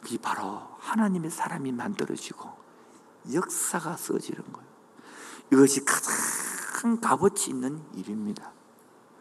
그게 0.00 0.18
바로 0.18 0.60
하나님의 0.78 1.30
사람이 1.30 1.72
만들어지고 1.72 2.50
역사가 3.32 3.96
써지는 3.96 4.42
거예요. 4.52 4.68
이것이 5.52 5.84
가장 5.84 7.00
값어치 7.00 7.50
있는 7.50 7.80
일입니다. 7.94 8.52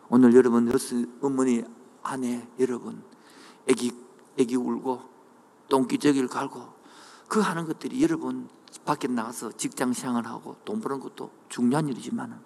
오늘 0.09 0.33
여러분 0.33 0.71
어머니 1.21 1.63
아내 2.03 2.47
여러분 2.59 3.03
애기 3.67 3.91
애기 4.37 4.55
울고 4.55 5.10
똥기저귀를 5.71 6.27
갈고 6.27 6.73
그 7.27 7.39
하는 7.39 7.65
것들이 7.65 8.03
여러분 8.03 8.49
밖에 8.83 9.07
나가서 9.07 9.53
직장 9.53 9.93
생활 9.93 10.25
하고 10.27 10.57
돈 10.65 10.81
버는 10.81 10.99
것도 10.99 11.31
중요한 11.49 11.87
일이지만 11.87 12.43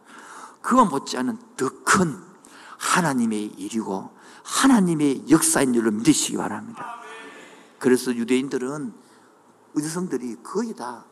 그와 0.62 0.86
못지않은 0.86 1.38
더 1.58 1.70
큰 1.84 2.36
하나님의 2.78 3.46
일이고 3.58 4.12
하나님의 4.44 5.30
역사인 5.30 5.74
줄로 5.74 5.92
믿으시기 5.92 6.38
바랍니다. 6.38 7.02
그래서 7.80 8.14
유대인들은 8.14 8.94
의성들이 9.76 10.38
거의 10.44 10.74
다 10.74 11.06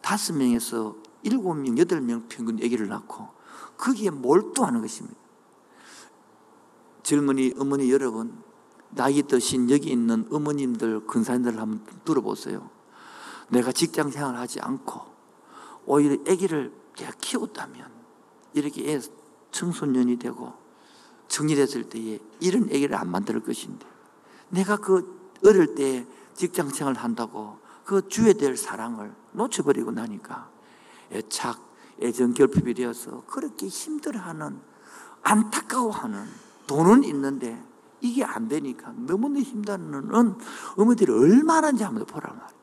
다섯 0.00 0.34
명에서 0.34 0.96
일곱 1.22 1.54
명, 1.54 1.78
여덟 1.78 2.00
명 2.00 2.26
평균 2.28 2.56
아기를 2.56 2.88
낳고 2.88 3.28
거기에 3.76 4.10
몰두하는 4.10 4.80
것입니다. 4.80 5.16
젊은이 7.02 7.54
어머니 7.58 7.90
여러분, 7.90 8.42
나이 8.94 9.22
드신 9.22 9.70
여기 9.70 9.90
있는 9.90 10.26
어머님들, 10.30 11.06
근사님들 11.06 11.58
한번 11.58 11.84
들어보세요. 12.04 12.70
내가 13.48 13.72
직장 13.72 14.10
생활 14.10 14.36
하지 14.36 14.60
않고 14.60 15.00
오히려 15.86 16.16
아기를 16.30 16.72
내가 16.96 17.12
키웠다면 17.20 17.90
이렇게 18.54 18.92
애 18.92 19.00
청소년이 19.50 20.18
되고 20.18 20.52
정리됐을 21.28 21.84
때에 21.88 22.18
이런 22.40 22.64
아기를 22.64 22.94
안 22.94 23.10
만들 23.10 23.40
것인데 23.40 23.86
내가 24.50 24.76
그 24.76 25.30
어릴 25.44 25.74
때 25.74 26.06
직장 26.34 26.68
생활 26.68 26.94
한다고 26.94 27.58
그 27.84 28.08
주에 28.08 28.34
될 28.34 28.56
사랑을 28.56 29.14
놓쳐버리고 29.32 29.90
나니까 29.90 30.50
애착, 31.10 31.58
애정 32.02 32.32
결핍이 32.34 32.74
되어서 32.74 33.24
그렇게 33.26 33.66
힘들어하는 33.66 34.60
안타까워하는 35.22 36.26
돈은 36.66 37.04
있는데 37.04 37.62
이게 38.02 38.24
안 38.24 38.48
되니까 38.48 38.92
너무나 38.96 39.40
힘들어하는 39.40 40.36
어머니들이 40.76 41.12
얼마나 41.12 41.70
인지 41.70 41.84
한번 41.84 42.04
보란 42.04 42.36
말이에요. 42.36 42.62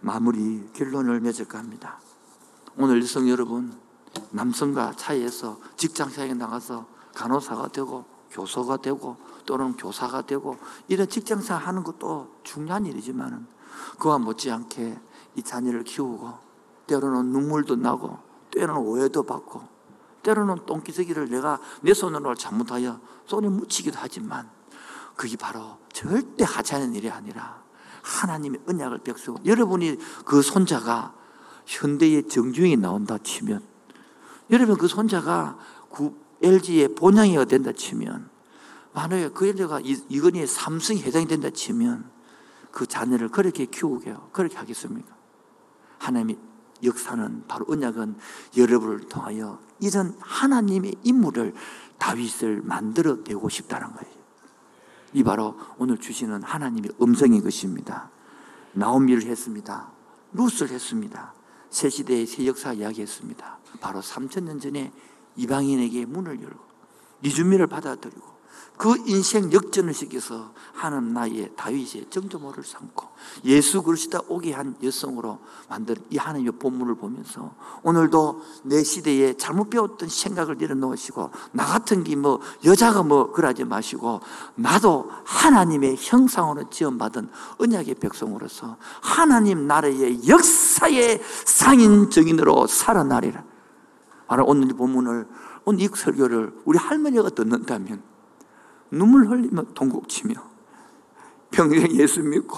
마무리 0.00 0.68
결론을 0.72 1.20
맺을까 1.20 1.58
합니다. 1.58 2.00
오늘 2.76 3.00
여성 3.00 3.28
여러분 3.28 3.72
남성과 4.30 4.94
차이에서 4.96 5.58
직장생에 5.76 6.34
나가서 6.34 6.86
간호사가 7.14 7.68
되고 7.68 8.04
교사가 8.30 8.78
되고 8.78 9.16
또는 9.46 9.76
교사가 9.76 10.22
되고 10.22 10.56
이런 10.88 11.08
직장생활 11.08 11.62
하는 11.62 11.84
것도 11.84 12.28
중요한 12.42 12.86
일이지만 12.86 13.46
그와 13.98 14.18
못지않게 14.18 14.98
이 15.36 15.42
자녀를 15.42 15.84
키우고 15.84 16.32
때로는 16.86 17.26
눈물도 17.26 17.76
나고 17.76 18.18
때로는 18.50 18.82
오해도 18.82 19.22
받고 19.22 19.79
때로는 20.22 20.66
똥기저귀를 20.66 21.30
내가 21.30 21.60
내 21.82 21.94
손으로 21.94 22.34
잘못하여 22.34 23.00
손에 23.26 23.48
묻히기도 23.48 23.96
하지만 24.00 24.48
그게 25.16 25.36
바로 25.36 25.78
절대 25.92 26.44
하지 26.44 26.74
않은 26.74 26.94
일이 26.94 27.10
아니라 27.10 27.62
하나님의 28.02 28.60
언약을 28.66 28.98
백성 28.98 29.36
여러분이 29.44 29.96
그 30.24 30.42
손자가 30.42 31.14
현대의 31.66 32.28
정중이 32.28 32.76
나온다 32.76 33.18
치면 33.18 33.62
여러분 34.50 34.76
그 34.76 34.88
손자가 34.88 35.58
LG의 36.42 36.94
본향이가 36.94 37.44
된다 37.44 37.72
치면 37.72 38.30
만약에 38.92 39.28
그 39.30 39.46
LG가 39.46 39.80
이건희의 39.80 40.46
삼성이 40.46 41.02
해당이 41.02 41.26
된다 41.26 41.50
치면 41.50 42.10
그 42.70 42.86
자녀를 42.86 43.28
그렇게 43.28 43.66
키우게요 43.66 44.30
그렇게 44.32 44.56
하겠습니까? 44.56 45.14
하나님의 45.98 46.38
역사는 46.82 47.44
바로 47.46 47.66
언약은 47.68 48.16
여러분을 48.56 49.08
통하여 49.08 49.58
이런 49.80 50.16
하나님의 50.20 50.96
인물을 51.02 51.54
다윗을 51.98 52.62
만들어 52.62 53.18
내고 53.24 53.48
싶다는 53.48 53.92
거예요 53.94 54.20
이 55.12 55.22
바로 55.22 55.56
오늘 55.78 55.98
주시는 55.98 56.42
하나님의 56.42 56.92
음성인 57.02 57.42
것입니다. 57.42 58.10
나오미를 58.72 59.24
했습니다. 59.24 59.90
룻을 60.32 60.70
했습니다. 60.70 61.34
새 61.68 61.88
시대의 61.88 62.26
새 62.26 62.46
역사 62.46 62.72
이야기했습니다. 62.72 63.58
바로 63.80 64.00
3천 64.00 64.44
년 64.44 64.60
전에 64.60 64.92
이방인에게 65.36 66.06
문을 66.06 66.40
열고 66.42 66.60
이주민을 67.22 67.66
받아들이고 67.66 68.22
그 68.80 68.96
인생 69.04 69.52
역전을 69.52 69.92
시켜서 69.92 70.54
하는 70.72 71.12
나이에 71.12 71.50
다윗의 71.50 72.06
정조모를 72.08 72.64
삼고 72.64 73.08
예수 73.44 73.82
그리스도 73.82 74.22
오게 74.26 74.54
한 74.54 74.74
여성으로 74.82 75.38
만든 75.68 75.96
이 76.08 76.16
하나님의 76.16 76.52
본문을 76.52 76.94
보면서 76.94 77.54
오늘도 77.82 78.40
내 78.62 78.82
시대에 78.82 79.36
잘못 79.36 79.68
배웠던 79.68 80.08
생각을 80.08 80.56
내려놓으시고 80.56 81.30
나 81.52 81.66
같은 81.66 82.02
게 82.04 82.16
뭐 82.16 82.40
여자가 82.64 83.02
뭐 83.02 83.32
그러지 83.32 83.64
마시고 83.64 84.20
나도 84.54 85.10
하나님의 85.24 85.96
형상으로 85.98 86.70
지원받은 86.70 87.28
언약의 87.58 87.96
백성으로서 87.96 88.78
하나님 89.02 89.66
나라의 89.66 90.26
역사의 90.26 91.20
상인 91.44 92.08
정인으로 92.08 92.66
살아나리라. 92.66 93.44
바로 94.26 94.44
오늘 94.46 94.70
이 94.70 94.72
본문을 94.72 95.28
오늘 95.66 95.80
이 95.80 95.88
설교를 95.94 96.54
우리 96.64 96.78
할머니가 96.78 97.28
듣는다면 97.30 98.10
눈물 98.90 99.28
흘리며 99.28 99.62
동국치며 99.74 100.34
평생 101.50 101.90
예수 101.92 102.22
믿고 102.22 102.56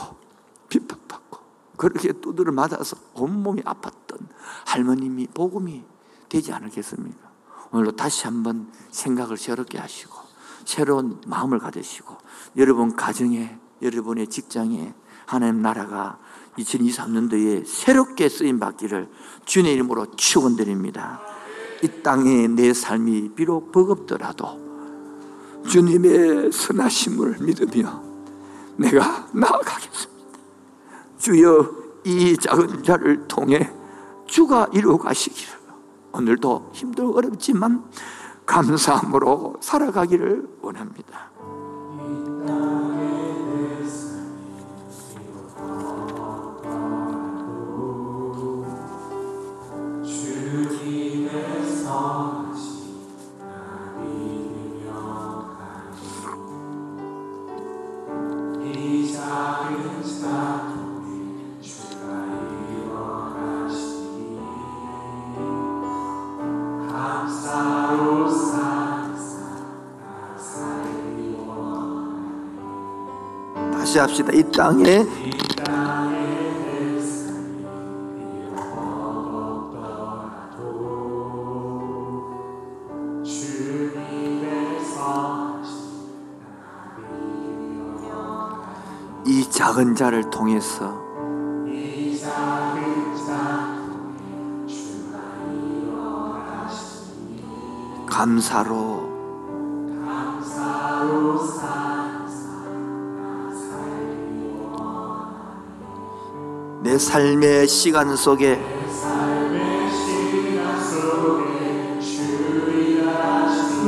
핍박받고 0.69 1.39
그렇게 1.77 2.13
두드려 2.13 2.53
맞아서 2.53 2.97
온몸이 3.15 3.63
아팠던 3.63 4.27
할머님이 4.67 5.29
복음이 5.29 5.85
되지 6.29 6.53
않을겠습니까? 6.53 7.33
오늘도 7.73 7.97
다시 7.97 8.25
한번 8.25 8.71
생각을 8.91 9.37
새롭게 9.37 9.79
하시고 9.79 10.15
새로운 10.65 11.21
마음을 11.27 11.59
가지시고 11.59 12.17
여러분 12.57 12.95
가정에 12.95 13.59
여러분의 13.81 14.29
직장에 14.29 14.95
하나님 15.27 15.63
나라가 15.63 16.19
2023년도에 16.59 17.67
새롭게 17.67 18.29
쓰임 18.29 18.59
받기를 18.59 19.11
주님의 19.45 19.75
이름으로 19.75 20.15
축원드립니다. 20.17 21.21
이 21.83 21.89
땅에 22.03 22.47
내 22.49 22.73
삶이 22.73 23.31
비록 23.35 23.73
버겁더라도 23.73 24.62
주님의 25.69 26.53
선하심을 26.53 27.39
믿으며 27.41 28.03
내가 28.77 29.27
나아가겠습니다. 29.33 30.13
주여 31.19 31.71
이 32.05 32.37
작은 32.37 32.83
자를 32.83 33.27
통해 33.29 33.73
주가 34.27 34.69
이루어 34.73 34.99
가시기를 34.99 35.53
오늘도 36.13 36.71
힘들고 36.73 37.17
어렵지만 37.17 37.85
감사함으로 38.47 39.57
살아가기를 39.61 40.49
원합니다. 40.61 41.32
다시 73.93 73.99
합시다. 73.99 74.31
이 74.33 74.43
땅에 74.51 75.05
이 89.27 89.51
작은 89.51 89.95
자를 89.95 90.31
통해서 90.31 90.99
감사로 98.07 99.02
내 106.93 106.99
삶의 106.99 107.67
시간 107.69 108.15
속에 108.15 108.61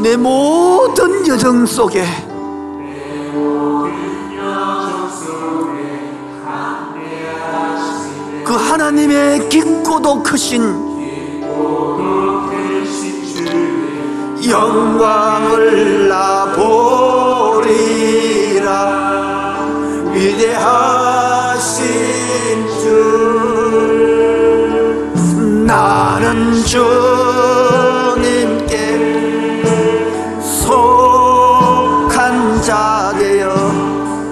내 0.02 0.16
모든 0.16 1.26
여정 1.26 1.66
속에 1.66 2.02
그 8.42 8.54
하나님의 8.54 9.50
깊고도 9.50 10.22
크신 10.22 10.62
영광을 14.48 16.08
나 16.08 16.46
보리라. 16.56 17.84
위대하 20.10 20.93
주님께 26.66 28.76
속한 30.40 32.62
자 32.62 33.12
되어 33.18 33.54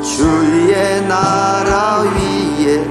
주의 0.03 1.03
나라 1.07 2.01
위에 2.01 2.83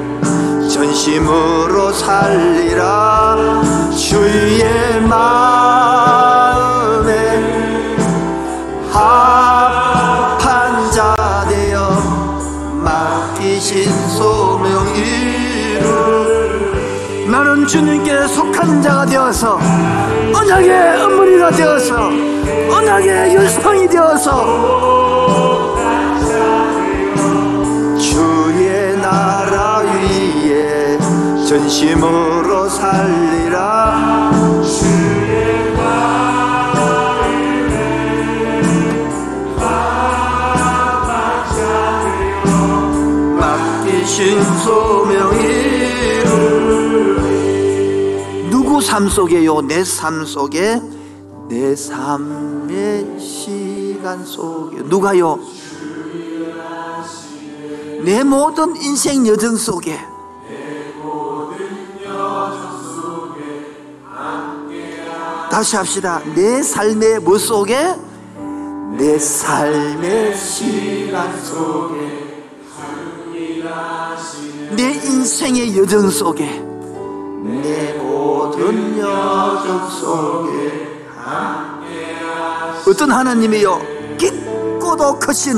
전심으로 0.69 1.91
살리라. 1.91 3.61
주의 3.97 5.01
마 5.01 5.40
자가 18.82 19.05
되어서 19.05 19.59
언약의 20.34 21.01
어머니가 21.03 21.51
되어서 21.51 21.95
언약의 22.71 23.36
열성이 23.36 23.88
되어서. 23.88 24.71
주의 27.99 28.97
나라 28.97 29.79
위에 29.79 30.97
전심으로 31.47 32.67
살리라 32.69 34.20
삶 48.82 49.07
속에요? 49.09 49.61
내 49.61 49.84
삶 49.84 50.25
속에 50.25 50.82
내 51.47 51.75
삶의 51.75 53.19
시간 53.19 54.25
속에 54.25 54.82
누가요? 54.84 55.39
내 58.03 58.23
모든 58.23 58.75
인생 58.77 59.27
여정 59.27 59.55
속에 59.55 59.99
다시 65.51 65.75
합시다. 65.75 66.21
내 66.34 66.63
삶의 66.63 67.19
뭐 67.19 67.38
속에? 67.38 67.95
내 68.97 69.19
삶의 69.19 70.38
시간 70.38 71.38
속에 71.43 72.43
내 74.75 74.91
인생의 74.93 75.77
여정 75.77 76.09
속에 76.09 76.45
내 77.43 77.93
모든 78.22 78.99
여정 78.99 79.89
속에 79.89 80.91
어떤 82.88 83.11
하나님이요? 83.11 83.82
깊고도 84.19 85.17
크신 85.17 85.57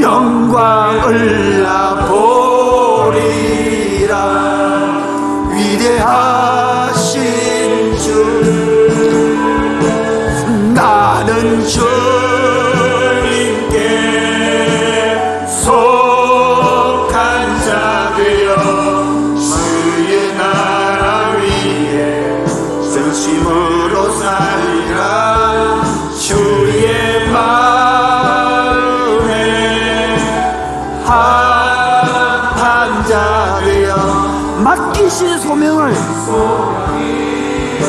영광을 0.00 1.64
나 1.64 2.06
보리라 2.06 3.34
위대하신 5.50 7.16
주 7.98 8.08
나는 10.74 11.66
주 11.66 12.17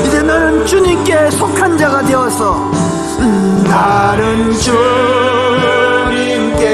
이제 0.06 0.22
나는 0.22 0.66
주님께 0.66 1.32
속한 1.32 1.78
자가 1.78 2.02
되어서 2.04 2.72
음, 3.20 3.64
나는 3.68 4.54
주님께 4.58 6.70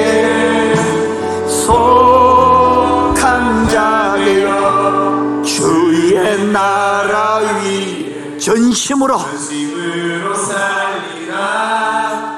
속한 1.47 3.67
자 3.69 4.13
되어 4.17 5.41
주의 5.43 6.45
나라 6.51 7.37
위 7.63 8.37
전심으로 8.39 9.17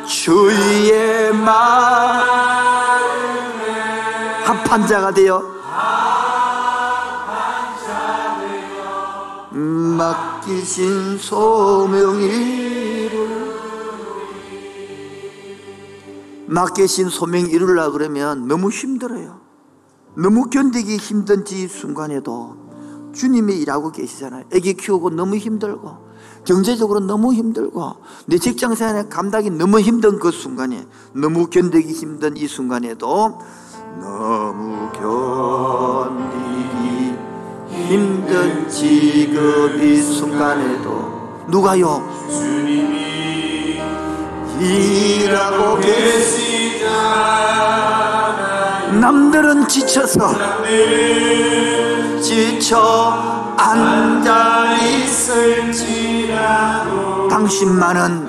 주의 0.07 1.33
마음에 1.33 1.51
합한 4.45 4.87
자가 4.87 5.11
되어 5.11 5.56
맡기신 9.97 11.17
소명이루 11.17 13.17
맡기신 16.47 17.09
소명 17.09 17.49
이루려 17.49 17.91
그러면 17.91 18.47
너무 18.47 18.69
힘들어요. 18.69 19.41
너무 20.15 20.49
견디기 20.49 20.95
힘든 20.97 21.43
이 21.51 21.67
순간에도 21.67 22.55
주님이 23.13 23.57
일하고 23.57 23.91
계시잖아요. 23.91 24.45
애기 24.53 24.75
키우고 24.75 25.09
너무 25.09 25.35
힘들고 25.35 26.07
경제적으로 26.45 27.01
너무 27.01 27.33
힘들고 27.33 27.97
내 28.27 28.37
직장 28.37 28.75
생활에 28.75 29.09
감당이 29.09 29.49
너무 29.49 29.81
힘든 29.81 30.19
그 30.19 30.31
순간에 30.31 30.87
너무 31.13 31.49
견디기 31.49 31.91
힘든 31.91 32.37
이 32.37 32.47
순간에도 32.47 33.39
너무 33.99 34.89
견디기 34.93 35.76
힘든 37.87 38.67
지금 38.67 39.81
이 39.81 40.01
순간에도 40.01 41.45
누가요? 41.47 42.03
주님이 42.29 43.81
일하고 44.59 45.79
계시잖아 45.79 46.97
남들은 48.99 49.69
지쳐서 49.69 50.35
지쳐 52.21 53.55
앉아 53.57 54.75
있을지라도 55.05 56.07
당신만은 57.29 58.27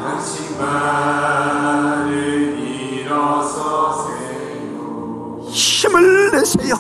힘을 5.51 6.31
내세요. 6.33 6.75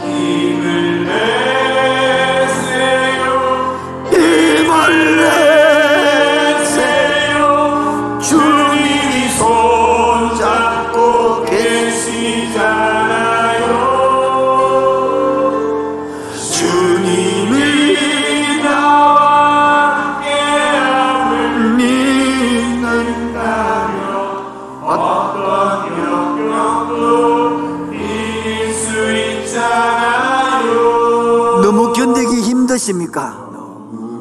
힘을 0.00 1.04
내세요. 1.04 1.97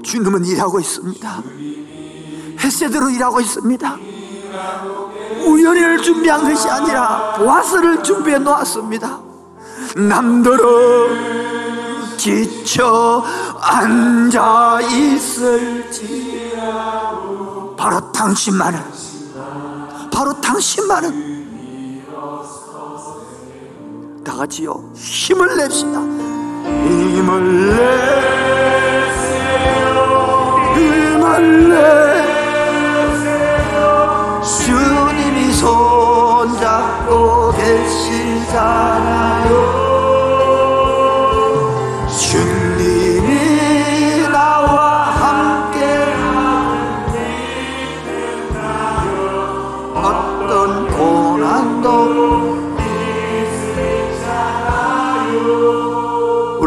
주님은 0.02 0.44
일하고 0.44 0.80
있습니다. 0.80 1.42
햇새대로 2.58 3.10
일하고 3.10 3.40
있습니다. 3.40 3.96
우연히를 5.46 6.02
준비한 6.02 6.42
것이 6.42 6.68
아니라 6.68 7.34
보아스를 7.34 8.02
준비해 8.02 8.38
놓았습니다. 8.38 9.20
남들은 9.96 11.44
지쳐 12.16 13.24
앉아 13.60 14.80
있을지 14.82 16.52
바로 17.76 18.10
당신만은 18.12 19.13
바로 20.14 20.32
당신만은 20.40 21.34
다 24.24 24.34
같이요. 24.36 24.92
힘을 24.94 25.56
냅시다. 25.56 26.00
힘을 26.00 27.66
내세요 27.66 27.84
힘을 30.76 31.68
내세요 31.68 32.00
주님이 34.64 35.52
손잡고 35.52 37.52
계시잖아요 37.52 39.73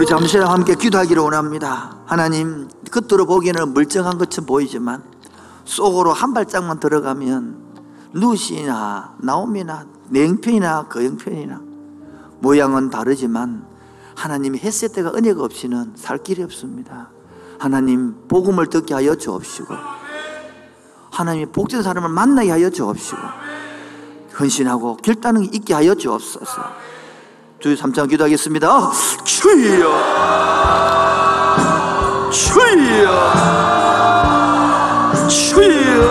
우리 0.07 0.09
잠시 0.09 0.37
함께 0.37 0.73
기도하기를 0.73 1.21
원합니다. 1.21 1.97
하나님 2.05 2.69
겉으로 2.89 3.25
보기에는 3.25 3.73
멀쩡한 3.73 4.17
것처럼 4.17 4.45
보이지만 4.45 5.03
속으로 5.65 6.13
한 6.13 6.33
발짝만 6.33 6.79
들어가면 6.79 7.57
누시나 8.13 9.15
나옴이나 9.19 9.85
그 10.87 11.03
형편이나 11.03 11.61
모양은 12.39 12.89
다르지만 12.89 13.65
하나님이 14.15 14.59
햇새 14.59 14.87
때가 14.87 15.11
은혜가 15.13 15.43
없이는 15.43 15.91
살 15.97 16.19
길이 16.19 16.41
없습니다. 16.41 17.09
하나님 17.59 18.15
복음을 18.29 18.67
듣게 18.67 18.93
하여 18.93 19.13
주옵시고 19.13 19.75
하나님이 21.11 21.47
복된 21.47 21.83
사람을 21.83 22.07
만나게 22.07 22.51
하여 22.51 22.69
주옵시고 22.69 23.19
헌신하고 24.39 24.97
결단을 25.03 25.53
있게 25.53 25.73
하여 25.73 25.95
주옵소서 25.95 26.61
주의 27.59 27.75
삼창 27.75 28.07
기도하겠습니다. 28.07 28.91
주여 29.23 29.89
주여 32.31 33.07
주여 35.27 36.03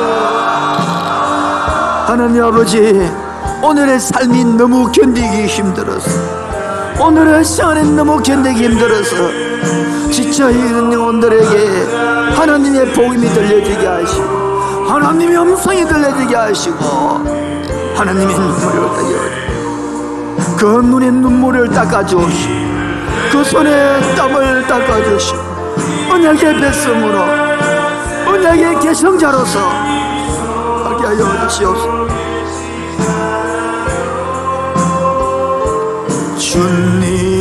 하나님 2.09 2.43
아버지 2.43 3.09
오늘의 3.63 4.01
삶이 4.01 4.45
너무 4.57 4.91
견디기 4.91 5.47
힘들어서 5.47 6.11
오늘의 7.01 7.45
시간이 7.45 7.93
너무 7.93 8.21
견디기 8.21 8.65
힘들어서 8.65 9.15
지쳐있는 10.11 10.93
영혼들에게 10.93 11.95
하나님의 12.35 12.93
복음이 12.93 13.29
들려지게 13.29 13.87
하시고 13.87 14.25
하나님의 14.89 15.39
음성이 15.39 15.87
들려지게 15.87 16.35
하시고 16.35 16.77
하나님의 17.95 18.37
눈물을 18.37 18.89
가져 18.89 19.46
그 20.57 20.65
눈의 20.65 21.13
눈물을 21.13 21.69
닦아주시고 21.69 22.27
그 23.31 23.45
손에 23.45 24.15
땀을 24.17 24.67
닦아주시고 24.67 25.39
언약의 26.11 26.61
백성으로 26.61 27.21
언약의 28.27 28.81
개성자로서 28.81 29.59
하게 30.85 31.07
하여 31.07 31.49
주시옵소서. 31.49 32.07
주님 36.39 37.36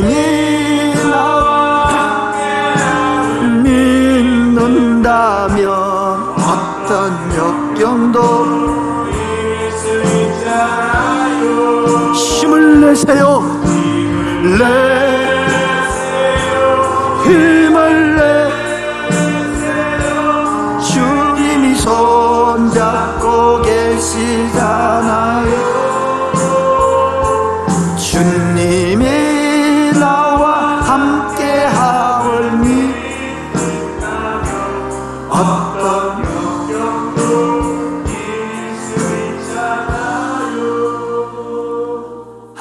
힘을 12.86 12.94
내세요 12.94 13.42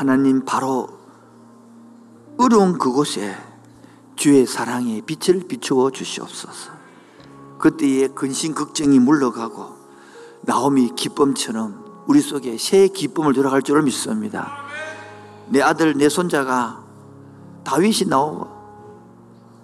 하나님 0.05 0.45
바로 0.45 0.87
어려운 2.37 2.77
그곳에 2.77 3.35
주의 4.17 4.45
사랑의 4.47 5.01
빛을 5.01 5.49
비추어 5.49 5.91
주시옵소서. 5.91 6.73
그때의 7.59 8.09
근심 8.15 8.55
걱정이 8.55 8.99
물러가고 8.99 9.67
나옴이 10.43 10.95
기쁨처럼 10.95 12.05
우리 12.07 12.21
속에 12.21 12.59
새 12.59 12.87
기쁨을 12.89 13.33
들어갈 13.33 13.63
줄을 13.63 13.83
믿습니다. 13.83 14.59
내 15.49 15.63
아들 15.63 15.97
내 15.97 16.11
손자가 16.11 16.85
다윗이 17.65 18.07
나오고 18.07 18.47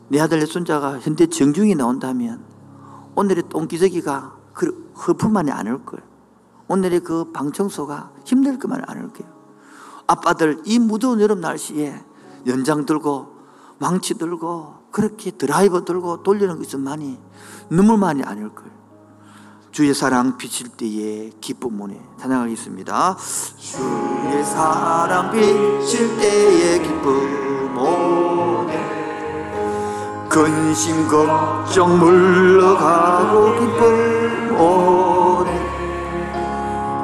내 0.09 0.21
아들 0.21 0.39
내 0.39 0.47
손자가 0.47 0.99
현대 1.01 1.27
정중이 1.27 1.75
나온다면 1.75 2.43
오늘의 3.15 3.45
똥기저귀가 3.51 4.37
그 4.55 4.91
허풀만이 5.07 5.51
않을 5.51 5.85
거예요. 5.85 6.03
오늘의 6.69 7.01
그 7.01 7.31
방청소가 7.31 8.11
힘들 8.25 8.59
것만 8.59 8.85
않을 8.87 9.13
거예요. 9.13 9.40
아빠들 10.11 10.61
이 10.65 10.81
무더운 10.81 11.21
여름 11.21 11.41
날씨에 11.41 11.95
연장 12.49 12.85
들고 12.85 13.29
망치 13.79 14.15
들고 14.15 14.75
그렇게 14.91 15.31
드라이버 15.31 15.85
들고 15.85 16.25
돌리는 16.25 16.59
것은 16.59 16.81
많이 16.81 17.17
눈물만이 17.71 18.25
아닐 18.25 18.49
거예요. 18.49 18.73
주의 19.71 19.95
사랑 19.95 20.37
비칠 20.37 20.69
때에 20.69 21.31
기쁨 21.41 21.81
오네 21.81 22.01
찬양하겠습니다. 22.19 23.17
주의 23.57 24.45
사랑 24.45 25.31
비칠 25.31 26.17
때에 26.19 26.81
기쁨 26.83 27.79
오네 27.79 28.81
근심 30.29 31.07
걱정 31.07 32.01
물러가고 32.01 33.61
기쁨 33.61 34.57
오네 34.59 35.20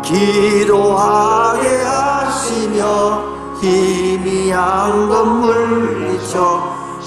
기도하게 0.07 1.83
하시며 1.83 3.25
희미한 3.61 5.09
물리쳐 5.41 6.63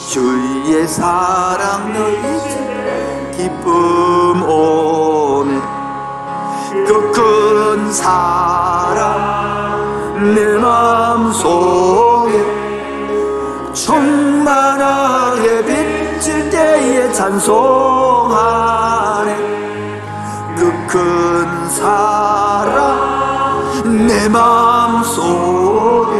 주의 0.10 0.86
사랑 0.86 1.94
너희 1.94 2.18
기쁨 3.38 4.44
오네. 4.44 5.62
그큰 6.86 7.90
사랑 7.94 9.16
내 10.36 10.58
마음속에 10.58 12.34
충만하게 13.74 15.64
비칠 15.66 16.50
때에 16.50 17.14
찬송하네. 17.14 18.60
그큰 20.58 21.70
사랑 21.70 22.39
내 24.20 24.28
마음속에 24.28 26.12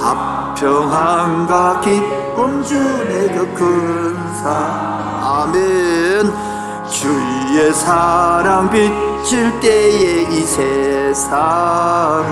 합평함과 0.00 1.80
기쁨 1.82 2.64
주네 2.64 3.28
그큰 3.34 4.16
사랑. 4.42 5.52
아멘. 5.52 6.32
주의 6.88 7.70
사랑 7.74 8.70
비칠 8.70 9.60
때에 9.60 10.22
이 10.22 10.40
세상. 10.40 12.24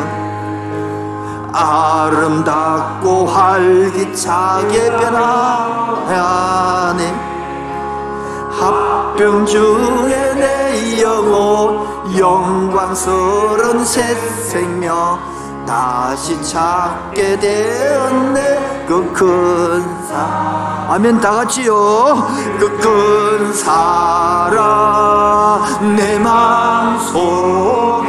아름답고 1.53 3.27
활기차게 3.27 4.93
변하네 4.97 6.25
합병중에 8.61 10.35
내 10.35 11.03
영혼 11.03 12.17
영광스러운 12.17 13.85
새 13.85 14.03
생명 14.15 15.19
다시 15.67 16.41
찾게 16.43 17.39
되었네. 17.41 18.85
그 18.87 19.13
큰 19.13 19.83
사랑 20.09 20.87
아멘 20.91 21.21
다 21.21 21.33
같이요. 21.33 21.75
그 22.59 22.79
큰 22.79 23.53
사랑 23.53 24.57
내 25.97 26.19
마음속에 26.21 28.09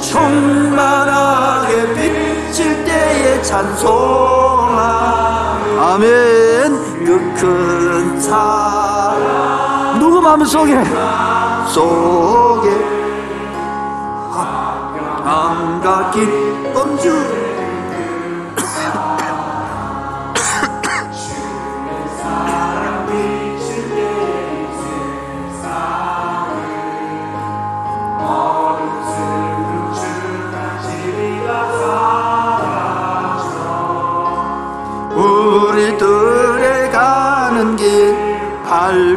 충만하게 0.00 1.94
비칠 1.94 2.84
때의 2.84 3.42
찬송아 3.42 4.78
아멘. 5.92 7.04
그 7.04 7.34
큰 7.36 8.20
사랑 8.20 8.65
마음 10.36 10.44
속에. 10.44 10.74
속에. 11.68 12.68
감과 15.24 16.10
기쁨 16.10 16.98
주 16.98 17.35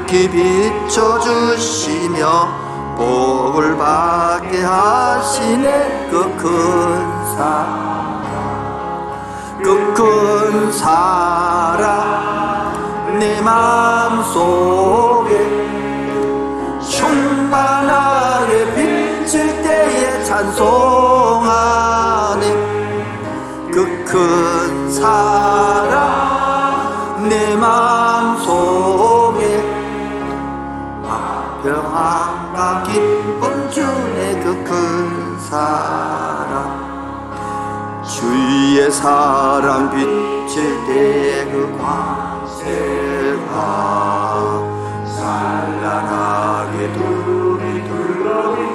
밝히 0.10 0.28
비춰주시며 0.90 2.18
복을 2.98 3.78
받게 3.78 4.64
하시네. 4.64 6.08
그 6.10 6.36
큰 6.36 6.48
사랑 7.38 7.88
그 9.62 9.94
큰 9.94 10.72
사랑 10.72 11.88
내 13.20 13.40
마음속에 13.42 15.30
충만하게 16.90 18.74
비칠 18.74 19.62
때에 19.62 20.24
찬송하네. 20.24 21.70
그 23.72 24.04
큰 24.06 24.90
사랑 24.92 26.19
사랑. 35.50 36.90
주의 38.04 38.92
사랑 38.92 39.90
비칠 39.90 40.86
때 40.86 41.30
그 41.52 41.78
광채가 41.78 42.60
찬란하게 45.18 46.76
둘이 46.94 47.84
둘러비치겠네 47.88 48.70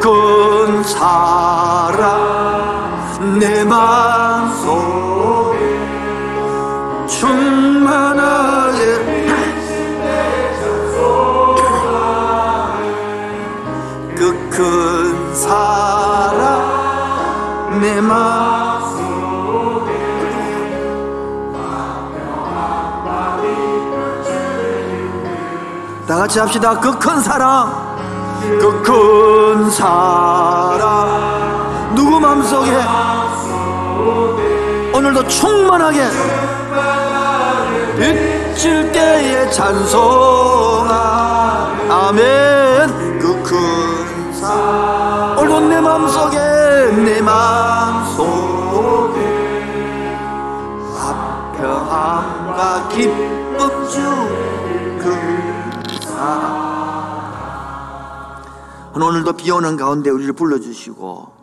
그큰 0.00 0.82
사랑 0.84 2.08
내 3.38 3.64
마음속에 3.64 5.58
충만하게 7.08 8.78
그큰 14.16 15.34
사랑 15.34 16.58
내 17.80 18.00
마음 18.00 18.58
다 26.06 26.16
같이 26.16 26.38
합시다. 26.38 26.80
그 26.80 26.98
큰 26.98 27.20
사랑 27.20 27.87
그 28.60 28.82
큰 28.82 29.70
사랑 29.70 30.88
누구 31.94 32.18
마음속에 32.20 32.70
오늘도 34.94 35.26
충만하게 35.28 36.06
비칠 37.98 38.90
때의 38.92 39.50
찬송아 39.52 40.92
아멘. 41.90 43.18
그 43.18 43.42
큰 43.42 44.32
사랑 44.32 45.36
오늘도 45.38 45.68
내 45.68 45.80
마음속에 45.80 46.38
내마 47.04 47.77
오늘도 59.02 59.34
비 59.34 59.50
오는 59.50 59.76
가운데 59.76 60.10
우리를 60.10 60.32
불러주시고 60.32 61.38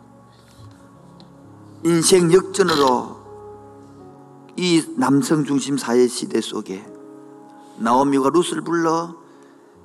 인생 1.84 2.32
역전으로 2.32 3.16
이 4.56 4.84
남성 4.96 5.44
중심 5.44 5.76
사회 5.76 6.06
시대 6.06 6.40
속에 6.40 6.84
나오미가 7.78 8.30
룻을 8.30 8.62
불러 8.62 9.14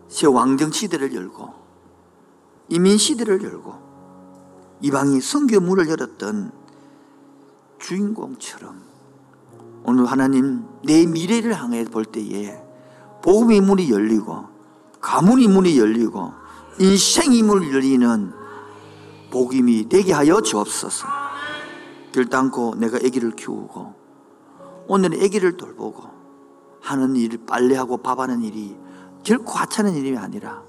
새 0.07 0.27
왕정 0.27 0.71
시대를 0.71 1.13
열고 1.13 1.53
이민 2.69 2.97
시대를 2.97 3.43
열고 3.43 3.91
이방이 4.81 5.21
성교 5.21 5.59
문을 5.59 5.89
열었던 5.89 6.51
주인공처럼 7.79 8.81
오늘 9.83 10.05
하나님 10.05 10.65
내 10.83 11.05
미래를 11.05 11.53
향해 11.59 11.83
볼 11.85 12.05
때에 12.05 12.61
복음의 13.23 13.61
문이 13.61 13.91
열리고 13.91 14.45
가문의 15.01 15.47
문이 15.47 15.77
열리고 15.77 16.40
문이 17.43 17.73
열리는 17.73 18.33
복임이 19.29 19.87
되게 19.89 20.13
하여 20.13 20.41
주옵소서. 20.41 21.07
결단코 22.11 22.75
내가 22.75 22.97
아기를 22.97 23.31
키우고 23.31 23.93
오늘은 24.87 25.23
아기를 25.23 25.57
돌보고 25.57 26.03
하는 26.81 27.15
일 27.15 27.45
빨래하고 27.45 27.97
밥하는 27.97 28.41
일이 28.41 28.75
결코 29.23 29.51
하찮은 29.51 29.93
일이 29.95 30.17
아니라 30.17 30.61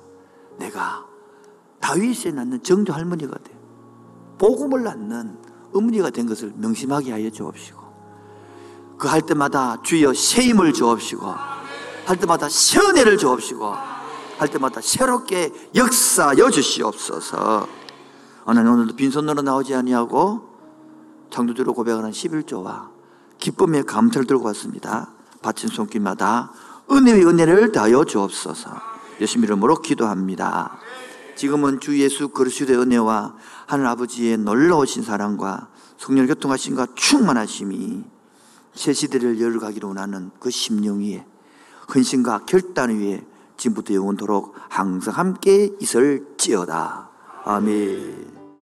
내가 0.59 1.05
다윗에 1.81 2.31
낳는 2.31 2.63
정조 2.63 2.93
할머니가 2.93 3.39
돼 3.39 3.59
복음을 4.39 4.85
낳는 4.85 5.39
어머니가 5.75 6.11
된 6.11 6.27
것을 6.27 6.53
명심하게 6.57 7.11
하여 7.13 7.31
주옵시고 7.31 7.81
그 8.99 9.09
할 9.09 9.23
때마다 9.23 9.83
주여 9.83 10.15
새 10.15 10.43
힘을 10.43 10.73
주옵시고 10.73 11.27
할 11.27 12.17
때마다 12.21 12.49
새 12.49 12.79
은혜를 12.79 13.19
주옵시고 13.19 13.75
할 14.39 14.49
때마다 14.49 14.81
새롭게 14.81 15.53
역사여 15.75 16.51
주시옵소서. 16.51 17.69
하나님 18.45 18.73
오늘도 18.73 18.97
빈손으로 18.97 19.43
나오지 19.43 19.75
아니하고 19.75 20.49
창조주로 21.31 21.75
고백하는 21.75 22.11
11조와 22.11 22.91
기쁨의 23.39 23.85
감사를 23.85 24.27
들고 24.27 24.47
왔습니다. 24.47 25.13
바친 25.43 25.69
손길마다 25.69 26.53
은혜의 26.91 27.27
은혜를 27.27 27.73
다하여 27.73 28.05
주옵소서. 28.05 28.71
예수님 29.21 29.45
이름으로 29.45 29.77
기도합니다. 29.77 30.79
지금은 31.37 31.81
주 31.81 31.99
예수 31.99 32.29
그리스도의 32.29 32.79
은혜와 32.79 33.35
하늘 33.67 33.87
아버지의 33.87 34.39
놀라우신 34.39 35.03
사랑과 35.03 35.69
성령 35.97 36.27
교통하심과 36.27 36.89
충만하심이 36.95 38.05
새 38.75 38.93
시대를 38.93 39.41
열어가기로 39.41 39.89
원하는 39.89 40.31
그 40.39 40.51
심령 40.51 41.01
위에 41.01 41.25
헌신과 41.95 42.45
결단 42.47 42.91
위에 42.99 43.25
지금부터 43.63 43.95
영원토록 43.95 44.55
항상 44.69 45.15
함께 45.15 45.71
있을지어다. 45.81 47.11
아멘. 47.45 48.32